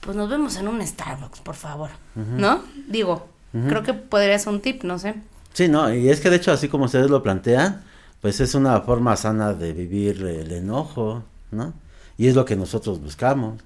pues 0.00 0.16
nos 0.16 0.28
vemos 0.28 0.56
en 0.56 0.68
un 0.68 0.84
Starbucks, 0.84 1.40
por 1.40 1.54
favor, 1.54 1.90
¿no? 2.14 2.62
Digo, 2.88 3.28
creo 3.68 3.82
que 3.82 3.94
podría 3.94 4.38
ser 4.38 4.52
un 4.52 4.60
tip, 4.60 4.82
no 4.84 4.98
sé. 4.98 5.14
Sí, 5.52 5.68
no, 5.68 5.92
y 5.92 6.08
es 6.08 6.20
que 6.20 6.30
de 6.30 6.36
hecho, 6.36 6.52
así 6.52 6.68
como 6.68 6.86
ustedes 6.86 7.10
lo 7.10 7.22
plantean, 7.22 7.82
pues 8.20 8.40
es 8.40 8.54
una 8.54 8.80
forma 8.80 9.16
sana 9.16 9.52
de 9.52 9.72
vivir 9.72 10.22
el 10.22 10.50
enojo, 10.52 11.22
¿no? 11.50 11.74
Y 12.16 12.28
es 12.28 12.34
lo 12.34 12.44
que 12.44 12.56
nosotros 12.56 13.00
buscamos. 13.00 13.60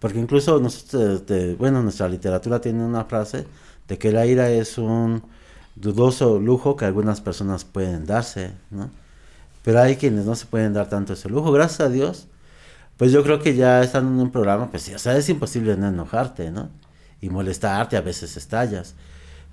Porque 0.00 0.18
incluso 0.18 0.58
nosotros, 0.60 1.20
este, 1.20 1.54
bueno, 1.54 1.82
nuestra 1.82 2.08
literatura 2.08 2.60
tiene 2.60 2.84
una 2.84 3.04
frase 3.04 3.46
de 3.86 3.98
que 3.98 4.10
la 4.10 4.26
ira 4.26 4.50
es 4.50 4.78
un 4.78 5.22
dudoso 5.76 6.40
lujo 6.40 6.74
que 6.76 6.84
algunas 6.86 7.20
personas 7.20 7.64
pueden 7.64 8.06
darse, 8.06 8.52
¿no? 8.70 8.90
Pero 9.62 9.80
hay 9.80 9.96
quienes 9.96 10.24
no 10.24 10.34
se 10.34 10.46
pueden 10.46 10.72
dar 10.72 10.88
tanto 10.88 11.12
ese 11.12 11.28
lujo, 11.28 11.52
gracias 11.52 11.80
a 11.80 11.88
Dios. 11.90 12.26
Pues 12.96 13.12
yo 13.12 13.22
creo 13.22 13.40
que 13.40 13.54
ya 13.54 13.82
estando 13.82 14.10
en 14.12 14.20
un 14.20 14.32
programa, 14.32 14.70
pues 14.70 14.82
sí, 14.82 14.94
o 14.94 14.98
sea, 14.98 15.16
es 15.16 15.28
imposible 15.28 15.76
no 15.76 15.88
enojarte, 15.88 16.50
¿no? 16.50 16.70
Y 17.20 17.28
molestarte, 17.28 17.96
a 17.96 18.00
veces 18.00 18.36
estallas. 18.36 18.94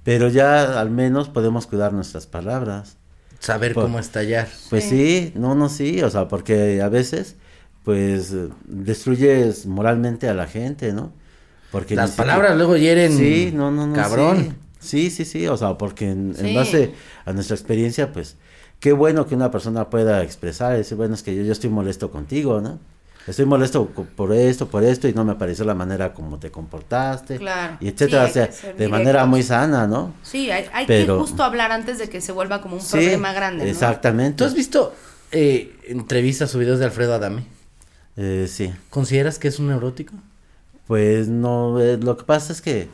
Pero 0.04 0.30
ya 0.30 0.80
al 0.80 0.90
menos 0.90 1.28
podemos 1.28 1.68
cuidar 1.68 1.92
nuestras 1.92 2.26
palabras. 2.28 2.96
Saber 3.40 3.74
Por- 3.74 3.84
cómo 3.84 4.00
estallar. 4.00 4.48
Pues 4.70 4.86
sí. 4.86 5.34
no, 5.36 5.56
no, 5.56 5.68
sí, 5.70 6.02
o 6.02 6.10
sea, 6.10 6.28
porque 6.30 6.82
a 6.82 6.88
veces, 6.90 7.36
pues, 7.88 8.34
eh, 8.34 8.50
destruyes 8.66 9.66
moralmente 9.66 10.28
a 10.28 10.34
la 10.34 10.46
gente, 10.46 10.92
¿no? 10.92 11.14
Porque 11.72 11.96
Las 11.96 12.12
palabras 12.12 12.58
luego 12.58 12.76
hieren. 12.76 13.18
Sí, 13.18 13.54
no, 13.56 13.72
no, 13.72 13.88
no. 13.88 13.94
Cabrón. 13.94 14.58
Sí, 14.78 15.10
sí, 15.10 15.24
sí, 15.24 15.40
sí, 15.40 15.48
o 15.48 15.56
sea, 15.56 15.78
porque 15.78 16.10
en, 16.10 16.36
base 16.54 16.92
a 17.24 17.32
nuestra 17.32 17.56
experiencia, 17.56 18.12
pues, 18.12 18.36
qué 18.82 18.92
bueno 18.92 19.26
que 19.26 19.36
una 19.36 19.52
persona 19.52 19.90
pueda 19.90 20.22
expresar, 20.22 20.76
decir, 20.76 20.98
bueno, 20.98 21.16
es 21.16 21.24
que 21.24 21.34
yo, 21.34 21.44
yo 21.44 21.54
estoy 21.54 21.70
molesto 21.70 22.12
contigo, 22.12 22.60
¿no? 22.60 22.78
Estoy 23.26 23.46
molesto 23.46 23.86
por 23.88 24.34
esto, 24.34 24.68
por 24.68 24.84
esto, 24.84 25.08
y 25.08 25.14
no 25.14 25.24
me 25.24 25.36
pareció 25.36 25.64
la 25.64 25.74
manera 25.74 26.14
como 26.14 26.40
te 26.40 26.52
comportaste. 26.52 27.38
Claro. 27.38 27.78
Y 27.80 27.88
etcétera, 27.88 28.26
Sí, 28.26 28.32
o 28.32 28.52
sea, 28.52 28.74
de 28.74 28.88
manera 28.90 29.26
muy 29.26 29.44
sana, 29.44 29.88
¿no? 29.88 30.14
Sí, 30.24 30.52
hay, 30.52 30.66
hay 30.74 30.86
Pero- 30.88 31.16
que 31.16 31.22
justo 31.22 31.42
hablar 31.42 31.72
antes 31.72 32.00
de 32.00 32.10
que 32.10 32.20
se 32.20 32.34
vuelva 32.34 32.62
como 32.62 32.76
un 32.76 32.82
Sí, 32.82 32.98
problema 32.98 33.32
grande, 33.32 33.64
¿no? 33.64 33.72
Exactamente. 33.72 34.40
¿Tú 34.40 34.44
has 34.44 34.54
visto 34.54 34.94
eh, 35.32 35.74
entrevistas 35.88 36.54
o 36.54 36.60
videos 36.60 36.80
de 36.80 36.86
Alfredo 36.86 37.14
Adame? 37.14 37.56
Eh, 38.18 38.48
sí. 38.50 38.74
¿Consideras 38.90 39.40
que 39.40 39.48
es 39.48 39.60
un 39.60 39.68
neurótico? 39.68 40.14
Pues 40.88 41.28
no, 41.28 41.80
eh, 41.80 41.98
lo 41.98 42.18
que 42.18 42.24
pasa 42.24 42.52
es 42.52 42.62
que 42.62 42.88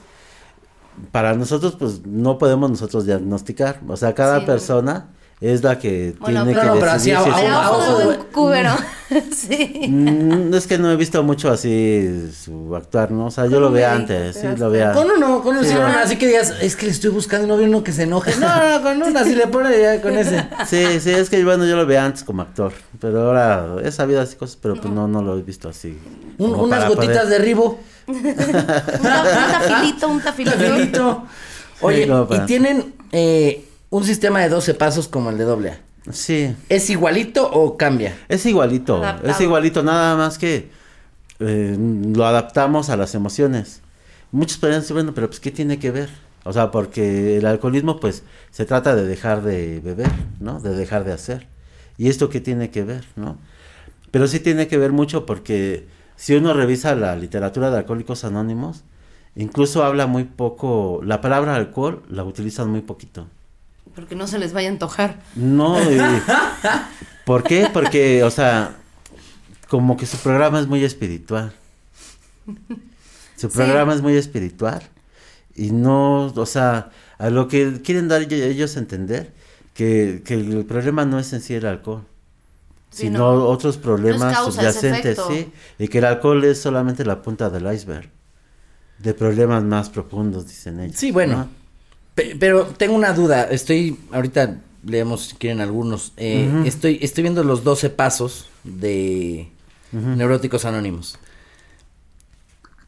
para 1.11 1.33
nosotros, 1.35 1.75
pues 1.77 2.05
no 2.05 2.37
podemos 2.37 2.69
nosotros 2.69 3.05
diagnosticar. 3.05 3.79
O 3.87 3.97
sea, 3.97 4.13
cada 4.13 4.41
Sí. 4.41 4.45
persona 4.45 5.07
es 5.51 5.63
la 5.63 5.77
que 5.79 6.15
Bueno, 6.19 6.43
tiene 6.45 6.59
pero- 6.59 6.73
que 6.73 6.79
pero 6.79 6.91
así 6.91 7.11
decidir 7.11 7.17
a- 7.17 7.23
si 7.23 7.29
a- 7.29 7.33
es 7.33 7.41
Pero 7.41 7.95
un 7.95 8.01
a- 8.01 8.05
buen- 8.05 8.19
cubero. 8.31 8.69
sí. 9.35 9.87
Mm, 9.89 10.53
es 10.53 10.65
que 10.67 10.77
no 10.77 10.91
he 10.91 10.95
visto 10.95 11.21
mucho 11.23 11.51
así 11.51 12.31
su 12.43 12.75
actuar, 12.75 13.11
¿no? 13.11 13.25
O 13.27 13.31
sea, 13.31 13.45
yo 13.47 13.59
lo 13.59 13.69
veía 13.71 13.93
antes, 13.93 14.35
sí, 14.37 14.47
lo 14.57 14.69
veía. 14.71 14.91
Con 14.93 15.09
uno, 15.11 15.43
con 15.43 15.55
uno, 15.55 15.63
Sí, 15.63 15.69
sí, 15.69 15.75
¿no? 15.75 15.85
así 15.85 16.15
que 16.17 16.27
digas, 16.27 16.53
es 16.61 16.75
que 16.75 16.85
le 16.87 16.91
estoy 16.93 17.09
buscando 17.11 17.45
novio 17.47 17.67
uno 17.67 17.83
que 17.83 17.91
se 17.91 18.03
enoje. 18.03 18.33
No, 18.37 18.47
no, 18.69 18.81
con 18.81 19.03
una, 19.03 19.23
si 19.23 19.35
le 19.35 19.47
pone 19.47 19.79
ya 19.79 20.01
con 20.01 20.17
ese. 20.17 20.47
Sí, 20.65 20.99
sí, 20.99 21.11
es 21.11 21.29
que 21.29 21.43
bueno, 21.43 21.65
yo 21.65 21.75
lo 21.75 21.85
veía 21.85 22.05
antes 22.05 22.23
como 22.23 22.41
actor, 22.41 22.71
pero 22.99 23.27
ahora 23.27 23.65
he 23.83 23.91
sabido 23.91 24.21
así 24.21 24.35
cosas, 24.35 24.57
pero 24.61 24.75
pues 24.75 24.91
no, 24.93 25.07
no 25.07 25.21
lo 25.21 25.37
he 25.37 25.41
visto 25.43 25.69
así. 25.69 25.97
Un- 26.37 26.55
unas 26.55 26.87
gotitas 26.87 27.23
poder- 27.25 27.29
de 27.29 27.37
ribo. 27.39 27.79
Un, 28.07 28.21
ta- 28.23 28.29
un 28.29 29.03
tafilito, 29.03 30.07
un 30.09 30.21
tafilito. 30.21 30.57
Tafilito. 30.57 31.23
Oye, 31.81 32.09
y 32.29 32.39
tienen 32.45 32.93
eh, 33.11 33.65
un 33.93 34.03
sistema 34.05 34.39
de 34.41 34.49
12 34.49 34.73
pasos 34.73 35.07
como 35.07 35.29
el 35.29 35.37
de 35.37 35.43
doble 35.43 35.69
A. 35.69 35.77
Sí, 36.11 36.55
¿Es 36.67 36.89
igualito 36.89 37.47
o 37.49 37.77
cambia? 37.77 38.17
es 38.27 38.43
igualito, 38.47 38.97
Adaptado. 38.97 39.31
es 39.31 39.39
igualito, 39.39 39.83
nada 39.83 40.15
más 40.17 40.39
que 40.39 40.69
eh, 41.39 41.77
lo 41.77 42.25
adaptamos 42.25 42.89
a 42.89 42.97
las 42.97 43.13
emociones. 43.13 43.81
Muchos 44.31 44.57
podrían 44.57 44.81
decir, 44.81 44.95
bueno, 44.95 45.13
pero 45.13 45.27
pues 45.27 45.39
¿qué 45.39 45.51
tiene 45.51 45.77
que 45.77 45.91
ver? 45.91 46.09
O 46.43 46.51
sea, 46.51 46.71
porque 46.71 47.37
el 47.37 47.45
alcoholismo 47.45 47.99
pues 47.99 48.23
se 48.49 48.65
trata 48.65 48.95
de 48.95 49.05
dejar 49.05 49.43
de 49.43 49.79
beber, 49.79 50.11
¿no? 50.39 50.59
De 50.59 50.75
dejar 50.75 51.03
de 51.03 51.13
hacer. 51.13 51.47
¿Y 51.99 52.09
esto 52.09 52.29
qué 52.29 52.41
tiene 52.41 52.71
que 52.71 52.83
ver, 52.83 53.05
no? 53.15 53.37
Pero 54.09 54.27
sí 54.27 54.39
tiene 54.39 54.67
que 54.67 54.79
ver 54.79 54.91
mucho 54.91 55.27
porque 55.27 55.85
si 56.15 56.33
uno 56.33 56.55
revisa 56.55 56.95
la 56.95 57.15
literatura 57.15 57.69
de 57.69 57.77
Alcohólicos 57.77 58.23
Anónimos, 58.23 58.83
incluso 59.35 59.83
habla 59.83 60.07
muy 60.07 60.23
poco, 60.23 60.99
la 61.03 61.21
palabra 61.21 61.55
alcohol 61.55 62.01
la 62.09 62.23
utilizan 62.23 62.69
muy 62.71 62.81
poquito. 62.81 63.27
Porque 63.95 64.15
no 64.15 64.27
se 64.27 64.39
les 64.39 64.53
vaya 64.53 64.69
a 64.69 64.71
antojar. 64.71 65.19
No, 65.35 65.79
y- 65.81 65.97
¿por 67.25 67.43
qué? 67.43 67.69
Porque, 67.71 68.23
o 68.23 68.31
sea, 68.31 68.75
como 69.69 69.97
que 69.97 70.05
su 70.05 70.17
programa 70.17 70.59
es 70.59 70.67
muy 70.67 70.83
espiritual. 70.83 71.53
Su 73.37 73.49
Sí. 73.49 73.55
programa 73.57 73.93
es 73.93 74.01
muy 74.01 74.15
espiritual 74.15 74.81
y 75.55 75.71
no, 75.71 76.25
o 76.27 76.45
sea, 76.45 76.91
a 77.17 77.29
lo 77.29 77.47
que 77.47 77.81
quieren 77.81 78.07
dar 78.07 78.21
ellos- 78.31 78.75
a 78.75 78.79
entender 78.79 79.33
que, 79.73 80.21
que 80.25 80.33
el 80.35 80.65
problema 80.65 81.05
no 81.05 81.19
es 81.19 81.31
en 81.33 81.41
sí 81.41 81.53
el 81.53 81.65
alcohol, 81.65 82.03
Sí, 82.89 83.03
sino 83.03 83.19
no. 83.19 83.45
otros 83.47 83.77
problemas 83.77 84.37
subyacentes, 84.45 85.19
sí, 85.27 85.51
y 85.79 85.87
que 85.87 85.97
el 85.99 86.05
alcohol 86.05 86.43
es 86.43 86.61
solamente 86.61 87.03
la 87.05 87.21
punta 87.21 87.49
del 87.49 87.71
iceberg 87.73 88.09
de 88.99 89.13
problemas 89.13 89.63
más 89.63 89.89
profundos, 89.89 90.47
dicen 90.47 90.79
ellos. 90.79 90.95
Sí, 90.97 91.11
bueno. 91.11 91.37
¿no? 91.37 91.62
Pe- 92.15 92.35
pero 92.39 92.65
tengo 92.67 92.95
una 92.95 93.13
duda. 93.13 93.43
Estoy, 93.45 93.97
ahorita 94.11 94.59
leemos 94.85 95.27
si 95.27 95.35
quieren 95.35 95.61
algunos. 95.61 96.13
Eh, 96.17 96.63
estoy, 96.65 96.99
estoy 97.01 97.23
viendo 97.23 97.43
los 97.43 97.63
12 97.63 97.89
pasos 97.89 98.49
de 98.63 99.47
Neuróticos 99.91 100.65
Anónimos. 100.65 101.17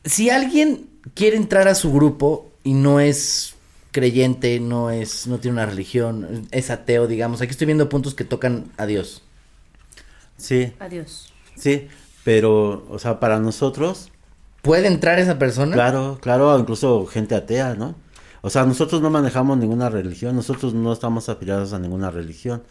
Si 0.03 0.29
alguien 0.29 0.87
quiere 1.13 1.37
entrar 1.37 1.67
a 1.67 1.75
su 1.75 1.91
grupo 1.91 2.51
y 2.63 2.73
no 2.73 2.99
es 2.99 3.55
creyente, 3.91 4.59
no 4.59 4.91
es, 4.91 5.25
no 5.27 5.39
tiene 5.39 5.53
una 5.57 5.65
religión, 5.65 6.47
es 6.51 6.69
ateo, 6.69 7.07
digamos. 7.07 7.41
Aquí 7.41 7.51
estoy 7.51 7.65
viendo 7.65 7.89
puntos 7.89 8.13
que 8.13 8.23
tocan 8.23 8.65
a 8.77 8.85
Dios. 8.85 9.23
Sí, 10.37 10.73
Adiós. 10.79 11.31
sí, 11.55 11.87
pero, 12.25 12.85
o 12.89 12.99
sea, 12.99 13.19
para 13.19 13.39
nosotros 13.39 14.11
¿Puede 14.61 14.87
entrar 14.87 15.19
esa 15.19 15.37
persona? 15.37 15.73
Claro, 15.73 16.17
claro, 16.21 16.57
incluso 16.59 17.05
gente 17.05 17.35
atea, 17.35 17.75
¿no? 17.75 17.95
O 18.45 18.51
sea, 18.51 18.63
nosotros 18.63 19.01
no 19.01 19.09
manejamos 19.09 19.57
ninguna 19.57 19.89
religión, 19.89 20.35
nosotros 20.35 20.75
no 20.75 20.93
estamos 20.93 21.29
afiliados 21.29 21.73
a 21.73 21.79
ninguna 21.79 22.11
religión. 22.11 22.61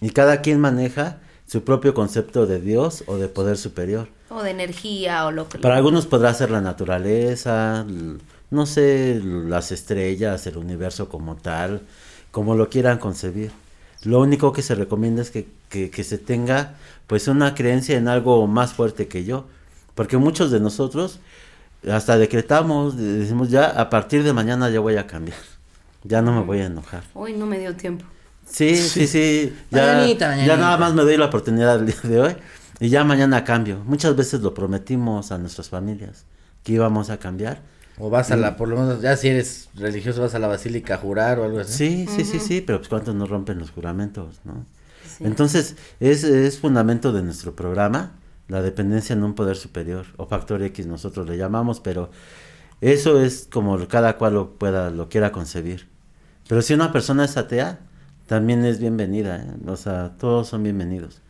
Y 0.00 0.12
cada 0.12 0.40
quien 0.40 0.58
maneja 0.58 1.18
su 1.46 1.62
propio 1.62 1.92
concepto 1.92 2.46
de 2.46 2.58
Dios 2.58 3.04
o 3.06 3.18
de 3.18 3.28
poder 3.28 3.58
superior. 3.58 4.08
O 4.30 4.42
de 4.42 4.52
energía 4.52 5.26
o 5.26 5.30
lo 5.30 5.46
que... 5.46 5.58
Para 5.58 5.76
algunos 5.76 6.06
podrá 6.06 6.32
ser 6.32 6.50
la 6.50 6.62
naturaleza, 6.62 7.84
no 8.50 8.64
sé, 8.64 9.20
las 9.22 9.72
estrellas, 9.72 10.46
el 10.46 10.56
universo 10.56 11.10
como 11.10 11.36
tal, 11.36 11.82
como 12.30 12.54
lo 12.54 12.70
quieran 12.70 12.96
concebir. 12.96 13.50
Lo 14.04 14.20
único 14.20 14.54
que 14.54 14.62
se 14.62 14.74
recomienda 14.74 15.20
es 15.20 15.30
que, 15.30 15.48
que, 15.68 15.90
que 15.90 16.02
se 16.02 16.16
tenga 16.16 16.76
pues 17.06 17.28
una 17.28 17.54
creencia 17.54 17.98
en 17.98 18.08
algo 18.08 18.46
más 18.46 18.72
fuerte 18.72 19.06
que 19.06 19.24
yo. 19.26 19.44
Porque 19.94 20.16
muchos 20.16 20.50
de 20.50 20.60
nosotros 20.60 21.18
hasta 21.90 22.18
decretamos, 22.18 22.96
de- 22.96 23.18
decimos 23.20 23.50
ya 23.50 23.66
a 23.66 23.88
partir 23.90 24.22
de 24.22 24.32
mañana 24.32 24.68
ya 24.70 24.80
voy 24.80 24.96
a 24.96 25.06
cambiar. 25.06 25.38
Ya 26.04 26.22
no 26.22 26.32
me 26.32 26.42
voy 26.42 26.60
a 26.60 26.66
enojar. 26.66 27.04
Uy, 27.14 27.34
no 27.34 27.46
me 27.46 27.58
dio 27.58 27.74
tiempo. 27.76 28.04
Sí, 28.48 28.74
sí, 28.76 29.06
sí. 29.06 29.52
Ya, 29.70 29.86
Mañanita, 29.94 30.24
ya 30.26 30.30
mañanita. 30.30 30.56
nada 30.56 30.76
más 30.78 30.94
me 30.94 31.02
doy 31.02 31.16
la 31.16 31.26
oportunidad 31.26 31.78
el 31.78 31.86
día 31.86 32.00
de 32.02 32.20
hoy 32.20 32.36
y 32.80 32.88
ya 32.88 33.04
mañana 33.04 33.44
cambio. 33.44 33.82
Muchas 33.84 34.16
veces 34.16 34.40
lo 34.40 34.54
prometimos 34.54 35.30
a 35.30 35.38
nuestras 35.38 35.68
familias 35.68 36.24
que 36.64 36.72
íbamos 36.72 37.10
a 37.10 37.18
cambiar. 37.18 37.60
O 37.98 38.08
vas 38.08 38.30
a 38.30 38.36
la, 38.36 38.56
por 38.56 38.68
lo 38.68 38.76
menos, 38.76 39.02
ya 39.02 39.14
si 39.16 39.28
eres 39.28 39.68
religioso, 39.74 40.22
vas 40.22 40.34
a 40.34 40.38
la 40.38 40.46
basílica 40.48 40.94
a 40.94 40.98
jurar 40.98 41.38
o 41.38 41.44
algo 41.44 41.60
así. 41.60 41.72
Sí, 41.74 42.06
sí, 42.08 42.24
sí, 42.24 42.40
sí, 42.40 42.60
pero 42.62 42.78
pues 42.78 42.88
cuántos 42.88 43.14
nos 43.14 43.28
rompen 43.28 43.58
los 43.58 43.70
juramentos, 43.70 44.40
¿no? 44.44 44.64
Entonces, 45.20 45.76
es, 46.00 46.24
es 46.24 46.58
fundamento 46.58 47.12
de 47.12 47.22
nuestro 47.22 47.54
programa, 47.54 48.12
la 48.50 48.60
dependencia 48.62 49.14
en 49.14 49.22
un 49.24 49.34
poder 49.34 49.56
superior, 49.56 50.06
o 50.16 50.26
factor 50.26 50.62
X 50.62 50.86
nosotros 50.86 51.28
le 51.28 51.36
llamamos, 51.38 51.80
pero 51.80 52.10
eso 52.80 53.20
es 53.22 53.48
como 53.50 53.86
cada 53.88 54.16
cual 54.18 54.34
lo 54.34 54.50
pueda, 54.54 54.90
lo 54.90 55.08
quiera 55.08 55.32
concebir. 55.32 55.86
Pero 56.48 56.60
si 56.62 56.74
una 56.74 56.92
persona 56.92 57.24
es 57.24 57.36
atea, 57.36 57.78
también 58.26 58.64
es 58.64 58.78
bienvenida, 58.80 59.36
¿eh? 59.36 59.46
O 59.66 59.76
sea, 59.76 60.16
todos 60.18 60.48
son 60.48 60.62
bienvenidos. 60.62 61.20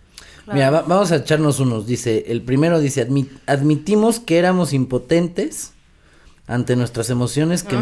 Mira, 0.53 0.71
va- 0.71 0.83
vamos 0.83 1.13
a 1.13 1.17
echarnos 1.17 1.61
unos. 1.61 1.87
Dice, 1.87 2.25
el 2.29 2.43
primero 2.43 2.81
dice, 2.81 3.07
"Admi- 3.07 3.29
admitimos 3.47 4.19
que 4.19 4.39
éramos 4.39 4.73
impotentes 4.73 5.73
ante 6.47 6.75
nuestras 6.77 7.11
emociones, 7.11 7.63
que, 7.63 7.77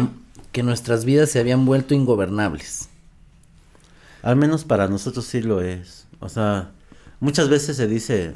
que 0.51 0.61
nuestras 0.63 1.03
vidas 1.05 1.29
se 1.31 1.39
habían 1.39 1.65
vuelto 1.65 1.93
ingobernables. 1.95 2.89
Al 4.21 4.35
menos 4.35 4.65
para 4.65 4.87
nosotros 4.87 5.25
sí 5.25 5.41
lo 5.41 5.61
es. 5.61 6.05
O 6.19 6.29
sea, 6.29 6.71
muchas 7.19 7.49
veces 7.49 7.77
se 7.77 7.87
dice, 7.87 8.35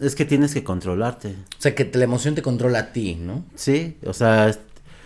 es 0.00 0.14
que 0.14 0.24
tienes 0.24 0.54
que 0.54 0.64
controlarte. 0.64 1.28
O 1.28 1.60
sea, 1.60 1.74
que 1.74 1.90
la 1.94 2.04
emoción 2.04 2.34
te 2.34 2.42
controla 2.42 2.78
a 2.78 2.92
ti, 2.92 3.14
¿no? 3.14 3.44
Sí, 3.54 3.96
o 4.04 4.12
sea, 4.12 4.52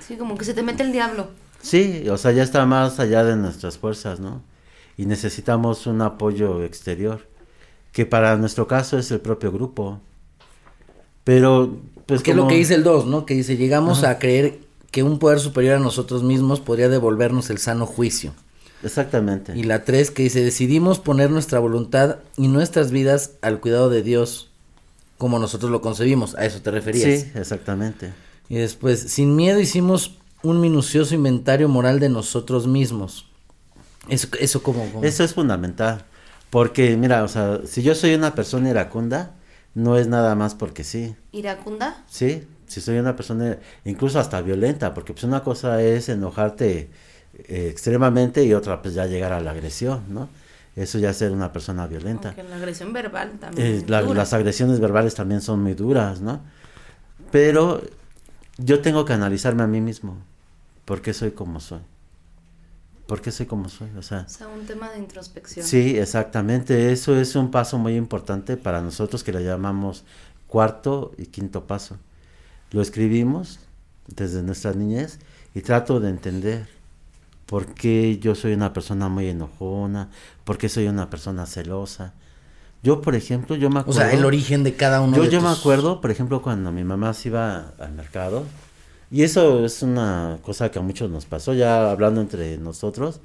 Sí, 0.07 0.17
como 0.17 0.37
que 0.37 0.45
se 0.45 0.53
te 0.53 0.63
mete 0.63 0.83
el 0.83 0.93
diablo. 0.93 1.29
Sí, 1.63 2.07
o 2.11 2.19
sea, 2.19 2.33
ya 2.33 2.43
está 2.43 2.67
más 2.67 3.01
allá 3.01 3.25
de 3.25 3.37
nuestras 3.37 3.79
fuerzas, 3.79 4.21
¿no? 4.21 4.43
Y 4.99 5.07
necesitamos 5.07 5.87
un 5.87 6.03
apoyo 6.03 6.63
exterior, 6.63 7.27
que 7.91 8.05
para 8.05 8.37
nuestro 8.37 8.67
caso 8.67 8.99
es 8.99 9.11
el 9.11 9.21
propio 9.21 9.51
grupo. 9.51 10.01
Pero, 11.25 11.79
pues 12.05 12.23
que 12.23 12.33
es 12.33 12.37
lo 12.37 12.47
que 12.49 12.57
dice 12.57 12.75
el 12.75 12.85
2, 12.85 13.07
¿no? 13.07 13.25
Que 13.25 13.35
dice, 13.35 13.57
llegamos 13.57 14.05
a 14.05 14.19
creer 14.19 14.59
que 14.91 15.03
un 15.03 15.19
poder 15.19 15.41
superior 15.41 15.77
a 15.77 15.81
nosotros 15.81 16.23
mismos 16.23 16.61
podría 16.61 16.91
devolvernos 16.91 17.49
el 17.49 17.59
sano 17.59 17.87
juicio. 17.87 18.35
Exactamente. 18.83 19.57
Y 19.57 19.63
la 19.63 19.85
3 19.85 20.11
que 20.11 20.25
dice, 20.25 20.45
decidimos 20.45 20.99
poner 20.99 21.31
nuestra 21.31 21.61
voluntad 21.61 22.19
y 22.37 22.49
nuestras 22.49 22.91
vidas 22.91 23.33
al 23.41 23.61
cuidado 23.61 23.89
de 23.89 24.03
Dios 24.03 24.51
como 25.25 25.39
nosotros 25.39 25.71
lo 25.71 25.81
concebimos. 25.81 26.35
A 26.35 26.45
eso 26.45 26.61
te 26.61 26.71
referías. 26.71 27.23
Sí, 27.23 27.31
exactamente. 27.35 28.13
Y 28.51 28.57
después, 28.57 29.01
sin 29.01 29.35
miedo 29.35 29.59
hicimos 29.59 30.19
un 30.43 30.61
minucioso 30.61 31.15
inventario 31.15 31.67
moral 31.67 31.99
de 31.99 32.11
nosotros 32.11 32.67
mismos. 32.67 33.25
Eso, 34.11 34.29
eso 34.39 34.63
como... 34.63 34.85
como- 34.93 35.03
Eso 35.03 35.25
es 35.25 35.33
fundamental. 35.33 36.05
Porque, 36.51 36.95
mira, 36.99 37.25
o 37.25 37.29
sea, 37.29 37.61
si 37.65 37.83
yo 37.83 37.95
soy 37.95 38.13
una 38.13 38.35
persona 38.35 38.69
iracunda, 38.69 39.33
no 39.73 39.97
es 39.97 40.09
nada 40.09 40.35
más 40.35 40.55
porque 40.55 40.85
sí. 40.85 41.17
¿Iracunda? 41.33 42.05
Sí, 42.07 42.43
si 42.67 42.83
soy 42.83 42.99
una 42.99 43.17
persona 43.17 43.57
incluso 43.87 44.21
hasta 44.21 44.43
violenta, 44.43 44.93
porque 44.93 45.15
pues 45.15 45.25
una 45.25 45.43
cosa 45.43 45.81
es 45.83 46.11
enojarte 46.11 46.91
eh, 47.49 47.69
extremadamente 47.71 48.45
y 48.45 48.53
otra 48.53 48.83
pues 48.83 48.93
ya 48.93 49.07
llegar 49.07 49.33
a 49.33 49.41
la 49.41 49.53
agresión, 49.53 50.03
¿no? 50.11 50.29
Eso 50.77 50.99
ya 50.99 51.11
es 51.11 51.17
ser 51.17 51.31
una 51.33 51.53
persona 51.53 51.87
violenta. 51.87 52.29
Aunque 52.29 52.43
la 52.43 52.57
agresión 52.57 52.93
verbal 52.93 53.33
también. 53.39 53.67
Eh, 53.67 53.85
la- 53.87 54.03
las 54.03 54.33
agresiones 54.33 54.81
verbales 54.81 55.15
también 55.15 55.41
son 55.41 55.63
muy 55.63 55.75
duras, 55.75 56.21
¿no? 56.21 56.41
Pero 57.31 57.81
yo 58.59 58.81
tengo 58.81 59.05
que 59.05 59.13
analizarme 59.13 59.63
a 59.63 59.67
mí 59.67 59.81
mismo. 59.81 60.17
¿Por 60.85 61.01
qué 61.01 61.15
soy 61.15 61.31
como 61.31 61.61
soy? 61.61 61.81
¿Por 63.07 63.21
qué 63.21 63.31
soy 63.31 63.47
como 63.47 63.69
soy? 63.69 63.91
O 63.99 64.03
sea, 64.03 64.25
O 64.27 64.31
sea, 64.31 64.49
un 64.49 64.67
tema 64.67 64.91
de 64.91 64.99
introspección. 64.99 65.65
sí, 65.67 65.97
exactamente. 65.99 66.93
Eso 66.93 67.19
es 67.21 67.37
un 67.37 67.51
paso 67.51 67.79
muy 67.79 67.97
importante 67.97 68.57
para 68.57 68.81
nosotros 68.81 69.23
que 69.23 69.33
le 69.33 69.45
llamamos 69.45 70.05
cuarto 70.49 71.13
y 71.19 71.27
quinto 71.27 71.67
paso. 71.67 71.99
Lo 72.71 72.81
escribimos 72.83 73.61
desde 74.09 74.43
nuestra 74.43 74.73
niñez 74.73 75.19
y 75.55 75.61
trato 75.61 76.01
de 76.01 76.11
entender 76.11 76.67
por 77.47 77.75
qué 77.75 78.19
yo 78.19 78.35
soy 78.35 78.55
una 78.55 78.73
persona 78.73 79.09
muy 79.09 79.29
enojona, 79.29 80.11
por 80.45 80.59
qué 80.59 80.69
soy 80.69 80.87
una 80.89 81.11
persona 81.11 81.47
celosa. 81.47 82.15
Yo, 82.83 83.01
por 83.01 83.15
ejemplo, 83.15 83.57
yo 83.57 83.71
me 83.71 83.77
o 83.77 83.81
acuerdo... 83.81 84.01
sea, 84.01 84.13
el 84.13 84.25
origen 84.25 84.63
de 84.63 84.75
cada 84.75 85.01
uno 85.01 85.17
Yo, 85.17 85.23
de 85.25 85.31
yo 85.31 85.41
me 85.41 85.49
acuerdo, 85.49 86.01
por 86.01 86.11
ejemplo, 86.11 86.43
cuando 86.43 86.71
mi 86.71 86.85
mamá 86.85 87.15
se 87.15 87.29
iba 87.29 87.73
al 87.79 87.93
mercado, 87.93 88.45
y 89.11 89.23
eso 89.23 89.65
es 89.65 89.83
una 89.83 90.39
cosa 90.43 90.71
que 90.71 90.79
a 90.79 90.83
muchos 90.83 91.11
nos 91.11 91.25
pasó, 91.25 91.55
ya 91.55 91.91
hablando 91.91 92.21
entre 92.21 92.59
nosotros, 92.59 93.21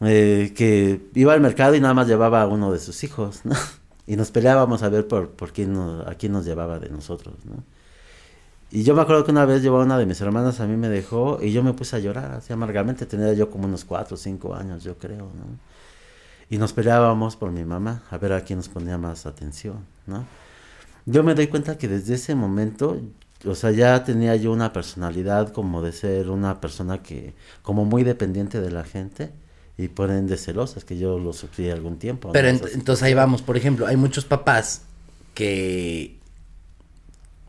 eh, 0.00 0.52
que 0.56 1.08
iba 1.14 1.32
al 1.32 1.40
mercado 1.40 1.74
y 1.74 1.80
nada 1.80 1.94
más 1.94 2.08
llevaba 2.08 2.42
a 2.42 2.46
uno 2.46 2.72
de 2.72 2.78
sus 2.78 3.04
hijos, 3.04 3.40
¿no? 3.44 3.54
Y 4.06 4.16
nos 4.16 4.32
peleábamos 4.32 4.82
a 4.82 4.88
ver 4.88 5.06
por, 5.06 5.30
por 5.30 5.52
quién 5.52 5.72
nos, 5.72 6.04
a 6.04 6.14
quién 6.16 6.32
nos 6.32 6.44
llevaba 6.44 6.80
de 6.80 6.88
nosotros, 6.88 7.36
¿no? 7.44 7.62
Y 8.72 8.84
yo 8.84 8.94
me 8.94 9.02
acuerdo 9.02 9.24
que 9.24 9.32
una 9.32 9.44
vez 9.46 9.62
llevó 9.62 9.80
a 9.80 9.84
una 9.84 9.98
de 9.98 10.06
mis 10.06 10.20
hermanas, 10.20 10.60
a 10.60 10.66
mí 10.66 10.76
me 10.76 10.88
dejó 10.88 11.38
y 11.42 11.52
yo 11.52 11.62
me 11.62 11.72
puse 11.74 11.96
a 11.96 11.98
llorar 11.98 12.32
así 12.32 12.52
amargamente. 12.52 13.04
Tenía 13.06 13.32
yo 13.32 13.50
como 13.50 13.66
unos 13.66 13.84
cuatro 13.84 14.14
o 14.14 14.18
cinco 14.18 14.54
años, 14.54 14.84
yo 14.84 14.96
creo, 14.96 15.24
¿no? 15.34 15.58
Y 16.50 16.58
nos 16.58 16.72
peleábamos 16.72 17.36
por 17.36 17.52
mi 17.52 17.64
mamá, 17.64 18.02
a 18.10 18.18
ver 18.18 18.32
a 18.32 18.42
quién 18.44 18.58
nos 18.58 18.68
ponía 18.68 18.98
más 18.98 19.26
atención, 19.26 19.86
¿no? 20.06 20.26
Yo 21.06 21.22
me 21.24 21.34
doy 21.34 21.48
cuenta 21.48 21.78
que 21.78 21.88
desde 21.88 22.14
ese 22.14 22.34
momento, 22.34 22.98
o 23.46 23.54
sea, 23.54 23.70
ya 23.72 24.04
tenía 24.04 24.36
yo 24.36 24.52
una 24.52 24.72
personalidad 24.72 25.52
como 25.52 25.82
de 25.82 25.92
ser 25.92 26.30
una 26.30 26.60
persona 26.60 27.02
que, 27.02 27.34
como 27.62 27.84
muy 27.84 28.04
dependiente 28.04 28.60
de 28.60 28.70
la 28.70 28.84
gente 28.84 29.32
y 29.78 29.88
por 29.88 30.10
ende 30.10 30.36
celosas, 30.36 30.84
que 30.84 30.98
yo 30.98 31.18
lo 31.18 31.32
sufrí 31.32 31.70
algún 31.70 31.98
tiempo. 31.98 32.32
Pero 32.32 32.48
¿no? 32.48 32.54
ent- 32.58 32.70
entonces 32.74 33.02
ahí 33.02 33.14
vamos, 33.14 33.42
por 33.42 33.56
ejemplo, 33.56 33.86
hay 33.86 33.96
muchos 33.96 34.24
papás 34.24 34.82
que 35.34 36.19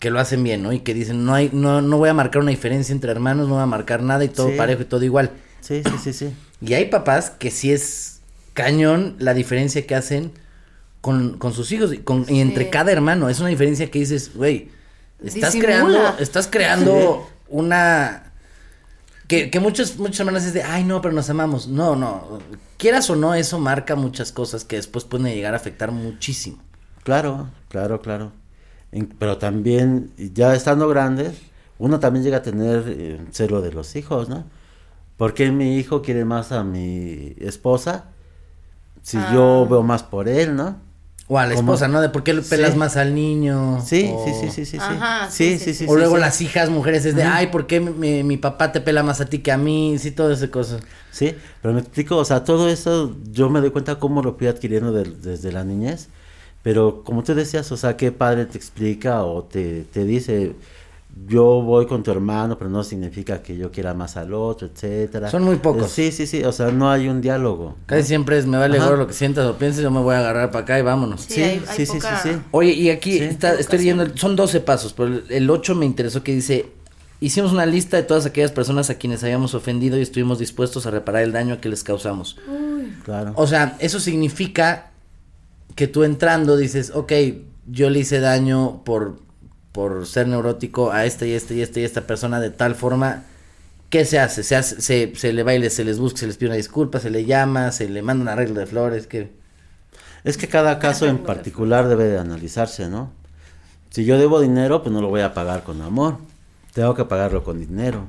que 0.01 0.09
lo 0.09 0.19
hacen 0.19 0.43
bien, 0.43 0.63
¿no? 0.63 0.73
Y 0.73 0.79
que 0.81 0.93
dicen, 0.93 1.23
no 1.25 1.33
hay 1.33 1.49
no 1.53 1.81
no 1.81 1.97
voy 1.97 2.09
a 2.09 2.13
marcar 2.13 2.41
una 2.41 2.51
diferencia 2.51 2.91
entre 2.91 3.11
hermanos, 3.11 3.47
no 3.47 3.53
voy 3.53 3.63
a 3.63 3.67
marcar 3.67 4.01
nada 4.03 4.25
y 4.25 4.27
todo 4.27 4.49
Sí. 4.49 4.55
parejo 4.57 4.81
y 4.81 4.85
todo 4.85 5.05
igual. 5.05 5.31
Sí, 5.61 5.81
sí, 5.85 5.93
sí, 6.03 6.11
sí. 6.13 6.33
Y 6.59 6.73
hay 6.73 6.85
papás 6.89 7.29
que 7.29 7.51
sí 7.51 7.71
es 7.71 8.19
cañón 8.53 9.15
la 9.19 9.33
diferencia 9.33 9.85
que 9.87 9.95
hacen 9.95 10.31
con, 11.01 11.37
con 11.37 11.53
sus 11.53 11.71
hijos 11.71 11.93
y, 11.93 11.99
con, 11.99 12.25
y 12.27 12.41
entre 12.41 12.69
cada 12.69 12.91
hermano. 12.91 13.29
Es 13.29 13.39
una 13.39 13.49
diferencia 13.49 13.89
que 13.89 13.99
dices, 13.99 14.31
güey, 14.35 14.69
estás 15.23 15.53
Disimula. 15.53 15.65
creando, 15.67 16.17
estás 16.19 16.47
creando 16.47 17.29
una... 17.47 18.23
Que, 19.27 19.49
que 19.49 19.59
muchos, 19.61 19.97
muchas 19.97 20.19
hermanas 20.21 20.43
es 20.45 20.53
de, 20.53 20.63
ay, 20.63 20.83
no, 20.83 21.01
pero 21.01 21.13
nos 21.13 21.29
amamos. 21.29 21.67
No, 21.67 21.95
no. 21.95 22.39
Quieras 22.77 23.09
o 23.09 23.15
no, 23.15 23.33
eso 23.33 23.59
marca 23.59 23.95
muchas 23.95 24.31
cosas 24.31 24.65
que 24.65 24.75
después 24.75 25.05
pueden 25.05 25.27
llegar 25.33 25.53
a 25.53 25.57
afectar 25.57 25.91
muchísimo. 25.91 26.61
Claro, 27.03 27.49
claro, 27.69 28.01
claro. 28.01 28.33
Pero 29.19 29.37
también, 29.37 30.11
ya 30.17 30.53
estando 30.53 30.87
grandes, 30.89 31.33
uno 31.79 31.99
también 31.99 32.23
llega 32.25 32.37
a 32.37 32.41
tener 32.41 32.83
eh, 32.87 33.19
celo 33.31 33.61
de 33.61 33.71
los 33.71 33.95
hijos, 33.95 34.27
¿no? 34.29 34.43
¿Por 35.17 35.33
qué 35.33 35.51
mi 35.51 35.77
hijo 35.77 36.01
quiere 36.01 36.25
más 36.25 36.51
a 36.51 36.63
mi 36.63 37.33
esposa? 37.39 38.05
Si 39.01 39.17
Ah. 39.17 39.29
yo 39.33 39.67
veo 39.69 39.81
más 39.83 40.03
por 40.03 40.27
él, 40.27 40.55
¿no? 40.55 40.77
O 41.27 41.39
a 41.39 41.45
la 41.45 41.55
¿Cómo? 41.55 41.71
esposa, 41.71 41.87
¿no? 41.87 42.01
De 42.01 42.09
por 42.09 42.23
qué 42.23 42.33
le 42.33 42.41
pelas 42.41 42.73
Sí. 42.73 42.77
más 42.77 42.97
al 42.97 43.15
niño. 43.15 43.81
Sí, 43.85 44.11
o- 44.13 44.25
sí, 44.25 44.33
sí, 44.33 44.49
sí, 44.49 44.65
sí. 44.65 44.77
Ajá, 44.77 45.29
sí, 45.31 45.57
sí, 45.57 45.59
sí, 45.59 45.73
sí, 45.73 45.73
sí, 45.73 45.85
O 45.87 45.95
luego 45.95 46.15
sí. 46.15 46.21
las 46.21 46.41
hijas 46.41 46.69
mujeres 46.69 47.05
es 47.05 47.15
de, 47.15 47.23
ay, 47.23 47.47
¿por 47.47 47.67
qué 47.67 47.79
mi, 47.79 48.35
papá 48.37 48.73
te 48.73 48.81
pela 48.81 49.01
más 49.03 49.21
a 49.21 49.25
ti 49.25 49.39
que 49.39 49.51
a 49.53 49.57
mí? 49.57 49.95
Sí, 49.97 50.11
todo 50.11 50.31
ese 50.33 50.49
cosa. 50.49 50.79
Sí, 51.11 51.33
pero 51.61 51.73
me 51.73 51.79
explico, 51.79 52.17
o 52.17 52.25
sea, 52.25 52.43
todo 52.43 52.67
eso 52.67 53.15
yo 53.31 53.49
me 53.49 53.61
doy 53.61 53.69
cuenta 53.71 53.97
cómo 53.97 54.21
lo 54.21 54.33
fui 54.35 54.47
adquiriendo 54.47 54.91
del- 54.91 55.21
desde 55.21 55.53
la 55.53 55.63
niñez, 55.63 56.09
pero 56.63 57.03
como 57.03 57.23
tú 57.23 57.33
decías, 57.35 57.71
o 57.71 57.77
sea, 57.77 57.97
qué 57.97 58.11
padre 58.11 58.45
te 58.45 58.57
explica 58.57 59.23
o 59.23 59.43
te, 59.43 59.83
te 59.91 60.05
dice, 60.05 60.53
yo 61.27 61.61
voy 61.61 61.87
con 61.87 62.03
tu 62.03 62.11
hermano, 62.11 62.57
pero 62.57 62.69
no 62.69 62.83
significa 62.83 63.41
que 63.41 63.57
yo 63.57 63.69
quiera 63.71 63.93
más 63.93 64.15
al 64.15 64.33
otro, 64.33 64.67
etcétera. 64.67 65.29
Son 65.29 65.43
muy 65.43 65.57
pocos. 65.57 65.91
Sí, 65.91 66.11
sí, 66.11 66.25
sí, 66.25 66.43
o 66.43 66.51
sea, 66.51 66.71
no 66.71 66.89
hay 66.89 67.07
un 67.09 67.19
diálogo. 67.19 67.75
Casi 67.85 68.03
siempre 68.03 68.37
es, 68.37 68.45
me 68.45 68.57
vale 68.57 68.77
Ajá. 68.77 68.85
gorro 68.85 68.97
lo 68.97 69.07
que 69.07 69.13
sientas 69.13 69.45
o 69.45 69.57
pienses, 69.57 69.81
yo 69.83 69.91
me 69.91 69.99
voy 69.99 70.15
a 70.15 70.19
agarrar 70.19 70.51
para 70.51 70.63
acá 70.63 70.79
y 70.79 70.83
vámonos. 70.83 71.21
Sí, 71.21 71.33
Sí, 71.35 71.41
hay, 71.43 71.63
hay 71.67 71.75
sí, 71.77 71.85
sí, 71.85 71.93
poca... 71.97 72.19
sí, 72.21 72.29
sí. 72.29 72.37
Oye, 72.51 72.71
y 72.73 72.89
aquí 72.89 73.17
Sí. 73.17 73.23
está, 73.25 73.53
estoy 73.55 73.79
leyendo, 73.79 74.05
son 74.15 74.35
12 74.35 74.61
pasos, 74.61 74.93
pero 74.93 75.09
el- 75.09 75.25
el 75.29 75.49
8 75.49 75.75
me 75.75 75.85
interesó 75.85 76.23
que 76.23 76.33
dice, 76.33 76.67
hicimos 77.19 77.51
una 77.51 77.65
lista 77.65 77.97
de 77.97 78.03
todas 78.03 78.25
aquellas 78.25 78.51
personas 78.51 78.89
a 78.89 78.95
quienes 78.95 79.23
habíamos 79.23 79.53
ofendido 79.53 79.97
y 79.97 80.01
estuvimos 80.01 80.39
dispuestos 80.39 80.85
a 80.85 80.91
reparar 80.91 81.23
el 81.23 81.31
daño 81.33 81.59
que 81.59 81.69
les 81.69 81.83
causamos. 81.83 82.37
Claro. 83.03 83.33
O 83.35 83.47
sea, 83.47 83.75
eso 83.79 83.99
significa 83.99 84.90
que 85.75 85.87
tú 85.87 86.03
entrando 86.03 86.57
dices, 86.57 86.91
ok, 86.93 87.13
yo 87.67 87.89
le 87.89 87.99
hice 87.99 88.19
daño 88.19 88.83
por, 88.83 89.19
por 89.71 90.05
ser 90.05 90.27
neurótico 90.27 90.91
a 90.91 91.05
esta 91.05 91.25
y 91.25 91.33
esta 91.33 91.53
y 91.53 91.61
esta 91.61 91.79
y 91.79 91.83
esta 91.83 92.01
persona 92.07 92.39
de 92.39 92.49
tal 92.49 92.75
forma, 92.75 93.23
¿qué 93.89 94.05
se 94.05 94.19
hace? 94.19 94.43
Se, 94.43 94.55
hace, 94.55 94.81
se, 94.81 95.13
se 95.15 95.33
le 95.33 95.43
baile, 95.43 95.69
se 95.69 95.83
les 95.83 95.99
busca, 95.99 96.19
se 96.19 96.27
les 96.27 96.37
pide 96.37 96.49
una 96.49 96.57
disculpa, 96.57 96.99
se 96.99 97.09
le 97.09 97.25
llama, 97.25 97.71
se 97.71 97.89
le 97.89 98.01
manda 98.01 98.23
un 98.23 98.29
arreglo 98.29 98.59
de 98.59 98.65
flores, 98.65 99.07
que... 99.07 99.31
Es 100.23 100.37
que 100.37 100.47
cada 100.47 100.77
caso 100.77 101.07
en 101.07 101.19
particular 101.19 101.87
debe 101.87 102.03
de 102.03 102.19
analizarse, 102.19 102.87
¿no? 102.89 103.11
Si 103.89 104.05
yo 104.05 104.19
debo 104.19 104.39
dinero, 104.39 104.83
pues 104.83 104.93
no 104.93 105.01
lo 105.01 105.09
voy 105.09 105.21
a 105.21 105.33
pagar 105.33 105.63
con 105.63 105.81
amor. 105.81 106.17
Tengo 106.73 106.95
que 106.95 107.05
pagarlo 107.05 107.43
con 107.43 107.59
dinero. 107.59 108.07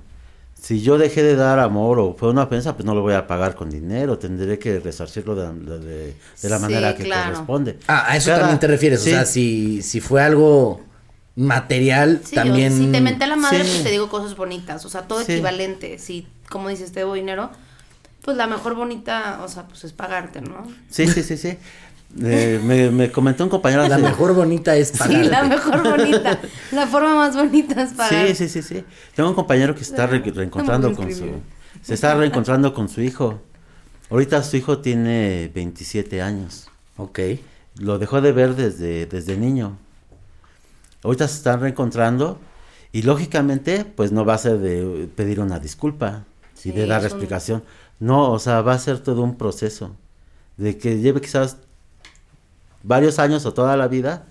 Si 0.62 0.80
yo 0.80 0.96
dejé 0.96 1.24
de 1.24 1.34
dar 1.34 1.58
amor 1.58 1.98
o 1.98 2.14
fue 2.14 2.30
una 2.30 2.44
ofensa, 2.44 2.76
pues 2.76 2.86
no 2.86 2.94
lo 2.94 3.00
voy 3.02 3.14
a 3.14 3.26
pagar 3.26 3.56
con 3.56 3.68
dinero. 3.68 4.16
Tendré 4.18 4.60
que 4.60 4.78
resarcirlo 4.78 5.34
de, 5.34 5.52
de- 5.80 6.14
de 6.40 6.48
la 6.48 6.56
Sí, 6.58 6.62
manera 6.62 6.94
que 6.94 7.02
claro. 7.02 7.32
corresponde. 7.32 7.78
Ah, 7.88 8.04
a 8.12 8.16
eso 8.16 8.28
Cada- 8.28 8.42
también 8.42 8.60
te 8.60 8.68
refieres, 8.68 9.02
sí. 9.02 9.10
o 9.10 9.12
sea, 9.12 9.24
si, 9.26 9.82
si 9.82 10.00
fue 10.00 10.22
algo 10.22 10.80
material, 11.34 12.20
Sí, 12.24 12.34
también... 12.36 12.72
o 12.72 12.76
si 12.76 12.86
te 12.92 13.00
menté 13.00 13.26
la 13.26 13.34
madre, 13.36 13.64
Sí. 13.64 13.70
pues 13.70 13.82
te 13.84 13.90
digo 13.90 14.08
cosas 14.08 14.36
bonitas, 14.36 14.84
o 14.84 14.88
sea, 14.88 15.02
todo 15.08 15.22
Sí. 15.24 15.32
equivalente. 15.32 15.98
Si, 15.98 16.28
como 16.48 16.68
dices, 16.68 16.92
te 16.92 17.00
debo 17.00 17.14
dinero, 17.14 17.50
pues 18.22 18.36
la 18.36 18.46
mejor 18.46 18.74
bonita, 18.76 19.40
o 19.42 19.48
sea, 19.48 19.66
pues 19.66 19.82
es 19.84 19.92
pagarte, 19.92 20.42
¿no? 20.42 20.66
Sí, 20.90 21.08
sí, 21.08 21.22
sí, 21.24 21.36
sí. 21.36 21.58
Eh, 22.20 22.60
me, 22.62 22.90
me 22.90 23.10
comentó 23.10 23.42
un 23.44 23.48
compañero 23.50 23.86
La 23.88 23.94
hace- 23.94 24.04
mejor 24.04 24.34
bonita 24.34 24.76
es 24.76 24.88
Sí, 24.88 24.98
pagarte. 24.98 25.28
la 25.30 25.42
mejor 25.44 25.82
bonita. 25.82 26.38
la 26.72 26.86
forma 26.86 27.16
más 27.16 27.34
bonita 27.34 27.82
es 27.82 27.92
pagar. 27.94 28.26
Sí, 28.28 28.34
sí, 28.34 28.48
sí, 28.48 28.62
sí. 28.62 28.84
Tengo 29.14 29.30
un 29.30 29.34
compañero 29.34 29.74
que 29.74 29.82
se 29.82 29.92
está 29.92 30.06
re- 30.06 30.18
reencontrando 30.20 30.94
con 30.94 31.12
su... 31.14 31.30
Se 31.82 31.94
está 31.94 32.14
reencontrando 32.14 32.74
con 32.74 32.88
su 32.88 33.00
hijo. 33.00 33.40
Ahorita 34.10 34.42
su 34.42 34.56
hijo 34.58 34.78
tiene 34.78 35.50
27 35.54 36.20
años. 36.20 36.68
Ok. 36.98 37.18
Lo 37.78 37.98
dejó 37.98 38.20
de 38.20 38.32
ver 38.32 38.54
desde, 38.56 39.06
desde 39.06 39.36
niño. 39.38 39.78
Ahorita 41.02 41.26
se 41.28 41.36
están 41.38 41.60
reencontrando 41.60 42.38
y 42.92 43.02
lógicamente 43.02 43.84
pues 43.84 44.12
no 44.12 44.24
va 44.24 44.34
a 44.34 44.38
ser 44.38 44.58
de 44.58 45.08
pedir 45.16 45.40
una 45.40 45.58
disculpa 45.58 46.24
y 46.56 46.58
Sí, 46.58 46.72
de 46.72 46.86
dar 46.86 47.00
un- 47.00 47.06
explicación. 47.06 47.64
No, 47.98 48.30
o 48.30 48.38
sea, 48.38 48.60
va 48.60 48.74
a 48.74 48.78
ser 48.78 48.98
todo 48.98 49.22
un 49.22 49.36
proceso 49.36 49.96
de 50.58 50.76
que 50.76 50.98
lleve 50.98 51.20
quizás 51.20 51.56
varios 52.82 53.18
años 53.18 53.44
o 53.46 53.54
toda 53.54 53.76
la 53.76 53.88
vida 53.88 54.24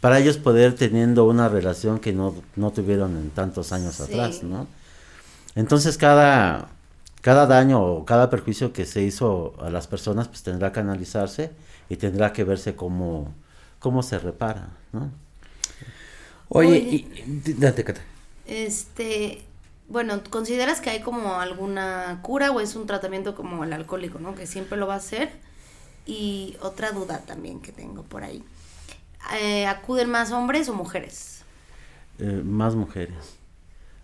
para 0.00 0.18
ellos 0.18 0.38
poder 0.38 0.74
teniendo 0.74 1.26
una 1.26 1.48
relación 1.48 1.98
que 2.00 2.12
no, 2.12 2.34
no 2.56 2.70
tuvieron 2.72 3.16
en 3.16 3.30
tantos 3.30 3.72
años 3.72 3.96
Sí. 3.96 4.04
atrás, 4.04 4.42
¿no? 4.42 4.66
Entonces 5.54 5.98
cada, 5.98 6.68
cada 7.20 7.46
daño 7.46 7.82
o 7.82 8.04
cada 8.04 8.30
perjuicio 8.30 8.72
que 8.72 8.86
se 8.86 9.02
hizo 9.02 9.54
a 9.60 9.70
las 9.70 9.86
personas 9.86 10.28
pues 10.28 10.42
tendrá 10.42 10.72
que 10.72 10.80
analizarse 10.80 11.50
y 11.88 11.96
tendrá 11.96 12.32
que 12.32 12.44
verse 12.44 12.76
cómo, 12.76 13.34
cómo 13.78 14.02
se 14.02 14.18
repara, 14.18 14.68
¿no? 14.92 15.10
Oye, 16.48 16.68
Oye. 16.68 16.78
y, 16.78 16.94
y- 17.46 17.52
date, 17.54 17.84
Cata. 17.84 18.00
Este, 18.46 19.42
bueno, 19.88 20.20
¿consideras 20.30 20.80
que 20.80 20.90
hay 20.90 21.00
como 21.00 21.34
alguna 21.40 22.20
cura 22.22 22.50
o 22.50 22.60
es 22.60 22.74
un 22.74 22.86
tratamiento 22.86 23.34
como 23.34 23.64
el 23.64 23.72
alcohólico, 23.72 24.18
¿no? 24.18 24.34
Que 24.34 24.46
siempre 24.46 24.78
lo 24.78 24.86
va 24.86 24.94
a 24.94 24.98
hacer. 24.98 25.30
Y 26.10 26.56
otra 26.60 26.90
duda 26.90 27.18
también 27.20 27.60
que 27.60 27.70
tengo 27.72 28.02
por 28.02 28.24
ahí. 28.24 28.42
Eh, 29.40 29.66
¿Acuden 29.66 30.10
más 30.10 30.32
hombres 30.32 30.68
o 30.68 30.74
mujeres? 30.74 31.42
Eh, 32.18 32.42
más 32.44 32.74
mujeres. 32.74 33.36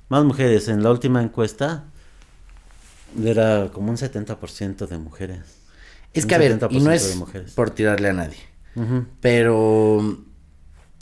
Más 0.08 0.24
mujeres. 0.24 0.68
En 0.68 0.82
la 0.84 0.90
última 0.92 1.20
encuesta 1.22 1.84
era 3.24 3.70
como 3.72 3.90
un 3.90 3.96
70% 3.96 4.86
de 4.86 4.98
mujeres. 4.98 5.40
Es 6.12 6.24
Un 6.24 6.28
que 6.28 6.34
a 6.34 6.38
ver, 6.38 6.52
y 6.52 6.54
70% 6.54 6.82
no 6.82 6.92
es 6.92 7.52
por 7.54 7.70
tirarle 7.70 8.08
a 8.08 8.12
nadie, 8.12 8.38
pero 9.20 10.18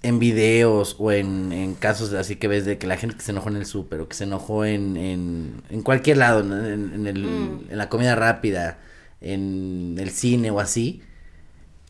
en 0.03 0.19
videos 0.19 0.97
o 0.99 1.13
en, 1.13 1.53
en 1.53 1.75
casos 1.75 2.13
así 2.15 2.37
que 2.37 2.49
ves 2.49 2.65
de 2.65 2.79
que 2.79 2.87
la 2.87 2.97
gente 2.97 3.17
que 3.17 3.23
se 3.23 3.31
enojó 3.33 3.49
en 3.49 3.57
el 3.57 3.67
súper 3.67 4.01
o 4.01 4.09
que 4.09 4.15
se 4.17 4.25
enojó 4.25 4.65
en, 4.65 4.97
en, 4.97 5.63
en 5.71 5.83
cualquier 5.83 6.17
lado, 6.19 6.41
en, 6.41 6.93
en- 6.95 7.07
el- 7.07 7.25
Mm. 7.25 7.67
en 7.71 7.79
la 7.79 7.89
comida 7.89 8.15
rápida, 8.17 8.79
en 9.21 9.97
el 9.99 10.11
cine 10.11 10.51
o 10.51 10.61
así, 10.61 11.03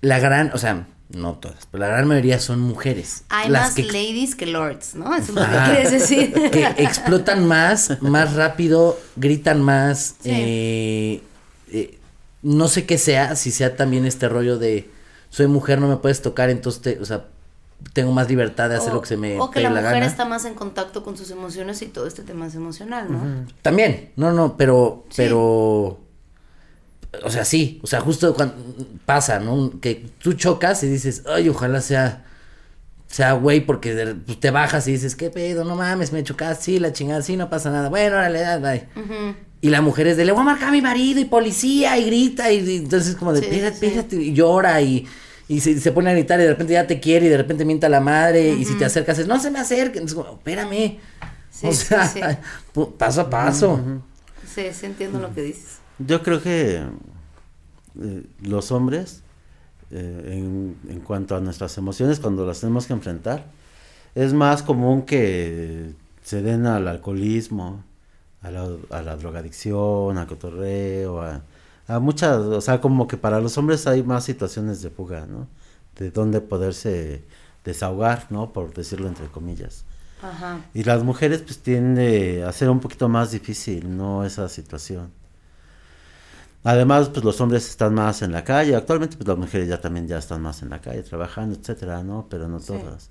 la 0.01 0.19
gran, 0.19 0.51
o 0.55 0.59
sea, 0.59 0.87
no 1.11 1.35
todas, 1.35 1.67
pero 1.71 1.83
la 1.83 1.89
gran 1.89 2.07
mayoría 2.09 2.39
son 2.39 2.61
mujeres. 2.61 3.25
Hay 3.29 3.49
las 3.49 3.67
más 3.69 3.75
que 3.75 3.85
ladies 3.85 4.35
que 4.35 4.47
lords, 4.47 4.95
¿no? 4.95 5.15
Eso 5.15 5.33
es 5.33 5.35
lo 5.35 5.43
que 5.43 5.65
quieres 5.73 5.91
decir. 5.93 6.33
que 6.51 6.65
explotan 6.79 7.47
más, 7.47 8.01
más 8.03 8.35
rápido, 8.35 8.99
gritan 9.17 9.63
más. 9.63 10.17
Sí. 10.23 10.31
eh, 10.33 11.23
eh, 11.73 11.99
no 12.43 12.69
sé 12.69 12.85
qué 12.87 12.99
sea, 12.99 13.37
si 13.37 13.51
sea 13.51 13.77
también 13.77 14.05
este 14.07 14.29
rollo 14.29 14.59
de 14.59 14.91
soy 15.31 15.47
mujer, 15.47 15.81
no 15.81 15.89
me 15.89 15.97
puedes 15.97 16.21
tocar, 16.23 16.51
entonces, 16.51 16.83
te- 16.83 16.99
o 17.01 17.05
sea, 17.05 17.25
tengo 17.93 18.13
más 18.13 18.29
libertad 18.29 18.69
de 18.69 18.77
hacer 18.77 18.91
O- 18.93 18.95
lo 18.95 19.01
que 19.03 19.09
se 19.09 19.17
me 19.17 19.41
O 19.41 19.51
que 19.51 19.61
la 19.61 19.71
la 19.71 19.81
mujer 19.81 19.95
gana. 19.95 20.07
está 20.07 20.25
más 20.25 20.45
en 20.45 20.55
contacto 20.55 21.03
con 21.05 21.17
sus 21.17 21.31
emociones 21.31 21.81
y 21.83 21.87
todo 21.87 22.07
este 22.07 22.23
tema 22.23 22.47
es 22.47 22.55
emocional, 22.55 23.11
¿no? 23.11 23.47
También, 23.63 24.11
no, 24.17 24.33
no, 24.33 24.57
pero, 24.57 25.05
Sí. 25.09 25.15
pero, 25.17 25.99
o 27.23 27.31
sea, 27.31 27.45
sí, 27.45 27.81
o 27.83 27.87
sea, 27.87 28.01
justo 28.01 28.35
cuando 28.35 28.55
pasa, 29.07 29.39
¿no? 29.39 29.73
Que 29.81 30.07
tú 30.19 30.33
chocas 30.35 30.83
y 30.83 30.89
dices, 30.89 31.23
ay, 31.27 31.49
ojalá 31.49 31.81
sea, 31.81 32.25
sea 33.07 33.33
güey, 33.35 33.61
porque 33.61 33.95
de- 33.95 34.15
pues, 34.15 34.41
te 34.41 34.51
bajas 34.51 34.89
y 34.89 34.93
dices, 34.93 35.15
qué 35.17 35.31
pedo, 35.31 35.65
no 35.65 35.77
mames, 35.77 36.13
me 36.13 36.23
chocaste, 36.25 36.65
sí, 36.65 36.79
la 36.79 36.93
chingada, 36.93 37.23
sí, 37.23 37.37
no 37.37 37.49
pasa 37.51 37.71
nada, 37.71 37.89
bueno, 37.89 38.17
órale, 38.17 38.41
ya, 38.41 38.59
bye. 38.59 38.87
Ujú. 38.97 39.37
Y 39.61 39.71
la 39.71 39.81
mujer 39.81 40.09
es 40.09 40.17
de, 40.17 40.25
le 40.25 40.33
voy 40.33 40.43
a 40.43 40.45
marcar 40.45 40.69
a 40.69 40.73
mi 40.73 40.83
marido 40.83 41.21
y 41.21 41.25
policía 41.25 41.97
y 41.99 42.05
grita 42.05 42.51
y, 42.53 42.59
y 42.69 42.77
entonces 42.79 43.15
como 43.17 43.33
de, 43.33 43.41
Sí, 43.41 43.61
espérate, 43.61 44.17
y 44.17 44.33
llora 44.35 44.81
y, 44.83 45.07
y 45.49 45.61
se, 45.61 45.79
se 45.81 45.93
pone 45.93 46.11
a 46.11 46.13
gritar 46.13 46.39
y 46.41 46.43
de 46.43 46.51
repente 46.51 46.73
ya 46.75 46.87
te 46.87 47.01
quiere 47.01 47.27
y 47.27 47.29
de 47.31 47.37
repente 47.39 47.65
mienta 47.65 47.89
la 47.89 48.01
madre 48.01 48.51
y 48.53 48.65
si 48.65 48.75
te 48.77 48.85
acercas 48.85 49.19
es, 49.19 49.27
no 49.27 49.39
se 49.41 49.51
me 49.51 49.59
acerquen, 49.61 50.05
es 50.05 50.15
como, 50.15 50.33
espérame. 50.35 50.99
Sí, 51.51 51.67
o 51.69 51.73
sea, 51.73 52.41
paso 52.99 53.21
a 53.23 53.31
paso. 53.31 53.81
Sí, 54.55 54.65
sí 54.79 54.87
entiendo 54.87 55.19
lo 55.19 55.33
que 55.35 55.41
dices. 55.43 55.74
Yo 55.99 56.23
creo 56.23 56.43
que 56.43 56.83
eh, 58.01 58.27
los 58.43 58.73
hombres, 58.73 59.23
eh, 59.91 60.31
en, 60.33 60.77
en 60.89 61.01
cuanto 61.01 61.37
a 61.37 61.41
nuestras 61.41 61.77
emociones, 61.79 62.21
cuando 62.21 62.45
las 62.47 62.61
tenemos 62.61 62.87
que 62.87 62.93
enfrentar, 62.93 63.47
es 64.15 64.33
más 64.33 64.63
común 64.63 65.03
que 65.03 65.93
se 66.23 66.43
den 66.43 66.67
al 66.67 66.89
alcoholismo, 66.89 67.85
a 68.43 68.51
la, 68.51 68.69
a 68.91 69.03
la 69.03 69.17
drogadicción, 69.17 70.19
al 70.19 70.27
cotorreo, 70.27 71.23
a, 71.23 71.43
a 71.87 71.99
muchas, 71.99 72.39
o 72.39 72.61
sea, 72.61 72.81
como 72.81 73.07
que 73.09 73.17
para 73.17 73.41
los 73.41 73.57
hombres 73.59 73.87
hay 73.87 74.03
más 74.03 74.25
situaciones 74.25 74.83
de 74.83 74.91
fuga, 74.91 75.27
¿no? 75.27 75.49
De 75.97 76.11
donde 76.11 76.41
poderse 76.41 77.23
desahogar, 77.65 78.27
¿no? 78.31 78.53
Por 78.53 78.75
decirlo 78.75 79.09
entre 79.09 79.27
comillas. 79.27 79.85
Ajá. 80.23 80.61
Y 80.75 80.85
las 80.85 81.03
mujeres 81.03 81.43
pues 81.43 81.59
tiende 81.59 82.45
a 82.45 82.53
ser 82.53 82.71
un 82.71 82.81
poquito 82.81 83.09
más 83.09 83.31
difícil, 83.31 83.97
¿no? 83.97 84.25
Esa 84.25 84.49
situación. 84.49 85.11
Además, 86.65 87.11
pues 87.11 87.25
los 87.25 87.41
hombres 87.41 87.69
están 87.69 87.95
más 87.95 88.23
en 88.23 88.33
la 88.33 88.43
calle. 88.45 88.75
Actualmente, 88.75 89.17
pues 89.17 89.29
las 89.29 89.37
mujeres 89.39 89.69
ya 89.69 89.81
también 89.81 90.09
ya 90.09 90.19
están 90.19 90.43
más 90.43 90.63
en 90.63 90.71
la 90.71 90.81
calle, 90.81 91.03
trabajando, 91.03 91.57
etcétera, 91.59 92.03
¿no? 92.03 92.27
Pero 92.31 92.49
no 92.49 92.59
todas. 92.61 93.11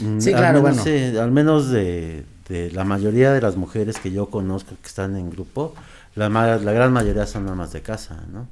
Mm, 0.00 0.20
Sí, 0.20 0.32
al 0.32 0.38
claro, 0.38 0.62
menos, 0.62 0.76
bueno. 0.76 0.82
sí, 0.84 1.16
al 1.18 1.30
menos 1.32 1.70
de, 1.70 2.24
de 2.48 2.70
la 2.72 2.84
mayoría 2.84 3.32
de 3.32 3.40
las 3.40 3.56
mujeres 3.56 3.98
que 3.98 4.12
yo 4.12 4.26
conozco 4.30 4.70
que 4.80 4.86
están 4.88 5.16
en 5.16 5.30
grupo, 5.30 5.74
la, 6.14 6.28
gran 6.58 6.92
mayoría 6.92 7.26
son 7.26 7.48
amas 7.48 7.72
de 7.72 7.82
casa, 7.82 8.24
¿no? 8.32 8.48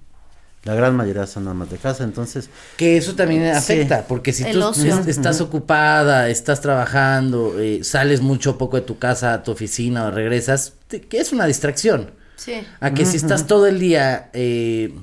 La 0.64 0.74
gran 0.74 0.96
mayoría 0.96 1.26
son 1.26 1.46
amas 1.48 1.70
de 1.70 1.78
casa, 1.78 2.04
entonces, 2.04 2.50
Que 2.76 2.96
eso 2.96 3.14
también 3.14 3.42
Sí. 3.44 3.50
afecta, 3.56 4.06
porque 4.08 4.32
si 4.32 4.44
El 4.44 4.54
tú 4.54 4.64
ocio. 4.64 4.98
estás 5.06 5.40
ocupada, 5.40 6.28
estás 6.28 6.60
trabajando, 6.60 7.58
eh, 7.60 7.84
sales 7.84 8.20
mucho 8.20 8.58
poco 8.58 8.76
de 8.76 8.82
tu 8.82 8.98
casa 8.98 9.34
a 9.34 9.42
tu 9.44 9.52
oficina 9.52 10.06
o 10.06 10.10
regresas, 10.10 10.74
te- 10.88 11.00
que 11.02 11.20
es 11.20 11.32
una 11.32 11.46
distracción. 11.46 12.10
Sí. 12.38 12.54
A 12.80 12.94
que 12.94 13.04
si 13.04 13.16
estás 13.18 13.46
todo 13.46 13.66
el 13.66 13.78
día 13.78 14.30
eh, 14.32 14.94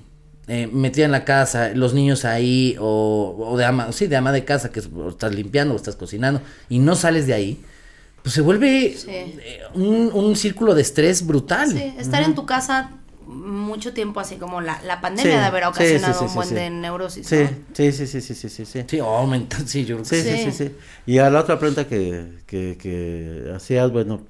eh, 0.48 0.68
metida 0.72 1.06
en 1.06 1.12
la 1.12 1.24
casa, 1.26 1.70
los 1.76 1.94
niños 1.94 2.26
ahí, 2.26 2.76
o, 2.80 3.36
o 3.38 3.58
de 3.58 3.66
ama, 3.66 3.92
sí, 3.92 4.08
de 4.08 4.16
ama 4.16 4.32
de 4.32 4.44
casa, 4.46 4.72
que 4.72 4.80
es- 4.80 4.90
o 4.96 5.10
estás 5.10 5.36
limpiando 5.36 5.74
o 5.74 5.78
estás 5.78 5.96
cocinando, 5.96 6.42
y 6.70 6.80
no 6.80 6.96
sales 6.96 7.28
de 7.28 7.34
ahí, 7.34 7.60
pues 8.24 8.34
se 8.34 8.42
vuelve 8.42 8.96
Sí. 8.98 9.10
eh, 9.12 9.60
un, 9.76 10.10
un 10.14 10.36
círculo 10.36 10.74
de 10.74 10.82
estrés 10.82 11.26
brutal. 11.28 11.72
Sí, 11.72 11.94
estar 12.00 12.24
en 12.24 12.34
tu 12.36 12.46
casa 12.46 12.92
mucho 13.28 13.92
tiempo 13.92 14.20
así 14.20 14.36
como 14.36 14.62
la, 14.62 14.80
la 14.84 15.02
pandemia 15.02 15.32
Sí, 15.34 15.38
de 15.40 15.44
haber 15.44 15.66
ocasionado 15.66 16.14
sí, 16.14 16.20
sí, 16.20 16.26
un 16.30 16.36
buen 16.36 16.48
sí. 16.48 16.54
de 16.56 16.70
neurosis. 16.70 17.26
sí, 17.28 17.36
¿no? 17.38 17.50
sí, 17.74 17.92
sí, 17.92 18.06
sí, 18.08 18.22
sí, 18.22 18.36
sí, 18.36 18.50
sí, 18.50 18.66
sí. 18.66 18.84
Sí, 18.88 19.00
aumenta, 19.00 19.58
sí, 19.66 19.84
yo 19.84 19.98
creo 19.98 20.08
que 20.08 20.16
Sí, 20.22 20.30
sí, 20.30 20.38
Sí. 20.38 20.52
sí, 20.52 20.66
sí. 20.68 20.72
Y 21.08 21.18
a 21.18 21.30
la 21.32 21.40
otra 21.42 21.58
pregunta 21.60 21.88
que, 21.88 22.28
que, 22.46 22.78
que 22.80 23.52
hacías, 23.56 23.92
bueno, 23.92 24.22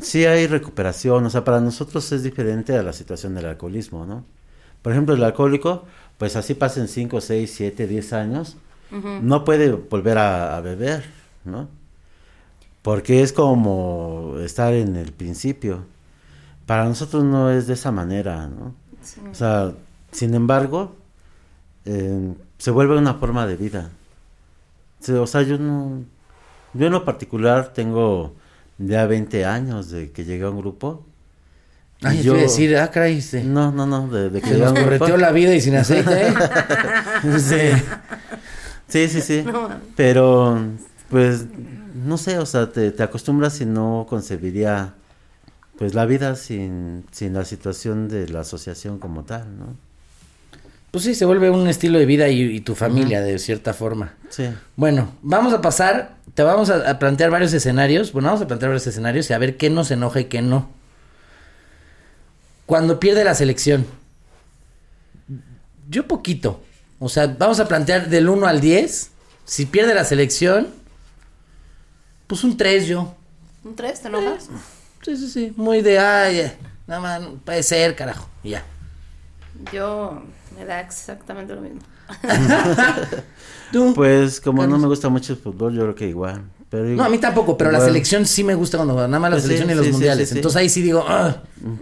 sí 0.00 0.24
hay 0.24 0.46
recuperación, 0.46 1.26
o 1.26 1.30
sea, 1.30 1.44
para 1.44 1.60
nosotros 1.60 2.10
es 2.12 2.22
diferente 2.22 2.76
a 2.76 2.82
la 2.82 2.92
situación 2.92 3.34
del 3.34 3.46
alcoholismo, 3.46 4.06
¿no? 4.06 4.24
Por 4.82 4.92
ejemplo, 4.92 5.14
el 5.14 5.22
alcohólico, 5.24 5.84
pues 6.18 6.36
así 6.36 6.54
pasen 6.54 6.88
5, 6.88 7.20
6, 7.20 7.52
7, 7.54 7.86
10 7.86 8.12
años, 8.12 8.56
no 8.90 9.44
puede 9.44 9.70
volver 9.70 10.16
a, 10.16 10.56
a 10.56 10.60
beber, 10.62 11.04
¿no? 11.44 11.68
Porque 12.82 13.22
es 13.22 13.34
como 13.34 14.36
estar 14.40 14.72
en 14.72 14.96
el 14.96 15.12
principio. 15.12 15.84
Para 16.64 16.84
nosotros 16.84 17.22
no 17.22 17.50
es 17.50 17.66
de 17.66 17.74
esa 17.74 17.92
manera, 17.92 18.46
¿no? 18.46 18.74
O 19.30 19.34
sea, 19.34 19.72
sin 20.10 20.34
embargo, 20.34 20.96
eh, 21.84 22.34
se 22.58 22.70
vuelve 22.70 22.98
una 22.98 23.14
forma 23.14 23.46
de 23.46 23.56
vida. 23.56 23.90
O 25.08 25.26
sea, 25.26 25.42
yo 25.42 25.58
no. 25.58 26.04
Yo 26.74 26.86
en 26.86 26.92
lo 26.92 27.04
particular 27.04 27.72
tengo 27.72 28.34
ya 28.78 29.06
20 29.06 29.44
años 29.44 29.90
de 29.90 30.10
que 30.12 30.24
llegué 30.24 30.44
a 30.44 30.50
un 30.50 30.58
grupo. 30.58 31.06
Ay, 32.02 32.20
Y 32.20 32.22
yo 32.22 32.34
decir, 32.34 32.76
ah, 32.76 32.90
caray, 32.90 33.20
sí. 33.20 33.42
No, 33.44 33.72
no, 33.72 33.86
no, 33.86 34.08
de, 34.08 34.30
de 34.30 34.40
que 34.40 34.48
Se 34.48 34.54
llegué 34.54 34.66
a 34.66 34.70
nos 34.70 34.78
un 34.78 34.86
grupo. 34.86 34.98
correteó 34.98 35.16
la 35.16 35.32
vida 35.32 35.54
y 35.54 35.60
sin 35.60 35.74
aceite, 35.76 36.28
¿eh? 36.28 36.34
sí. 37.38 37.82
Sí, 38.88 39.08
sí, 39.08 39.20
sí. 39.20 39.44
Pero, 39.96 40.58
pues, 41.10 41.46
no 41.94 42.16
sé, 42.18 42.38
o 42.38 42.46
sea, 42.46 42.70
te, 42.70 42.90
te 42.92 43.02
acostumbras 43.02 43.60
y 43.60 43.66
no 43.66 44.06
concebiría, 44.08 44.94
pues, 45.76 45.94
la 45.94 46.06
vida 46.06 46.36
sin, 46.36 47.04
sin 47.10 47.34
la 47.34 47.44
situación 47.44 48.08
de 48.08 48.28
la 48.28 48.40
asociación 48.40 48.98
como 48.98 49.24
tal, 49.24 49.58
¿no? 49.58 49.76
Pues 50.90 51.04
sí, 51.04 51.14
se 51.14 51.24
vuelve 51.24 51.50
un 51.50 51.68
estilo 51.68 51.98
de 51.98 52.06
vida 52.06 52.28
y, 52.28 52.40
y 52.42 52.60
tu 52.60 52.74
familia, 52.74 53.20
de 53.20 53.38
cierta 53.38 53.74
forma. 53.74 54.14
Sí. 54.30 54.48
Bueno, 54.76 55.12
vamos 55.22 55.52
a 55.52 55.60
pasar, 55.60 56.16
te 56.34 56.42
vamos 56.42 56.70
a, 56.70 56.88
a 56.88 56.98
plantear 56.98 57.30
varios 57.30 57.52
escenarios. 57.52 58.12
Bueno, 58.12 58.28
vamos 58.28 58.42
a 58.42 58.46
plantear 58.46 58.70
varios 58.70 58.86
escenarios 58.86 59.28
y 59.28 59.32
a 59.34 59.38
ver 59.38 59.56
qué 59.56 59.68
nos 59.68 59.90
enoja 59.90 60.20
y 60.20 60.24
qué 60.24 60.40
no. 60.40 60.70
Cuando 62.64 62.98
pierde 63.00 63.24
la 63.24 63.34
selección. 63.34 63.86
Yo 65.90 66.06
poquito. 66.06 66.62
O 66.98 67.08
sea, 67.08 67.26
vamos 67.26 67.60
a 67.60 67.68
plantear 67.68 68.08
del 68.08 68.28
1 68.28 68.46
al 68.46 68.60
10. 68.60 69.10
Si 69.44 69.66
pierde 69.66 69.94
la 69.94 70.04
selección, 70.04 70.68
pues 72.26 72.44
un 72.44 72.56
3 72.56 72.86
yo. 72.86 73.14
¿Un 73.64 73.74
3? 73.76 74.02
¿Te 74.02 74.08
enojas? 74.08 74.48
Sí, 75.02 75.16
sí, 75.16 75.28
sí. 75.28 75.52
Muy 75.56 75.80
de, 75.80 75.98
ay, 75.98 76.40
eh, 76.40 76.52
nada 76.86 77.00
más, 77.00 77.22
puede 77.44 77.62
ser, 77.62 77.94
carajo. 77.94 78.28
Y 78.42 78.50
ya. 78.50 78.64
Yo 79.72 80.22
me 80.58 80.64
da 80.64 80.80
exactamente 80.80 81.54
lo 81.54 81.60
mismo. 81.60 81.80
¿Tú? 83.72 83.92
Pues, 83.94 84.40
como 84.40 84.58
no 84.62 84.68
Carlos. 84.68 84.80
me 84.80 84.86
gusta 84.88 85.08
mucho 85.08 85.32
el 85.34 85.38
fútbol, 85.38 85.74
yo 85.74 85.82
creo 85.82 85.94
que 85.94 86.08
igual. 86.08 86.42
Pero 86.70 86.84
no, 86.84 87.04
a 87.04 87.08
mí 87.08 87.16
tampoco, 87.16 87.56
pero 87.56 87.70
la 87.70 87.78
igual- 87.78 87.90
selección 87.90 88.26
sí 88.26 88.44
me 88.44 88.54
gusta 88.54 88.76
cuando 88.76 88.94
nada 88.94 89.18
más 89.18 89.30
la 89.30 89.36
Pues 89.36 89.42
sí, 89.44 89.48
selección 89.48 89.70
y 89.70 89.74
los 89.74 89.84
sí, 89.86 89.88
sí, 89.88 89.92
mundiales. 89.92 90.28
sí, 90.28 90.32
sí. 90.34 90.38
Entonces 90.38 90.56
ahí 90.60 90.68
sí 90.68 90.82
digo, 90.82 91.02
ah. 91.08 91.36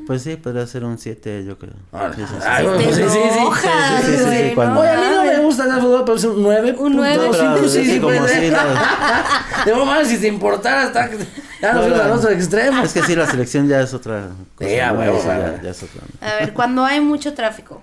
Pues 0.07 0.23
sí, 0.23 0.37
podría 0.37 0.65
ser 0.67 0.85
un 0.85 0.97
7, 0.99 1.45
yo 1.45 1.59
creo. 1.59 1.75
Ah, 1.93 2.11
Sí, 2.15 2.23
sí, 2.23 2.35
sí. 2.39 2.45
ay, 2.47 2.65
bueno, 2.67 2.81
pues 2.85 2.97
sí, 2.97 3.03
sí, 3.03 3.09
sí. 3.11 3.19
Sí, 3.19 4.13
sí, 4.13 4.17
sí, 4.17 4.25
sí, 4.49 4.55
cuando- 4.55 4.81
Oye, 4.81 4.91
a 4.91 4.97
mí 5.01 5.07
no 5.13 5.25
me 5.25 5.39
gusta 5.45 5.65
el 5.65 5.81
fútbol, 5.83 6.03
pero 6.05 6.17
es 6.17 6.25
un 6.25 6.43
9. 6.43 6.77
Un 6.79 6.97
nueve. 6.97 7.29
Pero 7.33 7.69
sí, 7.69 7.85
sí, 7.85 8.01
como 8.01 8.27
si 8.29 8.51
la- 8.51 9.65
De 9.65 9.75
más, 9.75 10.07
si 10.09 10.19
te 10.19 10.29
importara, 10.29 10.85
hasta 10.85 11.11
que- 11.11 11.19
ya 11.61 11.73
nos 11.73 11.83
fuimos 11.85 12.01
al 12.01 12.11
otro 12.13 12.31
extremo. 12.31 12.83
Es 12.85 12.93
que 12.93 13.03
sí, 13.03 13.17
la 13.17 13.27
selección 13.29 13.67
ya 13.67 13.81
es 13.81 13.93
otra 13.93 14.29
cosa. 14.55 14.71
Sí, 14.71 14.77
¿no? 14.77 15.21
Sí, 15.21 15.27
ya, 15.27 15.61
ya 15.63 15.71
es 15.71 15.83
otra. 15.83 16.03
A 16.21 16.35
ver, 16.41 16.53
cuando 16.53 16.85
hay 16.85 17.01
mucho 17.01 17.35
tráfico. 17.35 17.83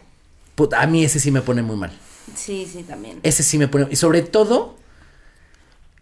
Puta, 0.56 0.82
a 0.82 0.88
mí 0.88 1.04
ese 1.04 1.20
sí 1.20 1.32
me 1.32 1.42
pone 1.42 1.62
muy 1.62 1.76
mal. 1.76 1.92
Sí, 2.36 2.68
sí, 2.72 2.84
también. 2.84 3.20
Ese 3.24 3.44
sí 3.44 3.58
me 3.58 3.68
pone. 3.68 3.88
Y 3.92 3.96
sobre 3.96 4.22
todo. 4.22 4.76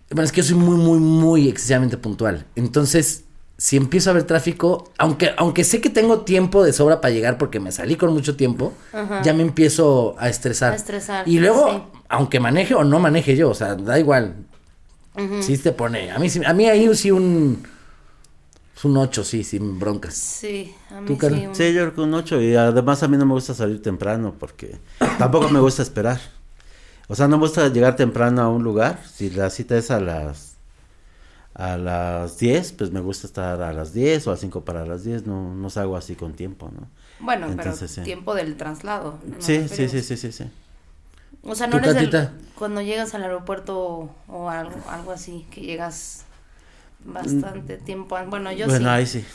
Bueno, 0.10 0.24
es 0.24 0.32
que 0.32 0.42
yo 0.42 0.48
soy 0.50 0.58
muy, 0.58 0.76
muy, 0.76 1.00
muy 1.00 1.48
excesivamente 1.48 1.98
puntual. 1.98 2.46
Entonces, 2.58 3.24
si 3.58 3.78
empiezo 3.78 4.10
a 4.10 4.14
ver 4.14 4.24
tráfico, 4.24 4.92
aunque, 4.98 5.32
aunque 5.38 5.64
sé 5.64 5.80
que 5.80 5.90
tengo 5.90 6.22
tiempo 6.22 6.64
de 6.64 6.74
sobra 6.74 7.00
para 7.00 7.14
llegar 7.14 7.38
porque 7.38 7.60
me 7.62 7.72
salí 7.72 7.96
con 7.96 8.12
mucho 8.12 8.36
tiempo, 8.36 8.74
ya 9.24 9.34
me 9.34 9.44
empiezo 9.44 10.16
a 10.20 10.28
estresar. 10.28 10.74
A 10.74 10.76
estresar, 10.76 11.28
Y 11.30 11.40
luego, 11.40 11.70
sí. 11.72 12.00
aunque 12.10 12.40
maneje 12.42 12.76
o 12.76 12.84
no 12.84 13.00
maneje 13.00 13.38
yo, 13.38 13.52
o 13.52 13.54
sea, 13.54 13.76
da 13.76 14.00
igual. 14.00 14.36
Sí 15.42 15.58
te 15.58 15.72
pone. 15.72 16.12
A 16.12 16.20
mí, 16.20 16.28
a 16.46 16.54
mí 16.54 16.66
ahí 16.68 16.94
sí 16.96 17.12
un. 17.12 17.64
Es 18.82 18.86
un 18.86 18.98
8, 18.98 19.24
sí, 19.24 19.44
sin 19.44 19.80
broncas. 19.80 20.16
Sí, 20.16 20.74
a 20.90 21.00
mí 21.02 21.08
¿Tú, 21.08 21.18
sí. 21.28 21.46
Un- 21.46 21.56
Sí, 21.56 21.72
yo 21.74 21.82
creo 21.82 21.94
que 21.94 22.02
un 22.02 22.14
8 22.16 22.42
y 22.42 22.56
además 22.56 23.04
a 23.04 23.08
mí 23.08 23.16
no 23.16 23.28
me 23.28 23.34
gusta 23.34 23.54
salir 23.54 23.80
temprano 23.80 24.34
porque 24.40 24.76
tampoco 25.20 25.50
me 25.50 25.60
gusta 25.60 25.84
esperar. 25.84 26.20
O 27.08 27.16
sea, 27.16 27.28
no 27.28 27.38
me 27.38 27.44
gusta 27.44 27.68
llegar 27.68 27.96
temprano 27.96 28.42
a 28.42 28.50
un 28.50 28.64
lugar. 28.64 29.00
Si 29.14 29.30
la 29.30 29.50
cita 29.52 29.78
es 29.78 29.92
a 29.92 30.00
las 30.00 30.56
a 31.54 31.78
las 31.78 32.40
10, 32.40 32.72
pues 32.72 32.92
me 32.92 33.02
gusta 33.02 33.28
estar 33.28 33.62
a 33.62 33.72
las 33.74 33.94
10 33.94 34.26
o 34.26 34.32
a 34.32 34.38
5 34.38 34.62
para 34.62 34.86
las 34.86 35.04
10. 35.04 35.28
No, 35.28 35.54
no 35.54 35.70
salgo 35.70 35.96
así 35.98 36.16
con 36.16 36.34
tiempo, 36.34 36.72
¿no? 36.74 36.88
Bueno, 37.20 37.48
Entonces, 37.48 37.92
sí. 37.92 37.96
pero 37.98 38.06
tiempo 38.06 38.34
del 38.34 38.58
traslado. 38.58 39.20
Sí, 39.40 39.68
sí, 39.68 39.88
sí, 39.90 40.02
sí, 40.02 40.18
sí, 40.18 40.32
sí. 40.32 40.46
O 41.44 41.54
sea, 41.54 41.70
¿Tú, 41.70 41.78
no 41.78 41.84
eres 41.84 42.12
del- 42.12 42.30
cuando 42.56 42.82
llegas 42.82 43.14
al 43.14 43.24
aeropuerto 43.24 44.10
o 44.28 44.50
algo, 44.50 44.76
algo 44.90 45.12
así, 45.12 45.46
que 45.52 45.62
llegas 45.62 46.26
bastante 47.06 47.78
tiempo. 47.78 48.18
Bueno, 48.28 48.52
yo 48.52 48.66
Mm. 48.68 48.70
bueno, 48.70 48.86
sí. 48.86 48.90
ahí 48.92 49.06
sí. 49.06 49.26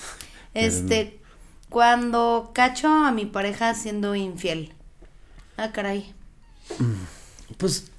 Este, 0.55 1.21
cuando 1.69 2.51
cacho 2.55 2.89
a 2.89 3.13
mi 3.13 3.27
pareja 3.27 3.75
siendo 3.75 4.15
infiel. 4.15 4.73
Ah, 5.57 5.73
caray. 5.73 6.13
Pues, 7.59 7.91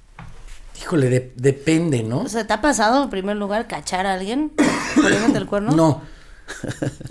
híjole, 0.80 1.08
de- 1.10 1.32
depende, 1.36 2.02
¿no? 2.02 2.20
O 2.20 2.28
sea, 2.28 2.46
¿te 2.46 2.52
ha 2.52 2.60
pasado 2.60 3.02
en 3.04 3.10
primer 3.10 3.36
lugar 3.36 3.66
cachar 3.66 4.06
a 4.06 4.14
alguien 4.14 4.52
poniéndote 4.94 5.38
el 5.38 5.46
cuerno? 5.46 5.72
No. 5.74 6.02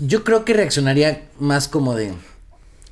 Yo 0.00 0.24
creo 0.24 0.44
que 0.44 0.52
reaccionaría 0.52 1.28
más 1.38 1.68
como 1.68 1.94
de. 1.94 2.12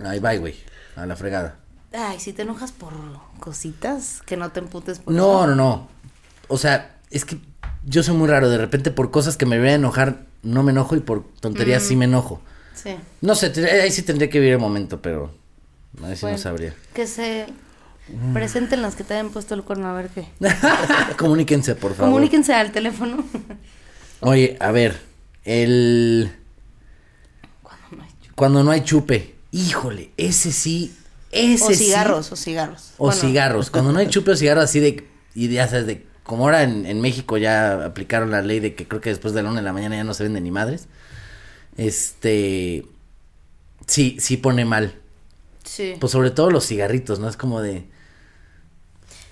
Ay, 0.04 0.20
bye, 0.20 0.38
güey. 0.38 0.54
A 0.96 1.04
la 1.06 1.16
fregada. 1.16 1.56
Ay, 1.92 2.20
si 2.20 2.32
te 2.32 2.42
enojas 2.42 2.72
por 2.72 2.92
cositas, 3.40 4.22
que 4.26 4.36
no 4.36 4.50
te 4.50 4.60
emputes 4.60 4.98
por 5.00 5.12
No, 5.14 5.46
no, 5.46 5.54
no. 5.54 5.88
O 6.48 6.58
sea, 6.58 6.96
es 7.10 7.24
que 7.24 7.38
yo 7.86 8.02
soy 8.02 8.14
muy 8.14 8.28
raro. 8.28 8.50
De 8.50 8.58
repente, 8.58 8.90
por 8.90 9.10
cosas 9.10 9.36
que 9.38 9.46
me 9.46 9.58
voy 9.58 9.68
a 9.68 9.74
enojar, 9.74 10.26
no 10.42 10.62
me 10.62 10.72
enojo 10.72 10.94
y 10.96 11.00
por 11.00 11.24
tonterías 11.40 11.82
Mm. 11.82 11.86
sí 11.86 11.96
me 11.96 12.04
enojo. 12.04 12.42
Sí. 12.74 12.94
No 13.22 13.34
sé, 13.34 13.52
ahí 13.82 13.90
sí 13.90 14.02
tendría 14.02 14.28
que 14.28 14.38
vivir 14.38 14.52
el 14.54 14.60
momento, 14.60 15.00
pero. 15.00 15.32
Ahí 16.04 16.14
sí 16.14 16.20
Bueno, 16.22 16.36
no 16.36 16.42
sabría. 16.42 16.74
Que 16.92 17.06
se... 17.06 17.46
Presenten 18.32 18.82
las 18.82 18.94
que 18.94 19.02
te 19.02 19.14
hayan 19.14 19.30
puesto 19.30 19.54
el 19.54 19.64
cuerno, 19.64 19.88
a 19.88 19.92
ver 19.94 20.10
qué. 20.10 20.28
Comuníquense, 21.16 21.74
por 21.74 21.92
favor. 21.94 22.12
Comuníquense 22.12 22.54
al 22.54 22.70
teléfono. 22.70 23.24
Oye, 24.20 24.56
a 24.60 24.70
ver, 24.70 25.00
el... 25.44 26.30
Cuando 28.36 28.62
no 28.62 28.70
hay 28.70 28.82
chupe. 28.84 29.34
Híjole, 29.50 30.10
ese 30.18 30.52
sí, 30.52 30.94
ese 31.32 31.64
o 31.64 31.68
sí. 31.68 31.74
cigarros, 31.86 32.30
o 32.30 32.36
cigarros. 32.36 32.92
O 32.98 33.06
Bueno, 33.06 33.20
cigarros. 33.20 33.70
Cuando 33.70 33.92
no 33.92 33.98
hay 33.98 34.08
chupe 34.08 34.30
o 34.32 34.36
cigarros 34.36 34.64
así 34.64 34.78
de... 34.78 35.08
Y 35.34 35.48
ya 35.48 35.66
sabes, 35.66 35.86
de... 35.86 36.06
Como 36.26 36.44
ahora 36.44 36.62
en, 36.64 36.86
en 36.86 37.00
México 37.00 37.36
ya 37.38 37.84
aplicaron 37.84 38.30
la 38.30 38.42
ley 38.42 38.60
de 38.60 38.74
que 38.74 38.86
creo 38.88 39.00
que 39.00 39.10
después 39.10 39.32
de 39.32 39.42
la 39.42 39.50
una 39.50 39.60
de 39.60 39.64
la 39.64 39.72
mañana 39.72 39.96
ya 39.96 40.04
no 40.04 40.12
se 40.14 40.24
venden 40.24 40.44
ni 40.44 40.50
madres. 40.50 40.88
Este... 41.76 42.84
Sí, 43.86 44.16
sí 44.18 44.36
pone 44.36 44.64
mal. 44.64 44.94
Sí. 45.64 45.94
Pues 46.00 46.12
sobre 46.12 46.30
todo 46.30 46.50
los 46.50 46.66
cigarritos, 46.66 47.20
¿no? 47.20 47.28
Es 47.28 47.36
como 47.36 47.60
de... 47.60 47.84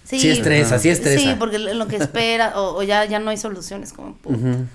sí, 0.05 0.21
sí 0.21 0.31
estresa, 0.31 0.79
sí 0.79 0.89
estresa. 0.89 1.21
Sí, 1.31 1.37
porque 1.39 1.59
lo 1.59 1.89
que 1.89 1.97
espera, 1.97 2.61
o, 2.61 2.77
o 2.79 2.83
ya, 2.83 3.05
ya 3.07 3.19
no 3.19 3.31
hay 3.31 3.37
soluciones. 3.37 3.93
Como, 3.93 4.17
pu- 4.23 4.67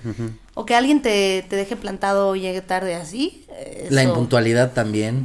O 0.54 0.66
que 0.66 0.74
alguien 0.74 1.00
te, 1.00 1.44
te 1.48 1.56
deje 1.56 1.76
plantado 1.76 2.28
o 2.28 2.36
llegue 2.36 2.60
tarde 2.60 2.94
así. 2.94 3.46
La 3.88 4.02
impuntualidad 4.02 4.72
también. 4.72 5.24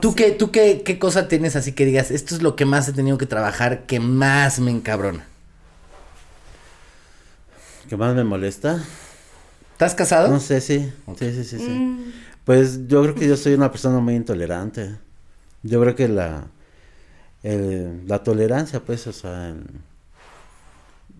¿Tú, 0.00 0.14
qué, 0.14 0.32
¿Tú 0.32 0.50
qué, 0.50 0.82
qué 0.84 0.98
cosa 0.98 1.28
tienes 1.28 1.56
así 1.56 1.72
que 1.72 1.84
digas, 1.84 2.10
esto 2.10 2.34
es 2.34 2.42
lo 2.42 2.56
que 2.56 2.64
más 2.64 2.88
he 2.88 2.92
tenido 2.92 3.18
que 3.18 3.26
trabajar, 3.26 3.86
que 3.86 4.00
más 4.00 4.58
me 4.58 4.70
encabrona? 4.70 5.24
¿Qué 7.88 7.96
más 7.96 8.14
me 8.14 8.24
molesta? 8.24 8.82
¿Estás 9.72 9.94
casado? 9.94 10.28
No 10.28 10.40
sé, 10.40 10.60
sí. 10.60 10.92
Sí, 11.18 11.32
sí, 11.32 11.44
sí, 11.44 11.58
sí. 11.58 11.70
Mm, 11.70 12.10
Pues 12.44 12.86
yo 12.88 13.02
creo 13.02 13.14
que 13.14 13.28
yo 13.28 13.36
soy 13.36 13.54
una 13.54 13.70
persona 13.70 13.98
muy 14.00 14.14
intolerante. 14.14 14.96
Yo 15.62 15.80
creo 15.80 15.94
que 15.94 16.08
la 16.08 16.46
el- 17.42 18.06
la 18.08 18.22
tolerancia, 18.24 18.80
pues, 18.84 19.06
o 19.06 19.12
sea, 19.12 19.48
el- 19.50 19.64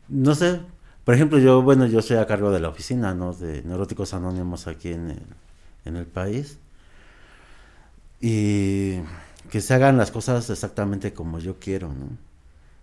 no 0.08 0.34
sé. 0.34 0.60
Por 1.04 1.14
ejemplo, 1.14 1.38
yo, 1.38 1.62
bueno, 1.62 1.86
yo 1.86 2.00
estoy 2.00 2.16
a 2.16 2.26
cargo 2.26 2.50
de 2.50 2.60
la 2.60 2.68
oficina, 2.68 3.14
¿no? 3.14 3.32
De 3.32 3.62
Neuróticos 3.62 4.12
Anónimos 4.14 4.66
aquí 4.66 4.92
en 4.92 5.10
el, 5.10 5.22
en 5.84 5.96
el 5.96 6.06
país. 6.06 6.58
Y 8.20 8.96
que 9.50 9.60
se 9.60 9.74
hagan 9.74 9.96
las 9.96 10.10
cosas 10.10 10.48
exactamente 10.50 11.12
como 11.12 11.38
yo 11.38 11.56
quiero, 11.58 11.88
¿no? 11.88 12.08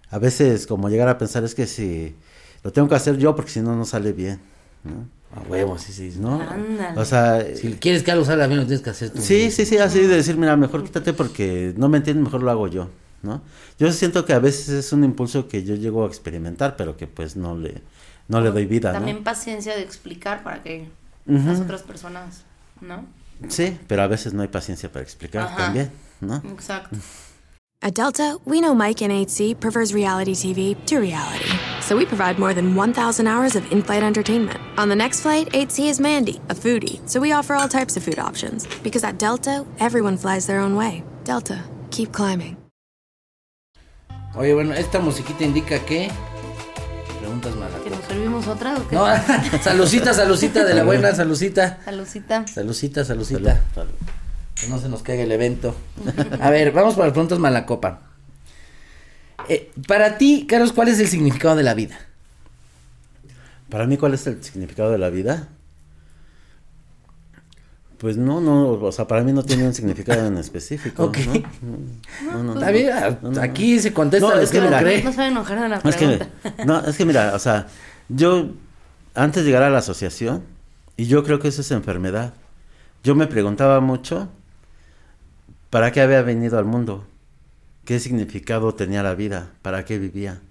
A 0.09 0.19
veces, 0.19 0.67
como 0.67 0.89
llegar 0.89 1.09
a 1.09 1.17
pensar, 1.17 1.43
es 1.43 1.55
que 1.55 1.65
si 1.65 2.15
lo 2.63 2.71
tengo 2.71 2.87
que 2.87 2.95
hacer 2.95 3.17
yo, 3.17 3.35
porque 3.35 3.51
si 3.51 3.61
no, 3.61 3.75
no 3.75 3.85
sale 3.85 4.13
bien, 4.13 4.39
¿no? 4.83 5.07
A 5.35 5.41
huevo, 5.49 5.79
sí, 5.79 5.91
sí. 5.91 6.13
¿no? 6.19 6.39
Ándale. 6.39 6.99
O 6.99 7.05
sea, 7.05 7.43
Si 7.55 7.73
quieres 7.73 8.03
que 8.03 8.11
algo 8.11 8.23
salga 8.23 8.45
bien, 8.45 8.59
lo 8.59 8.65
tienes 8.67 8.83
que 8.83 8.91
hacer 8.91 9.09
tú. 9.09 9.19
Sí, 9.19 9.49
sí, 9.49 9.65
sí, 9.65 9.77
así 9.79 10.01
de 10.01 10.15
decir, 10.17 10.37
mira, 10.37 10.55
mejor 10.55 10.83
quítate 10.83 11.13
porque 11.13 11.73
no 11.75 11.89
me 11.89 11.97
entiendes, 11.97 12.23
mejor 12.23 12.43
lo 12.43 12.51
hago 12.51 12.67
yo, 12.67 12.89
¿no? 13.23 13.41
Yo 13.79 13.91
siento 13.91 14.25
que 14.25 14.33
a 14.33 14.39
veces 14.39 14.69
es 14.69 14.93
un 14.93 15.03
impulso 15.03 15.47
que 15.47 15.63
yo 15.63 15.73
llego 15.73 16.03
a 16.03 16.07
experimentar, 16.07 16.75
pero 16.75 16.95
que 16.95 17.07
pues 17.07 17.35
no 17.35 17.57
le, 17.57 17.81
no 18.27 18.41
le 18.41 18.51
doy 18.51 18.67
vida, 18.67 18.93
También 18.93 19.17
¿no? 19.17 19.23
paciencia 19.23 19.75
de 19.75 19.81
explicar 19.81 20.43
para 20.43 20.61
que 20.61 20.87
las 21.25 21.59
otras 21.59 21.81
personas, 21.81 22.43
¿no? 22.81 23.03
Sí, 23.49 23.77
pero 23.87 24.03
a 24.03 24.07
veces 24.07 24.33
no 24.33 24.41
hay 24.41 24.47
paciencia 24.47 24.91
para 24.91 25.03
explicar 25.03 25.47
Ajá. 25.47 25.57
también, 25.57 25.91
¿no? 26.21 26.37
Exacto. 26.51 26.97
At 27.85 27.95
Delta, 27.95 28.37
we 28.45 28.61
know 28.61 28.73
Mike 28.73 29.01
in 29.01 29.11
8C 29.11 29.59
prefers 29.59 29.93
reality 29.93 30.33
TV 30.33 30.73
to 30.85 30.99
reality. 30.99 31.49
So 31.81 31.97
we 31.97 32.05
provide 32.05 32.39
more 32.39 32.53
than 32.53 32.75
1,000 32.75 33.27
hours 33.27 33.57
of 33.57 33.69
in 33.73 33.83
flight 33.83 34.03
entertainment. 34.03 34.57
On 34.77 34.87
the 34.87 34.95
next 34.95 35.19
flight, 35.19 35.51
8C 35.51 35.89
is 35.89 35.99
Mandy, 35.99 36.39
a 36.49 36.55
foodie. 36.55 37.01
So 37.09 37.19
we 37.19 37.33
offer 37.33 37.55
all 37.55 37.67
types 37.67 37.97
of 37.97 38.03
food 38.03 38.19
options. 38.19 38.67
Because 38.83 39.03
at 39.03 39.17
Delta, 39.17 39.65
everyone 39.81 40.15
flies 40.15 40.47
their 40.47 40.61
own 40.61 40.77
way. 40.77 41.03
Delta, 41.25 41.61
keep 41.91 42.13
climbing. 42.13 42.55
Oye, 44.37 44.53
bueno, 44.53 44.71
esta 44.73 44.99
musiquita 44.99 45.43
indica 45.43 45.79
que... 45.85 46.09
Preguntas 47.41 47.53
¿Que 47.83 47.89
malas. 47.89 47.99
nos 47.99 48.05
servimos 48.05 48.47
otra 48.47 48.77
o 48.77 48.87
qué? 48.87 48.95
No, 48.95 49.05
salucita, 49.63 50.13
salucita 50.13 50.63
de 50.63 50.73
la 50.75 50.83
buena, 50.83 51.15
salucita. 51.15 51.79
Salucita. 51.83 52.45
Salucita, 52.47 53.05
salucita. 53.05 53.59
Que 54.53 54.67
no 54.67 54.79
se 54.79 54.87
nos 54.87 55.01
caiga 55.01 55.23
el 55.23 55.31
evento. 55.31 55.75
A 56.39 56.51
ver, 56.51 56.71
vamos 56.71 56.93
para 56.93 57.07
las 57.07 57.13
preguntas 57.13 57.39
malacopa. 57.39 58.01
Eh, 59.49 59.71
para 59.87 60.17
ti, 60.19 60.45
Carlos, 60.47 60.73
¿cuál 60.73 60.89
es 60.89 60.99
el 60.99 61.07
significado 61.07 61.55
de 61.55 61.63
la 61.63 61.73
vida? 61.73 61.97
Para 63.69 63.87
mí, 63.87 63.97
¿cuál 63.97 64.13
es 64.13 64.27
el 64.27 64.43
significado 64.43 64.91
de 64.91 64.99
la 64.99 65.09
vida? 65.09 65.47
Pues 68.03 68.17
no, 68.17 68.41
no, 68.41 68.71
o 68.71 68.91
sea, 68.91 69.07
para 69.07 69.23
mí 69.23 69.31
no 69.31 69.43
tiene 69.43 69.63
un 69.65 69.73
significado 69.73 70.27
en 70.27 70.37
específico. 70.37 71.05
Ok. 71.07 71.19
¿no? 71.61 72.33
No, 72.33 72.43
no, 72.43 72.43
no. 72.43 72.53
Está 72.55 72.69
bien, 72.71 72.91
a- 72.91 73.41
aquí 73.41 73.79
se 73.79 73.93
contesta 73.93 74.27
No, 74.27 74.37
es 74.41 74.51
que 74.51 74.59
mira, 74.59 74.79
cree. 74.79 75.01
No 75.01 75.11
se 75.11 75.17
va 75.19 75.23
a 75.23 75.27
enojar 75.27 75.61
de 75.61 75.69
la 75.69 75.77
Es 75.77 75.95
que, 75.95 76.27
no, 76.65 76.85
es 76.85 76.97
que 76.97 77.05
mira, 77.05 77.31
o 77.33 77.39
sea, 77.39 77.67
yo 78.09 78.49
antes 79.15 79.43
de 79.45 79.49
llegar 79.49 79.63
a 79.63 79.69
la 79.69 79.77
asociación, 79.77 80.43
y 80.97 81.05
yo 81.05 81.23
creo 81.23 81.39
que 81.39 81.47
eso 81.47 81.61
es 81.61 81.71
enfermedad, 81.71 82.33
yo 83.05 83.15
me 83.15 83.25
preguntaba 83.25 83.79
mucho 83.79 84.27
para 85.69 85.93
qué 85.93 86.01
había 86.01 86.21
venido 86.23 86.59
al 86.59 86.65
mundo, 86.65 87.05
qué 87.85 88.01
significado 88.01 88.75
tenía 88.75 89.01
la 89.01 89.15
vida, 89.15 89.51
para 89.61 89.85
qué 89.85 89.97
vivía, 89.97 90.41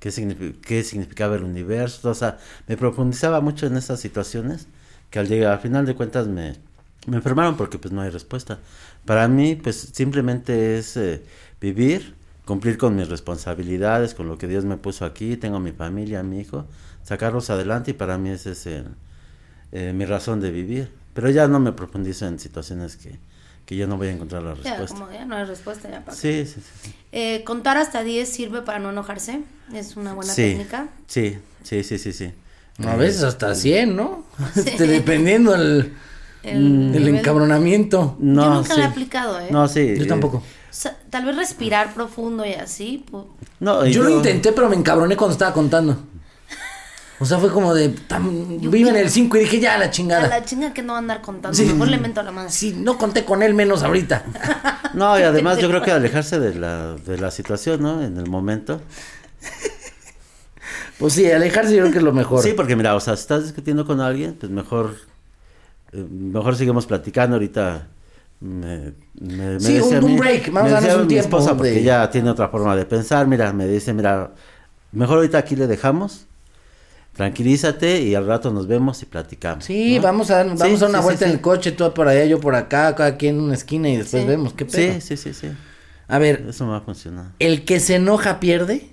qué, 0.00 0.08
signifi- 0.08 0.58
qué 0.62 0.82
significaba 0.82 1.36
el 1.36 1.42
universo, 1.44 2.08
o 2.08 2.14
sea, 2.14 2.38
me 2.66 2.78
profundizaba 2.78 3.42
mucho 3.42 3.66
en 3.66 3.76
esas 3.76 4.00
situaciones 4.00 4.66
que 5.10 5.18
al 5.18 5.28
llegar, 5.28 5.52
al 5.52 5.58
final 5.60 5.84
de 5.84 5.94
cuentas 5.94 6.26
me, 6.26 6.56
me 7.06 7.16
enfermaron 7.16 7.56
porque 7.56 7.78
pues 7.78 7.92
no 7.92 8.00
hay 8.02 8.10
respuesta. 8.10 8.58
Para 9.04 9.28
mí 9.28 9.54
pues 9.56 9.90
simplemente 9.92 10.78
es 10.78 10.96
eh, 10.96 11.22
vivir, 11.60 12.14
cumplir 12.44 12.78
con 12.78 12.94
mis 12.96 13.08
responsabilidades, 13.08 14.14
con 14.14 14.28
lo 14.28 14.38
que 14.38 14.46
Dios 14.48 14.64
me 14.64 14.76
puso 14.76 15.04
aquí, 15.04 15.36
tengo 15.36 15.60
mi 15.60 15.72
familia, 15.72 16.22
mi 16.22 16.40
hijo, 16.40 16.66
sacarlos 17.04 17.50
adelante 17.50 17.92
y 17.92 17.94
para 17.94 18.18
mí 18.18 18.30
ese 18.30 18.52
es 18.52 18.66
el, 18.66 18.86
eh, 19.72 19.92
mi 19.94 20.04
razón 20.04 20.40
de 20.40 20.50
vivir. 20.50 20.90
Pero 21.14 21.30
ya 21.30 21.48
no 21.48 21.58
me 21.60 21.72
profundizo 21.72 22.26
en 22.26 22.38
situaciones 22.38 22.96
que, 22.96 23.18
que 23.64 23.74
yo 23.76 23.86
no 23.86 23.96
voy 23.96 24.08
a 24.08 24.12
encontrar 24.12 24.42
la 24.42 24.54
Ya, 24.54 24.76
respuesta. 24.76 24.94
como 24.98 25.10
ya 25.12 25.24
no 25.24 25.34
hay 25.36 25.44
respuesta 25.44 25.88
ya 25.90 26.04
para 26.04 26.16
Sí, 26.16 26.44
sí, 26.46 26.60
sí. 26.60 26.60
sí. 26.82 26.94
Eh, 27.12 27.42
contar 27.44 27.78
hasta 27.78 28.02
10 28.02 28.28
sirve 28.28 28.62
para 28.62 28.78
no 28.80 28.90
enojarse. 28.90 29.40
Es 29.72 29.96
una 29.96 30.12
buena 30.12 30.32
sí, 30.32 30.42
técnica. 30.42 30.88
Sí, 31.06 31.38
sí, 31.62 31.82
sí, 31.82 31.98
sí, 31.98 32.12
sí. 32.12 32.32
A 32.86 32.94
veces 32.96 33.22
hasta 33.22 33.54
100, 33.54 33.96
¿no? 33.96 34.26
Este, 34.54 34.86
dependiendo 34.86 35.54
el, 35.54 35.94
El 36.46 36.56
el 36.56 36.92
nivel- 37.04 37.18
encabronamiento. 37.18 38.16
No, 38.18 38.44
Yo 38.44 38.54
nunca 38.54 38.74
sí. 38.74 38.80
la 38.80 38.86
he 38.86 38.88
aplicado, 38.88 39.40
¿eh? 39.40 39.48
No, 39.50 39.66
sí. 39.68 39.94
Yo 39.98 40.06
tampoco. 40.06 40.38
O 40.38 40.42
sea, 40.78 40.96
tal 41.10 41.24
vez 41.24 41.36
respirar 41.36 41.94
profundo 41.94 42.44
y 42.44 42.52
así. 42.54 43.04
No, 43.60 43.86
Yo 43.86 44.02
lo 44.02 44.10
intenté, 44.10 44.52
pero 44.52 44.68
me 44.68 44.76
encabroné 44.76 45.16
cuando 45.16 45.32
estaba 45.32 45.52
contando. 45.52 45.98
O 47.18 47.24
sea, 47.24 47.38
fue 47.38 47.50
como 47.50 47.72
de. 47.72 47.94
tam- 47.94 48.60
yo 48.60 48.70
iba 48.76 48.90
en 48.90 48.96
el 48.96 49.08
5 49.08 49.38
y 49.38 49.40
dije, 49.40 49.58
ya, 49.58 49.78
la 49.78 49.86
A 49.86 49.90
chingada. 49.90 50.28
la 50.28 50.44
chinga 50.44 50.74
que 50.74 50.82
no 50.82 50.92
va 50.92 50.98
a 50.98 51.00
andar 51.00 51.22
contando. 51.22 51.56
Sí. 51.56 51.64
Mejor 51.64 51.88
le 51.88 51.96
mento 51.98 52.20
a 52.20 52.24
la 52.24 52.30
madre. 52.30 52.50
Si 52.50 52.72
no 52.74 52.98
conté 52.98 53.24
con 53.24 53.42
él, 53.42 53.54
menos 53.54 53.82
ahorita. 53.82 54.24
No, 54.94 55.18
y 55.18 55.22
además 55.22 55.58
yo 55.58 55.68
creo 55.68 55.82
que 55.82 55.90
alejarse 55.90 56.38
de 56.40 56.54
la, 56.54 56.94
de 56.94 57.18
la 57.18 57.30
situación, 57.30 57.82
¿no? 57.82 58.02
En 58.02 58.16
el 58.16 58.30
momento. 58.30 58.80
Pues 60.98 61.12
sí, 61.12 61.30
alejarse 61.30 61.72
yo 61.74 61.80
creo 61.82 61.92
que 61.92 61.98
es 61.98 62.04
lo 62.04 62.12
mejor. 62.12 62.42
Sí, 62.42 62.52
porque 62.54 62.76
mira, 62.76 62.94
o 62.94 63.00
sea, 63.00 63.14
si 63.16 63.20
estás 63.22 63.42
discutiendo 63.44 63.84
con 63.86 64.00
alguien, 64.00 64.34
pues 64.40 64.50
mejor, 64.50 64.94
mejor 65.92 66.56
seguimos 66.56 66.86
platicando 66.86 67.36
ahorita. 67.36 67.88
Me, 68.40 68.92
me, 69.18 69.54
me 69.54 69.60
Sí, 69.60 69.74
decía 69.74 69.98
un- 70.00 70.16
break, 70.18 70.52
vamos 70.52 70.70
a 70.72 70.74
darnos 70.74 70.94
un 70.96 71.02
mi 71.02 71.08
tiempo 71.08 71.38
esposa, 71.38 71.50
de- 71.52 71.56
porque 71.56 71.78
ella 71.78 72.10
tiene 72.10 72.28
otra 72.30 72.48
forma 72.48 72.76
de 72.76 72.84
pensar, 72.84 73.26
mira, 73.26 73.50
me 73.54 73.66
dice, 73.66 73.94
mira, 73.94 74.32
mejor 74.92 75.16
ahorita 75.18 75.38
aquí 75.38 75.56
le 75.56 75.66
dejamos, 75.66 76.26
tranquilízate 77.14 78.02
y 78.02 78.14
al 78.14 78.26
rato 78.26 78.50
nos 78.52 78.66
vemos 78.66 79.02
y 79.02 79.06
platicamos. 79.06 79.64
Sí, 79.64 79.96
¿no? 79.96 80.02
vamos 80.02 80.30
a, 80.30 80.44
vamos 80.44 80.60
Sí, 80.60 80.66
a 80.74 80.78
dar 80.78 80.88
una 80.90 80.98
sí, 80.98 81.04
vuelta 81.04 81.18
sí, 81.20 81.24
en 81.24 81.30
sí. 81.30 81.34
el 81.36 81.40
coche, 81.40 81.72
tú 81.72 81.94
por 81.94 82.08
allá, 82.08 82.26
yo 82.26 82.38
por 82.38 82.54
acá, 82.54 82.94
cada 82.94 83.16
quien 83.16 83.36
en 83.36 83.40
una 83.44 83.54
esquina 83.54 83.88
y 83.88 83.96
después 83.96 84.22
Sí. 84.22 84.28
vemos 84.28 84.52
qué 84.52 84.66
pedo. 84.66 84.92
Sí, 85.00 85.00
sí, 85.00 85.16
sí, 85.16 85.32
sí. 85.32 85.52
A 86.08 86.18
ver, 86.18 86.44
Eso 86.50 86.66
me 86.66 86.72
va 86.72 86.76
a 86.78 86.82
funcionar. 86.82 87.32
¿el 87.38 87.64
que 87.64 87.80
se 87.80 87.94
enoja 87.96 88.38
pierde? 88.38 88.90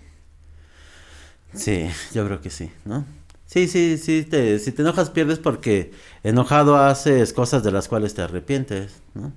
Sí, 1.54 1.88
yo 2.14 2.26
creo 2.26 2.40
que 2.42 2.50
sí, 2.50 2.72
¿no? 2.86 3.06
Sí, 3.48 3.68
sí, 3.68 3.98
sí, 3.98 4.24
te, 4.24 4.58
si 4.60 4.72
te 4.72 4.82
enojas 4.82 5.10
pierdes 5.12 5.38
porque 5.40 5.92
enojado 6.24 6.76
haces 6.78 7.34
cosas 7.34 7.64
de 7.64 7.72
las 7.72 7.88
cuales 7.88 8.14
te 8.16 8.22
arrepientes, 8.24 8.94
¿no? 9.14 9.32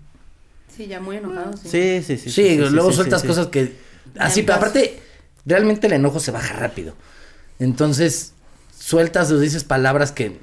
Sí, 0.74 0.86
ya 0.86 1.00
muy 1.00 1.16
enojado. 1.16 1.52
Sí. 1.56 1.68
Sí, 1.68 2.02
sí, 2.02 2.18
sí. 2.18 2.30
Sí, 2.30 2.56
luego 2.70 2.90
sí, 2.90 2.96
sueltas 2.96 3.20
sí, 3.20 3.26
sí. 3.26 3.28
cosas 3.28 3.46
que... 3.48 3.74
Así, 4.18 4.42
pero 4.42 4.56
aparte, 4.58 5.00
realmente 5.44 5.86
el 5.86 5.94
enojo 5.94 6.20
se 6.20 6.30
baja 6.30 6.54
rápido. 6.54 6.94
Entonces, 7.58 8.32
sueltas 8.78 9.30
o 9.32 9.38
dices 9.38 9.64
palabras 9.64 10.12
que 10.12 10.38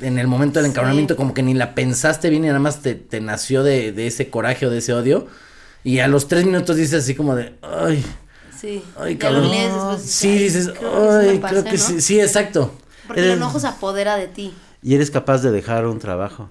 en 0.00 0.18
el 0.18 0.26
momento 0.26 0.58
del 0.60 0.66
Sí. 0.66 0.70
encabronamiento 0.72 1.16
como 1.16 1.34
que 1.34 1.42
ni 1.42 1.54
la 1.54 1.74
pensaste 1.74 2.30
bien 2.30 2.44
y 2.44 2.48
nada 2.48 2.58
más 2.58 2.82
te, 2.82 2.94
te 2.94 3.20
nació 3.20 3.62
de, 3.62 3.92
de 3.92 4.06
ese 4.06 4.28
coraje 4.30 4.66
o 4.66 4.70
de 4.70 4.78
ese 4.78 4.92
odio. 4.92 5.26
Y 5.84 6.00
a 6.00 6.08
los 6.08 6.28
tres 6.28 6.44
minutos 6.44 6.76
dices 6.76 7.02
así 7.04 7.14
como 7.14 7.34
de, 7.34 7.54
ay, 7.62 8.04
Sí. 8.58 8.82
ay, 8.98 9.16
cabrón. 9.16 9.50
lees 9.50 9.72
sí, 10.02 10.28
"Ay, 10.28 10.38
dices, 10.38 10.68
ay, 10.68 11.38
pasé", 11.38 11.54
creo 11.54 11.64
que 11.64 11.72
¿no? 11.72 11.78
sí, 11.78 12.00
sí, 12.00 12.20
exacto. 12.20 12.74
Porque 13.08 13.22
el 13.24 13.30
enojo 13.32 13.58
se 13.58 13.66
apodera 13.66 14.16
de 14.16 14.28
ti. 14.28 14.54
Y 14.82 14.94
eres 14.94 15.10
capaz 15.10 15.38
de 15.42 15.50
dejar 15.50 15.86
un 15.86 15.98
trabajo. 15.98 16.50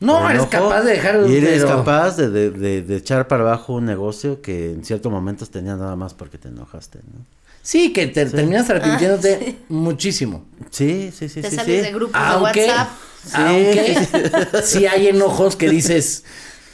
No, 0.00 0.30
eres 0.30 0.46
capaz 0.46 0.82
de 0.82 0.92
dejar- 0.92 1.28
Y 1.28 1.36
eres 1.36 1.64
pero- 1.64 1.76
capaz 1.78 2.16
de, 2.16 2.30
de, 2.30 2.50
de- 2.50 2.82
de 2.82 2.96
echar 2.96 3.26
para 3.28 3.42
abajo 3.42 3.74
un 3.74 3.84
negocio 3.84 4.40
que 4.40 4.70
en 4.70 4.84
ciertos 4.84 5.10
momentos 5.12 5.50
tenía 5.50 5.74
nada 5.76 5.96
más 5.96 6.14
porque 6.14 6.38
te 6.38 6.48
enojaste, 6.48 7.00
¿no? 7.12 7.24
Sí, 7.62 7.92
que 7.92 8.06
te 8.06 8.24
terminas 8.24 8.70
arrepintiéndote 8.70 9.58
muchísimo. 9.68 10.46
Sí, 10.70 11.10
sí, 11.14 11.28
sí, 11.28 11.42
Te 11.42 11.50
sí. 11.50 11.56
sales 11.56 11.76
sí. 11.80 11.82
de 11.82 11.92
grupos 11.92 12.14
Aunque, 12.18 12.62
de 12.62 12.68
WhatsApp. 12.68 12.88
aunque 13.34 14.62
sí 14.64 14.86
hay 14.86 15.08
enojos 15.08 15.56
que 15.56 15.68
dices, 15.68 16.24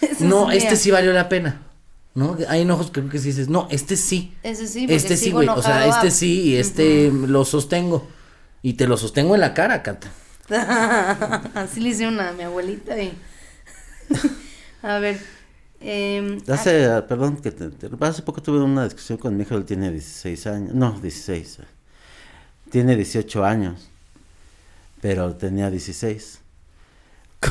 no, 0.20 0.50
es 0.50 0.58
este 0.58 0.70
mía. 0.70 0.76
sí 0.76 0.90
valió 0.90 1.12
la 1.12 1.28
pena. 1.28 1.62
¿No? 2.14 2.36
Hay 2.48 2.60
enojos 2.60 2.92
que 2.92 3.00
creo 3.00 3.08
que 3.10 3.18
sí 3.18 3.28
dices, 3.28 3.48
no, 3.48 3.66
este 3.72 3.96
sí. 3.96 4.32
Ese 4.44 4.68
sí, 4.68 4.86
Este 4.88 5.16
sí, 5.16 5.32
güey. 5.32 5.48
O 5.48 5.60
sea, 5.62 5.86
este 5.88 6.08
ah. 6.08 6.10
sí 6.12 6.42
y 6.42 6.56
este 6.56 7.10
lo 7.10 7.44
sostengo. 7.44 8.06
Y 8.64 8.72
te 8.72 8.86
lo 8.86 8.96
sostengo 8.96 9.34
en 9.34 9.42
la 9.42 9.52
cara, 9.52 9.82
Cata. 9.82 10.10
Así 11.54 11.80
le 11.80 11.90
hicieron 11.90 12.18
a 12.18 12.32
mi 12.32 12.44
abuelita 12.44 12.98
y... 13.00 13.12
a 14.82 14.98
ver. 15.00 15.20
em, 15.82 16.38
Hace, 16.48 16.86
ah, 16.86 17.06
perdón, 17.06 17.36
que 17.42 17.50
te, 17.50 17.68
te- 17.68 17.90
hace 18.00 18.22
poco 18.22 18.40
tuve 18.40 18.60
una 18.62 18.84
discusión 18.84 19.18
con 19.18 19.36
mi 19.36 19.42
hijo, 19.42 19.54
él 19.54 19.66
tiene 19.66 19.90
16 19.90 20.46
años, 20.46 20.74
no, 20.74 20.98
16, 20.98 21.58
eh. 21.58 21.62
tiene 22.70 22.96
18 22.96 23.44
años, 23.44 23.90
pero 25.02 25.34
tenía 25.34 25.68
16. 25.70 26.40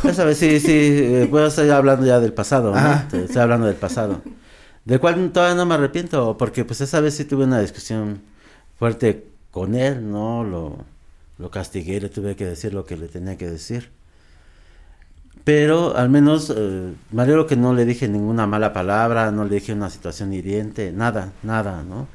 Esa 0.05 0.25
vez 0.25 0.39
sí, 0.39 0.59
sí, 0.59 0.71
eh, 0.71 1.29
a 1.31 1.45
estar 1.45 1.69
hablando 1.69 2.07
ya 2.07 2.19
del 2.19 2.33
pasado, 2.33 2.73
Estoy 3.13 3.37
hablando 3.39 3.67
del 3.67 3.75
pasado. 3.75 4.23
Del 4.83 4.99
cual 4.99 5.31
todavía 5.31 5.53
no 5.55 5.67
me 5.67 5.75
arrepiento, 5.75 6.35
porque 6.39 6.65
pues 6.65 6.81
esa 6.81 7.01
vez 7.01 7.13
sí 7.13 7.25
tuve 7.25 7.43
una 7.43 7.59
discusión 7.59 8.19
fuerte 8.79 9.27
con 9.51 9.75
él, 9.75 10.11
¿no? 10.11 10.43
Lo, 10.43 10.92
lo 11.37 11.51
castigué, 11.51 11.99
le 11.99 12.09
tuve 12.09 12.35
que 12.35 12.45
decir 12.45 12.73
lo 12.73 12.85
que 12.85 12.97
le 12.97 13.07
tenía 13.07 13.37
que 13.37 13.49
decir. 13.49 13.89
Pero 15.43 15.95
al 15.97 16.09
menos 16.09 16.53
eh, 16.55 16.93
me 17.11 17.21
alegro 17.23 17.47
que 17.47 17.55
no 17.55 17.73
le 17.73 17.85
dije 17.85 18.07
ninguna 18.07 18.47
mala 18.47 18.71
palabra, 18.71 19.31
no 19.31 19.43
le 19.43 19.55
dije 19.55 19.73
una 19.73 19.89
situación 19.89 20.33
hiriente, 20.33 20.91
nada, 20.91 21.33
nada, 21.43 21.83
¿no? 21.83 22.07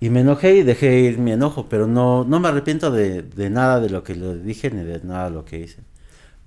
Y 0.00 0.10
me 0.10 0.20
enojé 0.20 0.56
y 0.56 0.62
dejé 0.62 1.00
ir 1.00 1.18
mi 1.18 1.32
enojo, 1.32 1.66
pero 1.68 1.86
no, 1.86 2.24
no 2.24 2.40
me 2.40 2.48
arrepiento 2.48 2.90
de, 2.90 3.22
de 3.22 3.50
nada 3.50 3.80
de 3.80 3.90
lo 3.90 4.02
que 4.04 4.14
le 4.14 4.38
dije 4.38 4.70
ni 4.70 4.82
de 4.82 5.00
nada 5.04 5.24
de 5.24 5.30
lo 5.30 5.44
que 5.44 5.58
hice. 5.58 5.78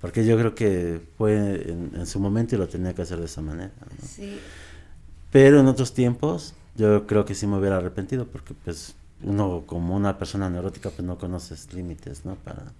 Porque 0.00 0.24
yo 0.26 0.36
creo 0.38 0.54
que 0.54 1.00
fue 1.16 1.34
en, 1.36 1.92
en 1.94 2.06
su 2.06 2.18
momento 2.18 2.54
y 2.56 2.58
lo 2.58 2.68
tenía 2.68 2.94
que 2.94 3.02
hacer 3.02 3.18
de 3.18 3.26
esa 3.26 3.40
manera. 3.42 3.72
¿no? 3.80 4.06
sí. 4.06 4.38
Pero 5.30 5.60
en 5.60 5.66
otros 5.66 5.94
tiempos 5.94 6.54
yo 6.76 7.06
creo 7.06 7.24
que 7.24 7.34
sí 7.34 7.46
me 7.46 7.56
hubiera 7.58 7.78
arrepentido 7.78 8.26
porque 8.26 8.54
pues 8.54 8.94
uno 9.22 9.64
como 9.66 9.94
una 9.94 10.18
persona 10.18 10.50
neurótica 10.50 10.90
pues 10.90 11.02
no 11.02 11.18
conoces 11.18 11.72
límites, 11.72 12.24
¿no? 12.24 12.36
Para, 12.36 12.72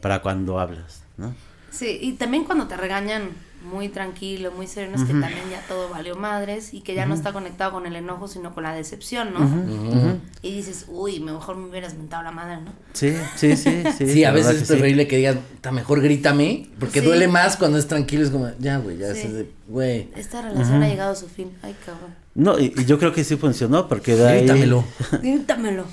para 0.00 0.22
cuando 0.22 0.58
hablas, 0.58 1.02
¿no? 1.16 1.34
Sí, 1.70 1.98
y 2.00 2.12
también 2.12 2.44
cuando 2.44 2.66
te 2.68 2.76
regañan 2.76 3.30
muy 3.64 3.88
tranquilo, 3.88 4.50
muy 4.52 4.66
sereno, 4.66 4.96
es 4.96 5.04
que 5.04 5.12
también 5.12 5.48
ya 5.50 5.60
todo 5.68 5.88
valió 5.88 6.16
madres 6.16 6.74
y 6.74 6.80
que 6.80 6.94
ya 6.94 7.06
no 7.06 7.14
está 7.14 7.32
conectado 7.32 7.72
con 7.72 7.86
el 7.86 7.94
enojo, 7.96 8.28
sino 8.28 8.54
con 8.54 8.64
la 8.64 8.74
decepción, 8.74 9.32
¿no? 9.32 10.18
Y 10.42 10.54
dices, 10.54 10.86
uy, 10.88 11.20
mejor 11.20 11.56
me 11.56 11.68
hubieras 11.68 11.94
mentado 11.94 12.22
la 12.22 12.32
madre, 12.32 12.60
¿no? 12.60 12.72
Sí, 12.92 13.14
sí, 13.36 13.56
sí, 13.56 13.82
sí. 13.96 14.06
Sí, 14.08 14.24
a 14.24 14.32
veces 14.32 14.62
es 14.62 14.68
que 14.68 14.94
sí. 14.94 15.06
que 15.06 15.16
digas, 15.16 15.36
"Ta, 15.60 15.70
mejor 15.72 16.00
grítame, 16.02 16.68
porque 16.80 17.00
Sí. 17.00 17.06
duele 17.06 17.28
más 17.28 17.56
cuando 17.56 17.78
es 17.78 17.86
tranquilo, 17.86 18.24
es 18.24 18.30
como, 18.30 18.50
ya, 18.58 18.78
güey, 18.78 18.98
ya, 18.98 19.14
Sí. 19.14 19.26
es 19.28 19.32
de- 19.34 19.50
güey. 19.68 20.08
Esta 20.16 20.42
relación 20.42 20.82
ha 20.82 20.88
llegado 20.88 21.12
a 21.12 21.16
su 21.16 21.28
fin. 21.28 21.52
Ay, 21.62 21.74
cabrón. 21.86 22.14
No, 22.34 22.58
y, 22.58 22.72
y 22.76 22.84
yo 22.84 22.98
creo 22.98 23.12
que 23.12 23.24
sí 23.24 23.36
funcionó 23.36 23.88
porque 23.88 24.16
de 24.16 24.28
ahí... 24.28 24.38
Grítamelo. 24.40 24.84
Grítamelo. 25.22 25.84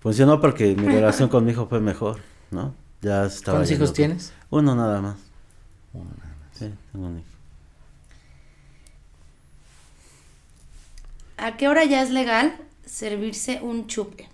Funcionó 0.00 0.40
porque 0.40 0.74
mi 0.76 0.86
relación 0.86 1.28
con 1.28 1.44
mi 1.44 1.52
hijo 1.52 1.66
fue 1.66 1.80
mejor, 1.80 2.20
¿no? 2.50 2.74
Ya 3.02 3.24
estaba... 3.26 3.58
¿Cuántos 3.58 3.72
hijos 3.76 3.92
tienes? 3.92 4.32
Uno 4.50 4.74
nada 4.74 5.00
más. 5.00 5.16
Uno 5.92 6.04
nada 6.04 6.16
más. 6.18 6.25
Sí, 6.58 6.72
tengo 6.92 7.06
un 7.06 7.18
hijo. 7.18 7.26
¿A 11.38 11.56
qué 11.56 11.68
hora 11.68 11.84
ya 11.84 12.02
es 12.02 12.10
legal 12.10 12.56
servirse 12.86 13.60
un 13.62 13.86
chupe? 13.86 14.28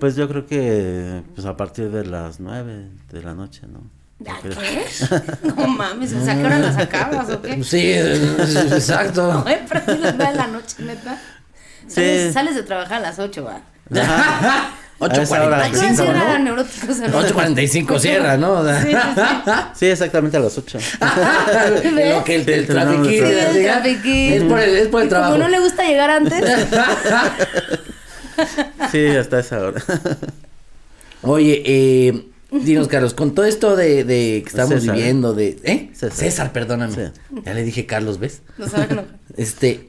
Pues 0.00 0.16
yo 0.16 0.28
creo 0.28 0.46
que 0.46 1.22
pues 1.34 1.46
a 1.46 1.56
partir 1.56 1.90
de 1.90 2.04
las 2.04 2.40
nueve 2.40 2.88
de 3.10 3.22
la 3.22 3.34
noche, 3.34 3.62
¿no? 3.66 3.80
¿A 4.30 4.40
qué? 4.40 4.84
No 5.56 5.68
mames, 5.68 6.12
o 6.12 6.24
sea, 6.24 6.34
¿a 6.34 6.36
qué 6.36 6.44
hora 6.44 6.58
las 6.58 6.76
acabas 6.76 7.30
o 7.30 7.40
qué? 7.40 7.62
Sí, 7.62 7.90
es- 7.92 8.18
es- 8.20 8.72
exacto. 8.72 9.42
Ay, 9.46 9.64
pero 9.68 9.80
a 9.80 9.96
las 9.96 10.14
nueve 10.16 10.32
de 10.32 10.36
la 10.38 10.46
noche, 10.48 10.82
neta. 10.82 11.18
Sí. 11.86 11.94
Sales, 11.94 12.34
sales 12.34 12.54
de 12.56 12.62
trabajar 12.64 12.94
a 12.98 13.00
las 13.00 13.18
8, 13.18 13.44
va. 13.44 13.60
A 14.98 15.06
esa 15.22 15.44
hora, 15.44 15.62
Ay, 15.62 15.70
pues, 15.72 15.82
no, 15.82 15.88
sí, 15.88 15.94
sí 15.96 16.02
¿no? 16.02 16.10
era 16.10 16.38
neurótico, 16.38 16.90
o 16.90 16.94
sea, 16.94 17.08
no. 17.08 17.20
8.45 17.22 17.98
cierra, 18.00 18.36
¿no? 18.38 18.52
O 18.52 18.64
sea, 18.64 18.82
Sí, 18.82 18.88
sí, 18.92 18.96
Sí, 19.74 19.86
exactamente 19.86 20.36
a 20.38 20.40
las 20.40 20.56
ocho. 20.56 20.78
Lo 21.84 22.24
que 22.24 22.36
el, 22.36 22.48
el 22.48 22.66
Sí, 22.66 22.72
trafiquín, 22.72 23.10
Sí, 23.26 23.62
trafiquín. 23.62 24.32
Es 24.32 24.42
por 24.44 24.58
el, 24.60 24.76
es 24.76 24.88
por 24.88 25.00
el 25.02 25.06
Y 25.06 25.10
trabajo. 25.10 25.32
Como 25.32 25.44
no 25.44 25.50
le 25.50 25.58
gusta 25.60 25.84
llegar 25.84 26.08
antes, 26.10 26.42
Sí, 28.90 29.06
hasta 29.08 29.40
esa 29.40 29.60
hora. 29.60 29.82
Oye, 31.22 31.62
eh, 31.64 32.26
dinos, 32.52 32.88
Carlos, 32.88 33.14
con 33.14 33.34
todo 33.34 33.44
esto 33.46 33.76
de, 33.76 34.04
de 34.04 34.42
que 34.44 34.48
estamos 34.48 34.80
César. 34.80 34.94
viviendo, 34.94 35.32
de. 35.34 35.58
¿Eh? 35.64 35.90
César, 35.92 36.12
César. 36.16 36.52
perdóname. 36.52 36.94
Sí. 36.94 37.40
Ya 37.44 37.54
le 37.54 37.64
dije 37.64 37.86
Carlos, 37.86 38.18
¿ves? 38.18 38.42
no 38.58 38.68
sabe 38.68 38.84
enojar. 38.84 39.06
Este. 39.36 39.88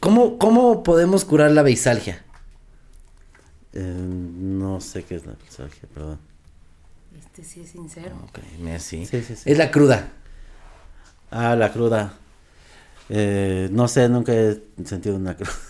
¿Cómo, 0.00 0.36
¿Cómo 0.38 0.82
podemos 0.82 1.24
curar 1.24 1.52
la 1.52 1.62
beisalgia? 1.62 2.22
Eh, 3.74 3.80
no 3.82 4.80
sé 4.80 5.04
qué 5.04 5.16
es 5.16 5.26
la 5.26 5.32
nostalgia, 5.32 5.88
perdón. 5.94 6.18
Este 7.18 7.44
sí 7.44 7.60
es 7.62 7.70
sincero. 7.70 8.16
Ok, 8.24 8.38
mira, 8.60 8.78
sí. 8.78 9.06
Sí, 9.06 9.22
sí, 9.22 9.36
sí. 9.36 9.50
Es 9.50 9.58
la 9.58 9.70
cruda. 9.70 10.08
Ah, 11.30 11.56
la 11.56 11.72
cruda. 11.72 12.14
Eh, 13.08 13.68
no 13.72 13.88
sé, 13.88 14.08
nunca 14.08 14.32
he 14.32 14.60
sentido 14.84 15.16
una 15.16 15.36
cruda. 15.36 15.52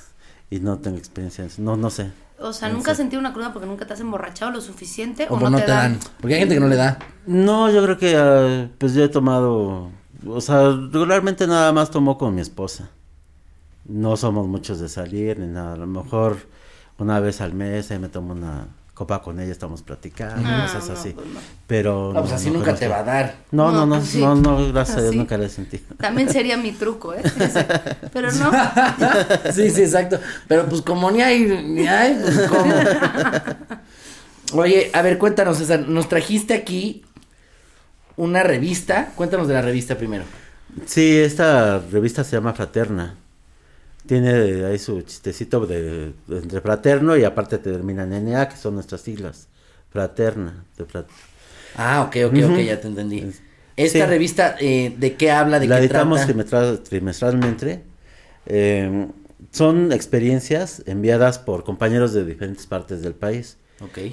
Y 0.51 0.61
no 0.61 0.77
tengo 0.77 0.99
experiencia 0.99 1.41
en 1.41 1.49
eso. 1.49 1.63
No, 1.63 1.79
no 1.79 1.89
sé. 1.89 2.13
O 2.39 2.53
sea, 2.53 2.69
¿nunca 2.69 2.91
has 2.91 2.99
sentido 2.99 3.21
una 3.21 3.33
cruda 3.33 3.55
porque 3.55 3.67
nunca 3.67 3.87
te 3.87 3.95
has 3.95 4.01
emborrachado 4.01 4.51
lo 4.51 4.61
suficiente 4.61 5.27
O 5.31 5.37
o, 5.37 5.41
no, 5.41 5.49
no 5.49 5.59
te 5.59 5.67
dan. 5.67 5.99
Porque 6.21 6.35
hay 6.35 6.41
gente 6.41 6.57
que 6.57 6.61
no 6.61 6.69
le 6.69 6.77
da. 6.77 6.99
No, 7.27 7.71
yo 7.71 7.83
creo 7.83 7.97
que 7.97 8.17
ah, 8.17 8.69
pues 8.77 8.93
yo 8.93 9.03
he 9.03 9.09
tomado, 9.09 9.91
o 10.27 10.41
sea, 10.43 10.73
regularmente 10.91 11.47
nada 11.47 11.73
más 11.73 11.91
tomo 11.91 12.19
con 12.19 12.35
mi 12.35 12.43
esposa. 12.43 12.91
No 13.87 14.17
somos 14.19 14.47
muchos 14.47 14.79
de 14.79 14.91
salir 14.91 15.39
ni 15.39 15.47
nada. 15.47 15.73
A 15.73 15.77
lo 15.77 15.87
mejor 15.87 16.37
una 16.99 17.21
vez 17.21 17.41
al 17.41 17.53
mes 17.55 17.91
ahí 17.91 17.99
me 17.99 18.09
tomo 18.09 18.33
una 18.33 18.67
copa 18.95 19.23
con 19.23 19.41
ella, 19.41 19.51
estamos 19.51 19.83
platicando, 19.83 20.47
Ah, 20.47 20.69
cosas 20.71 20.89
no, 20.89 20.95
así. 20.95 21.11
pues 21.11 21.27
no. 21.27 21.41
Pero 21.67 22.13
No, 22.13 22.21
pues 22.21 22.33
así 22.35 22.51
no 22.51 22.59
nunca 22.59 22.75
te 22.75 22.87
va 22.89 22.99
a 22.99 23.03
dar. 23.03 23.35
No, 23.51 23.73
no, 23.73 23.79
No, 23.81 23.87
no, 23.87 23.97
pues 23.97 24.09
sí. 24.11 24.21
no, 24.21 24.35
no, 24.35 24.73
gracias 24.73 24.99
a 24.99 25.01
Dios 25.01 25.11
Así. 25.11 25.19
nunca 25.19 25.39
la 25.39 25.47
he 25.47 25.49
sentido. 25.49 25.83
También 25.99 26.31
sería 26.31 26.57
mi 26.57 26.73
truco, 26.73 27.15
¿eh? 27.15 27.23
Ese. 27.41 27.67
Pero 28.13 28.31
no. 28.33 28.51
sí, 29.53 29.71
sí, 29.71 29.83
exacto. 29.83 30.21
Pero 30.47 30.67
pues 30.67 30.83
como 30.83 31.11
ni 31.11 31.23
hay, 31.23 31.41
ni 31.67 31.89
hay, 31.89 32.19
pues 32.23 32.47
cómo. 32.49 32.75
Oye, 34.63 34.91
a 34.93 35.01
ver, 35.03 35.19
cuéntanos, 35.19 35.57
César, 35.59 35.89
nos 35.89 36.09
trajiste 36.09 36.53
aquí 36.55 37.03
una 38.17 38.43
revista. 38.43 39.13
Cuéntanos 39.17 39.49
de 39.49 39.55
la 39.55 39.63
revista 39.63 39.97
primero. 39.97 40.25
Sí, 40.87 41.17
esta 41.19 41.79
revista 41.79 42.25
se 42.25 42.33
llama 42.37 42.53
Fraterna. 42.53 43.17
Tiene 44.07 44.65
ahí 44.67 44.79
su 44.79 45.01
chistecito 45.03 45.65
de, 45.67 46.13
de 46.27 46.39
entre 46.39 46.61
fraterno 46.61 47.17
y 47.17 47.25
aparte 47.25 47.59
termina 47.59 48.03
en 48.03 48.29
NA, 48.29 48.49
que 48.49 48.57
son 48.57 48.75
nuestras 48.75 49.01
siglas. 49.01 49.49
Fraterna. 49.91 50.65
De 50.77 50.85
frat- 50.85 51.07
Ah, 51.77 52.03
ok, 52.03 52.17
ok, 52.27 52.51
ok, 52.51 52.59
ya 52.59 52.81
te 52.81 52.89
entendí. 52.89 53.31
Esta 53.77 53.99
Sí. 54.01 54.05
revista, 54.05 54.57
eh, 54.61 54.95
¿de 54.99 55.15
qué 55.15 55.31
habla? 55.31 55.59
¿De 55.59 55.67
la 55.67 55.77
qué 55.77 55.85
editamos 55.85 56.19
trata? 56.27 56.33
trimestral- 56.33 56.83
trimestralmente. 56.83 57.83
Eh, 58.47 59.09
son 59.51 59.93
experiencias 59.93 60.83
enviadas 60.87 61.39
por 61.39 61.65
compañeros 61.65 62.13
de 62.13 62.25
diferentes 62.25 62.67
partes 62.67 63.03
del 63.03 63.15
país 63.15 63.57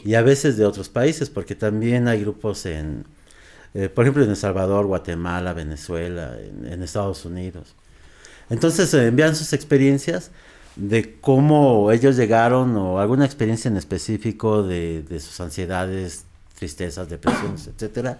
y 0.05 0.13
a 0.15 0.21
veces 0.21 0.57
de 0.57 0.65
otros 0.65 0.89
países, 0.89 1.29
porque 1.29 1.55
también 1.55 2.07
hay 2.07 2.21
grupos 2.21 2.65
en, 2.65 3.05
eh, 3.73 3.89
por 3.89 4.05
ejemplo, 4.05 4.23
en 4.23 4.29
El 4.31 4.35
Salvador, 4.35 4.85
Guatemala, 4.85 5.53
Venezuela, 5.53 6.35
en, 6.39 6.71
en 6.71 6.81
Estados 6.83 7.25
Unidos. 7.25 7.75
Entonces 8.49 8.93
eh, 8.93 9.07
envían 9.07 9.35
sus 9.35 9.53
experiencias 9.53 10.31
de 10.75 11.17
cómo 11.19 11.91
ellos 11.91 12.15
llegaron 12.15 12.75
o 12.77 12.99
alguna 12.99 13.25
experiencia 13.25 13.69
en 13.69 13.77
específico 13.77 14.63
de, 14.63 15.03
de 15.03 15.19
sus 15.19 15.39
ansiedades, 15.39 16.25
tristezas, 16.57 17.09
depresiones, 17.09 17.67
etcétera, 17.75 18.19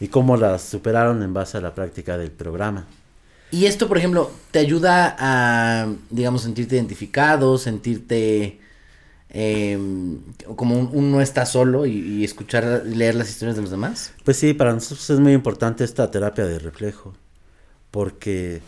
y 0.00 0.08
cómo 0.08 0.36
las 0.36 0.62
superaron 0.62 1.22
en 1.22 1.34
base 1.34 1.58
a 1.58 1.60
la 1.60 1.74
práctica 1.74 2.16
del 2.16 2.30
programa. 2.30 2.86
Y 3.52 3.66
esto, 3.66 3.88
por 3.88 3.98
ejemplo, 3.98 4.30
te 4.52 4.60
ayuda 4.60 5.16
a, 5.18 5.88
digamos, 6.08 6.42
sentirte 6.42 6.76
identificado, 6.76 7.58
sentirte 7.58 8.60
eh, 9.28 9.78
como 10.56 10.78
un, 10.78 10.90
un 10.92 11.10
no 11.10 11.20
está 11.20 11.44
solo 11.46 11.84
y, 11.84 11.98
y 11.98 12.24
escuchar, 12.24 12.82
leer 12.86 13.16
las 13.16 13.28
historias 13.28 13.56
de 13.56 13.62
los 13.62 13.70
demás. 13.70 14.12
Pues 14.24 14.36
sí, 14.36 14.54
para 14.54 14.72
nosotros 14.72 15.08
es 15.10 15.18
muy 15.18 15.32
importante 15.32 15.82
esta 15.82 16.10
terapia 16.10 16.46
de 16.46 16.60
reflejo, 16.60 17.14
porque 17.90 18.62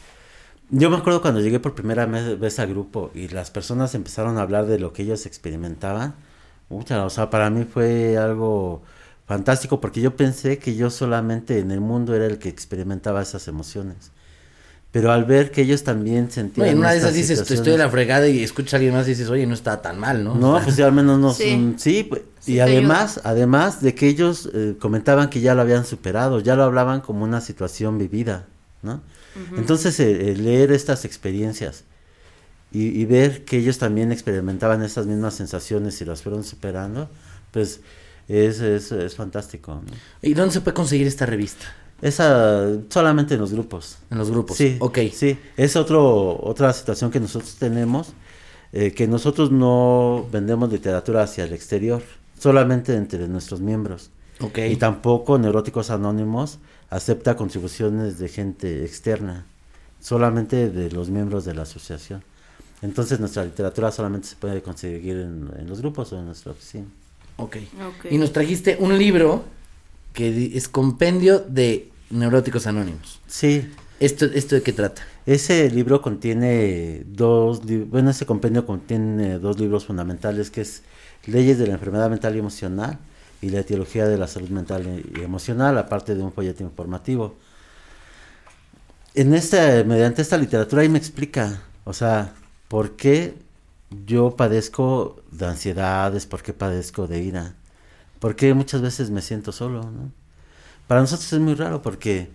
yo 0.72 0.90
me 0.90 0.96
acuerdo 0.96 1.22
cuando 1.22 1.40
llegué 1.40 1.60
por 1.60 1.74
primera 1.74 2.06
me- 2.08 2.34
vez 2.34 2.58
al 2.58 2.68
grupo 2.68 3.10
y 3.14 3.28
las 3.28 3.50
personas 3.52 3.94
empezaron 3.94 4.38
a 4.38 4.42
hablar 4.42 4.66
de 4.66 4.78
lo 4.80 4.92
que 4.92 5.02
ellos 5.02 5.26
experimentaban, 5.26 6.14
mucha, 6.68 7.04
o 7.04 7.10
sea, 7.10 7.30
para 7.30 7.50
mí 7.50 7.64
fue 7.64 8.16
algo 8.18 8.82
fantástico 9.26 9.80
porque 9.80 10.00
yo 10.00 10.16
pensé 10.16 10.58
que 10.58 10.74
yo 10.74 10.90
solamente 10.90 11.58
en 11.60 11.70
el 11.70 11.80
mundo 11.80 12.14
era 12.16 12.26
el 12.26 12.38
que 12.38 12.48
experimentaba 12.48 13.22
esas 13.22 13.46
emociones. 13.48 14.10
Pero 14.90 15.10
al 15.10 15.24
ver 15.24 15.50
que 15.50 15.62
ellos 15.62 15.84
también 15.84 16.30
sentían. 16.30 16.66
Bueno, 16.66 16.72
en 16.72 16.78
una 16.80 16.90
de 16.92 16.98
esas 16.98 17.14
dices, 17.14 17.40
estoy 17.40 17.72
de 17.72 17.78
la 17.78 17.88
fregada 17.88 18.28
y 18.28 18.42
escuchas 18.42 18.74
a 18.74 18.76
alguien 18.76 18.94
más 18.94 19.06
y 19.06 19.10
dices, 19.10 19.30
oye, 19.30 19.46
no 19.46 19.54
está 19.54 19.80
tan 19.80 19.98
mal, 19.98 20.22
¿no? 20.22 20.34
No, 20.34 20.50
O 20.52 20.56
sea, 20.56 20.64
pues 20.64 20.76
ya 20.76 20.84
al 20.86 20.92
menos 20.92 21.18
no. 21.18 21.32
Sí. 21.32 21.74
Sí, 21.78 22.04
pues, 22.04 22.22
Sí 22.40 22.54
y 22.54 22.60
además, 22.60 23.20
además 23.24 23.80
de 23.80 23.94
que 23.94 24.08
ellos 24.08 24.50
eh, 24.52 24.76
comentaban 24.78 25.30
que 25.30 25.40
ya 25.40 25.54
lo 25.54 25.62
habían 25.62 25.86
superado, 25.86 26.40
ya 26.40 26.56
lo 26.56 26.64
hablaban 26.64 27.00
como 27.00 27.24
una 27.24 27.40
situación 27.40 27.96
vivida, 27.98 28.46
¿no? 28.82 29.00
Entonces, 29.56 29.98
eh, 30.00 30.30
eh, 30.30 30.36
leer 30.36 30.72
estas 30.72 31.04
experiencias 31.04 31.84
y, 32.70 32.88
y 32.88 33.04
ver 33.04 33.44
que 33.44 33.58
ellos 33.58 33.78
también 33.78 34.12
experimentaban 34.12 34.82
estas 34.82 35.06
mismas 35.06 35.34
sensaciones 35.34 36.00
y 36.00 36.04
las 36.04 36.22
fueron 36.22 36.44
superando, 36.44 37.08
pues 37.50 37.80
es, 38.28 38.60
es, 38.60 38.92
es 38.92 39.14
fantástico. 39.14 39.74
¿no? 39.74 39.92
¿Y 40.22 40.34
dónde 40.34 40.54
se 40.54 40.60
puede 40.60 40.74
conseguir 40.74 41.06
esta 41.06 41.26
revista? 41.26 41.66
Esa 42.00 42.66
solamente 42.88 43.34
en 43.34 43.40
los 43.40 43.52
grupos. 43.52 43.98
En 44.10 44.18
los 44.18 44.30
grupos. 44.30 44.56
Sí, 44.56 44.76
Ok. 44.80 44.98
Sí, 45.12 45.38
es 45.56 45.76
otro, 45.76 46.38
otra 46.42 46.72
situación 46.72 47.10
que 47.10 47.20
nosotros 47.20 47.54
tenemos, 47.56 48.12
eh, 48.72 48.92
que 48.92 49.06
nosotros 49.06 49.52
no 49.52 50.26
vendemos 50.32 50.72
literatura 50.72 51.22
hacia 51.22 51.44
el 51.44 51.52
exterior, 51.52 52.02
solamente 52.38 52.96
entre 52.96 53.28
nuestros 53.28 53.60
miembros. 53.60 54.10
Ok. 54.40 54.58
Y 54.70 54.76
tampoco 54.76 55.38
Neuróticos 55.38 55.90
Anónimos 55.90 56.58
acepta 56.92 57.36
contribuciones 57.36 58.18
de 58.18 58.28
gente 58.28 58.84
externa, 58.84 59.46
solamente 60.00 60.68
de 60.68 60.90
los 60.90 61.08
miembros 61.08 61.44
de 61.44 61.54
la 61.54 61.62
asociación. 61.62 62.22
Entonces 62.82 63.18
nuestra 63.18 63.44
literatura 63.44 63.90
solamente 63.90 64.28
se 64.28 64.36
puede 64.36 64.60
conseguir 64.62 65.16
en, 65.16 65.50
en 65.58 65.68
los 65.68 65.80
grupos 65.80 66.12
o 66.12 66.18
en 66.18 66.26
nuestra 66.26 66.52
oficina. 66.52 66.86
Ok. 67.36 67.56
Ok. 67.88 68.12
Y 68.12 68.18
nos 68.18 68.32
trajiste 68.32 68.76
un 68.78 68.98
libro 68.98 69.44
que 70.12 70.52
es 70.54 70.68
compendio 70.68 71.38
de 71.38 71.90
neuróticos 72.10 72.66
anónimos. 72.66 73.20
Sí, 73.26 73.66
¿Esto, 74.02 74.24
esto 74.24 74.56
de 74.56 74.62
qué 74.62 74.72
trata? 74.72 75.02
Ese 75.26 75.70
libro 75.70 76.02
contiene 76.02 77.04
dos, 77.06 77.62
bueno, 77.86 78.10
ese 78.10 78.26
compendio 78.26 78.66
contiene 78.66 79.38
dos 79.38 79.60
libros 79.60 79.86
fundamentales 79.86 80.50
que 80.50 80.62
es 80.62 80.82
Leyes 81.26 81.56
de 81.58 81.68
la 81.68 81.74
Enfermedad 81.74 82.10
Mental 82.10 82.34
y 82.34 82.40
Emocional 82.40 82.98
y 83.42 83.50
la 83.50 83.60
Etiología 83.60 84.06
de 84.06 84.16
la 84.16 84.28
Salud 84.28 84.48
Mental 84.48 85.04
y 85.14 85.20
Emocional, 85.20 85.76
aparte 85.76 86.14
de 86.14 86.22
un 86.22 86.32
folleto 86.32 86.62
informativo. 86.62 87.36
En 89.14 89.34
esta, 89.34 89.84
mediante 89.84 90.22
esta 90.22 90.38
literatura 90.38 90.82
ahí 90.82 90.88
me 90.88 90.98
explica, 90.98 91.60
o 91.84 91.92
sea, 91.92 92.34
por 92.68 92.96
qué 92.96 93.34
yo 94.06 94.36
padezco 94.36 95.22
de 95.32 95.46
ansiedades, 95.46 96.24
por 96.24 96.42
qué 96.42 96.52
padezco 96.54 97.08
de 97.08 97.20
ira, 97.20 97.54
por 98.20 98.36
qué 98.36 98.54
muchas 98.54 98.80
veces 98.80 99.10
me 99.10 99.20
siento 99.20 99.52
solo, 99.52 99.82
¿no? 99.90 100.12
Para 100.86 101.00
nosotros 101.00 101.32
es 101.32 101.40
muy 101.40 101.54
raro 101.54 101.82
porque 101.82 102.30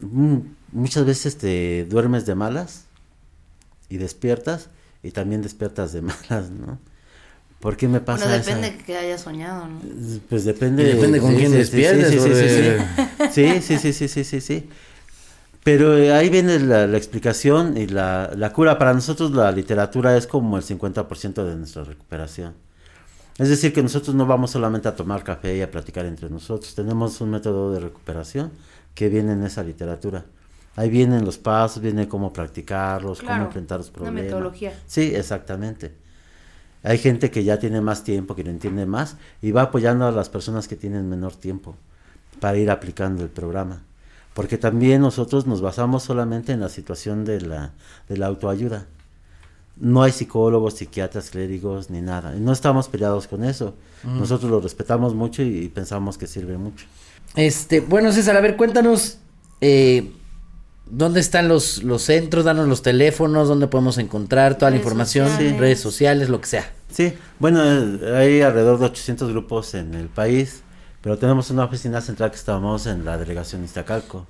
mm, 0.00 0.38
muchas 0.72 1.06
veces 1.06 1.38
te 1.38 1.86
duermes 1.86 2.26
de 2.26 2.34
malas 2.34 2.84
y 3.88 3.96
despiertas 3.96 4.68
y 5.02 5.12
también 5.12 5.42
despiertas 5.42 5.92
de 5.92 6.02
malas, 6.02 6.50
¿no? 6.50 6.78
¿Por 7.60 7.76
qué 7.76 7.88
me 7.88 8.00
pasa 8.00 8.24
Bueno, 8.26 8.40
esa- 8.40 8.54
depende 8.56 8.76
de 8.78 8.84
que 8.84 8.96
hayas 8.96 9.22
soñado, 9.22 9.66
¿no? 9.66 9.80
Pues 10.28 10.44
depende. 10.44 10.82
Y 10.82 10.86
depende 10.86 11.20
con 11.20 11.34
quién 11.34 11.50
sí, 11.50 11.56
despiertes, 11.56 12.10
Sí, 12.10 12.20
sí, 12.20 12.28
sí, 13.32 13.60
sí, 13.60 13.60
sí, 13.60 13.78
sí, 13.78 13.92
sí, 13.92 14.08
sí, 14.08 14.24
sí, 14.24 14.40
sí. 14.40 14.68
Pero 15.64 15.96
eh, 15.98 16.12
ahí 16.12 16.28
viene 16.28 16.60
la, 16.60 16.86
la 16.86 16.96
explicación 16.96 17.76
y 17.76 17.86
la, 17.88 18.30
la 18.36 18.52
cura. 18.52 18.78
Para 18.78 18.94
nosotros 18.94 19.32
la 19.32 19.50
literatura 19.50 20.16
es 20.16 20.26
como 20.26 20.56
el 20.58 20.62
50% 20.62 21.44
de 21.44 21.56
nuestra 21.56 21.82
recuperación. 21.82 22.54
Es 23.38 23.48
decir, 23.48 23.72
que 23.72 23.82
nosotros 23.82 24.14
no 24.14 24.26
vamos 24.26 24.52
solamente 24.52 24.86
a 24.88 24.94
tomar 24.94 25.24
café 25.24 25.56
y 25.56 25.62
a 25.62 25.70
platicar 25.70 26.06
entre 26.06 26.30
nosotros. 26.30 26.74
Tenemos 26.74 27.20
un 27.20 27.30
método 27.30 27.72
de 27.72 27.80
recuperación 27.80 28.52
que 28.94 29.08
viene 29.08 29.32
en 29.32 29.42
esa 29.42 29.62
literatura. 29.64 30.24
Ahí 30.76 30.88
vienen 30.88 31.24
los 31.24 31.36
pasos, 31.38 31.82
viene 31.82 32.06
cómo 32.06 32.32
practicarlos, 32.32 33.20
Claro, 33.20 33.34
cómo 33.34 33.46
enfrentar 33.46 33.78
los 33.78 33.88
una 33.88 33.94
problemas. 33.96 34.22
metodología. 34.24 34.72
Sí, 34.86 35.12
exactamente. 35.14 35.94
Hay 36.86 36.98
gente 36.98 37.32
que 37.32 37.42
ya 37.42 37.58
tiene 37.58 37.80
más 37.80 38.04
tiempo, 38.04 38.36
que 38.36 38.44
lo 38.44 38.50
entiende 38.50 38.86
más 38.86 39.16
y 39.42 39.50
va 39.50 39.62
apoyando 39.62 40.06
a 40.06 40.12
las 40.12 40.28
personas 40.28 40.68
que 40.68 40.76
tienen 40.76 41.08
menor 41.08 41.34
tiempo 41.34 41.74
para 42.38 42.58
ir 42.58 42.70
aplicando 42.70 43.24
el 43.24 43.28
programa. 43.28 43.82
Porque 44.34 44.56
también 44.56 45.00
nosotros 45.00 45.48
nos 45.48 45.60
basamos 45.60 46.04
solamente 46.04 46.52
en 46.52 46.60
la 46.60 46.68
situación 46.68 47.24
de 47.24 47.40
la, 47.40 47.72
de 48.08 48.16
la 48.18 48.26
autoayuda. 48.26 48.86
No 49.78 50.04
hay 50.04 50.12
psicólogos, 50.12 50.74
psiquiatras, 50.74 51.30
clérigos, 51.30 51.90
ni 51.90 52.00
nada. 52.00 52.32
No 52.34 52.52
estamos 52.52 52.86
peleados 52.86 53.26
con 53.26 53.42
eso. 53.42 53.74
Nosotros 54.04 54.48
lo 54.48 54.60
respetamos 54.60 55.12
mucho 55.12 55.42
y, 55.42 55.64
y 55.64 55.68
pensamos 55.68 56.16
que 56.16 56.28
sirve 56.28 56.56
mucho. 56.56 56.86
Este, 57.34 57.80
bueno, 57.80 58.12
César, 58.12 58.36
a 58.36 58.40
ver, 58.40 58.56
cuéntanos 58.56 59.18
eh, 59.60 60.12
dónde 60.86 61.20
están 61.20 61.48
los, 61.48 61.82
los 61.82 62.02
centros, 62.02 62.44
danos 62.44 62.68
los 62.68 62.82
teléfonos, 62.82 63.48
dónde 63.48 63.66
podemos 63.66 63.98
encontrar 63.98 64.56
toda 64.56 64.70
la 64.70 64.76
información, 64.76 65.28
sociales. 65.28 65.58
redes 65.58 65.80
sociales, 65.80 66.28
lo 66.28 66.40
que 66.40 66.46
sea. 66.46 66.72
Sí, 66.90 67.14
bueno, 67.38 67.60
hay 67.60 68.40
alrededor 68.40 68.78
de 68.78 68.86
800 68.86 69.30
grupos 69.30 69.74
en 69.74 69.94
el 69.94 70.08
país, 70.08 70.62
pero 71.02 71.18
tenemos 71.18 71.50
una 71.50 71.64
oficina 71.64 72.00
central 72.00 72.30
que 72.30 72.36
estamos 72.36 72.86
en 72.86 73.04
la 73.04 73.18
delegación 73.18 73.64
Iztacalco. 73.64 74.26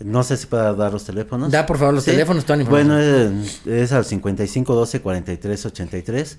No 0.00 0.22
sé 0.22 0.36
si 0.36 0.46
pueda 0.46 0.74
dar 0.74 0.92
los 0.92 1.04
teléfonos. 1.04 1.50
Da, 1.50 1.66
por 1.66 1.78
favor, 1.78 1.94
los 1.94 2.04
teléfonos, 2.04 2.44
toda 2.44 2.56
la 2.56 2.62
información. 2.64 2.98
Bueno, 2.98 3.44
eh, 3.66 3.82
es, 3.82 3.92
al 3.92 4.04
5512 4.04 5.00
43 5.00 5.66
83. 5.66 6.38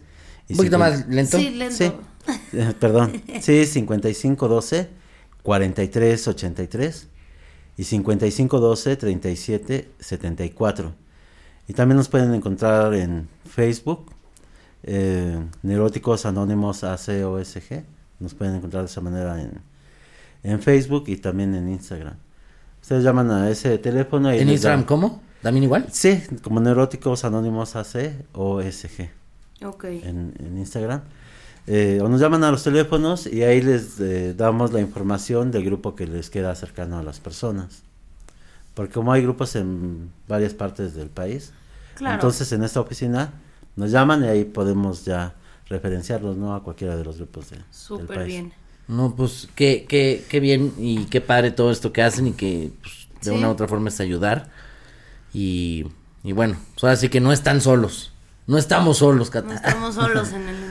y 0.49 0.53
Un 0.53 0.57
poquito 0.57 0.77
más 0.77 1.07
lento. 1.07 1.37
Sí, 1.37 1.49
lento. 1.51 1.75
Sí, 1.75 1.91
eh, 2.53 2.73
perdón. 2.79 3.23
Sí, 3.41 3.65
5512 3.65 4.89
43 5.41 6.27
83 6.27 7.07
y 7.77 7.83
5512 7.83 8.95
37 8.95 9.91
74. 9.99 10.93
Y 11.67 11.73
también 11.73 11.97
nos 11.97 12.09
pueden 12.09 12.33
encontrar 12.33 12.93
en 12.93 13.27
Facebook, 13.49 14.11
eh, 14.83 15.39
Neuróticos 15.63 16.25
Anónimos 16.25 16.83
ACOSG. 16.83 17.83
Nos 18.19 18.33
pueden 18.33 18.55
encontrar 18.55 18.83
de 18.83 18.89
esa 18.89 19.01
manera 19.01 19.41
en, 19.41 19.61
en 20.43 20.61
Facebook 20.61 21.05
y 21.07 21.17
también 21.17 21.55
en 21.55 21.67
Instagram. 21.69 22.15
Ustedes 22.81 23.03
llaman 23.03 23.31
a 23.31 23.49
ese 23.49 23.77
teléfono 23.79 24.33
y 24.33 24.37
¿En 24.39 24.49
Instagram 24.49 24.81
dan- 24.81 24.87
cómo? 24.87 25.21
¿También 25.41 25.63
igual? 25.63 25.87
Sí, 25.91 26.21
como 26.43 26.59
Neuróticos 26.59 27.25
Anónimos 27.25 27.75
ACOSG 27.75 29.09
Ok. 29.63 29.83
en, 29.85 30.33
en 30.39 30.57
Instagram. 30.57 31.01
Eh, 31.67 31.99
o 32.01 32.07
nos 32.09 32.21
llaman 32.21 32.43
a 32.43 32.51
los 32.51 32.63
teléfonos 32.63 33.25
y 33.25 33.41
ahí 33.43 33.61
les 33.61 33.99
eh, 33.99 34.33
damos 34.37 34.71
la 34.71 34.81
información 34.81 35.49
del 35.51 35.65
grupo 35.65 35.95
que 35.95 36.05
les 36.05 36.29
queda 36.29 36.53
cercano 36.55 36.99
a 36.99 37.03
las 37.03 37.19
personas. 37.19 37.81
Porque 38.75 38.93
como 38.93 39.11
hay 39.11 39.23
grupos 39.23 39.55
en 39.55 40.11
varias 40.27 40.53
partes 40.53 40.93
del 40.95 41.09
país, 41.09 41.51
Claro. 41.95 42.15
entonces 42.15 42.51
en 42.51 42.63
esta 42.63 42.81
oficina 42.81 43.31
nos 43.77 43.89
llaman 43.89 44.23
y 44.23 44.27
ahí 44.27 44.43
podemos 44.45 45.05
ya 45.05 45.33
referenciarlos 45.69 46.35
¿no? 46.37 46.53
a 46.55 46.61
cualquiera 46.63 46.95
de 46.97 47.03
los 47.05 47.17
grupos 47.17 47.49
de, 47.49 47.55
del 47.57 47.65
Súper 47.71 48.17
país. 48.17 48.27
bien. 48.27 48.53
No, 48.87 49.15
pues 49.15 49.47
qué, 49.55 49.85
qué, 49.89 50.23
qué 50.29 50.39
bien 50.39 50.73
y 50.77 51.05
qué 51.05 51.19
padre 51.21 51.49
todo 51.51 51.71
esto 51.71 51.91
que 51.91 52.03
hacen 52.03 52.27
y 52.27 52.31
que 52.33 52.71
pues, 52.81 53.07
de 53.23 53.31
Sí. 53.31 53.35
una 53.35 53.47
u 53.47 53.51
otra 53.53 53.67
forma 53.67 53.89
es 53.89 53.99
ayudar. 53.99 54.49
Y, 55.33 55.87
y 56.23 56.31
bueno, 56.33 56.57
pues 56.73 56.83
ahora 56.83 56.95
sí 56.95 57.09
que 57.09 57.19
no 57.19 57.31
están 57.31 57.61
solos. 57.61 58.11
No 58.47 58.57
estamos 58.59 58.97
solos, 58.97 59.31
Cata. 59.31 59.47
No 59.47 59.53
estamos 59.55 59.95
solos 59.95 60.31
en 60.33 60.47
el 60.47 60.55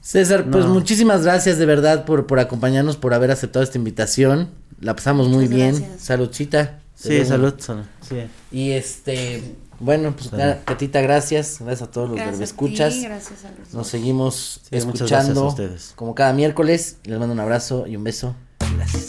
César, 0.00 0.46
pues 0.50 0.64
No. 0.64 0.74
muchísimas 0.74 1.22
gracias 1.24 1.58
de 1.58 1.66
verdad 1.66 2.04
por, 2.04 2.26
por 2.26 2.38
acompañarnos, 2.40 2.96
por 2.96 3.14
haber 3.14 3.30
aceptado 3.30 3.62
esta 3.62 3.78
invitación. 3.78 4.50
La 4.80 4.94
pasamos 4.96 5.28
muy 5.28 5.46
bien. 5.48 5.76
gracias. 5.76 6.00
Saludcita. 6.02 6.78
Sí, 6.94 7.24
salud, 7.24 7.54
salud. 7.58 7.82
Sí. 8.08 8.16
Y 8.52 8.72
este, 8.72 9.56
bueno, 9.80 10.14
pues 10.16 10.28
Ca- 10.30 10.60
Catita, 10.64 11.00
gracias. 11.00 11.56
Gracias 11.60 11.88
a 11.88 11.90
todos 11.90 12.08
los 12.10 12.16
Gracias 12.16 12.40
a 12.40 12.44
escuchas. 12.44 12.94
gracias 13.02 13.44
a 13.44 13.50
los 13.58 13.74
Nos 13.74 13.86
seguimos 13.88 14.60
Sí, 14.70 14.76
muchas 14.86 15.08
gracias 15.10 15.10
a 15.10 15.14
escuchando 15.30 15.46
ustedes. 15.48 15.92
como 15.96 16.14
cada 16.14 16.32
miércoles. 16.32 16.98
Les 17.04 17.18
mando 17.18 17.32
un 17.34 17.40
abrazo 17.40 17.86
y 17.86 17.96
un 17.96 18.04
beso. 18.04 18.34
Gracias. 18.76 19.08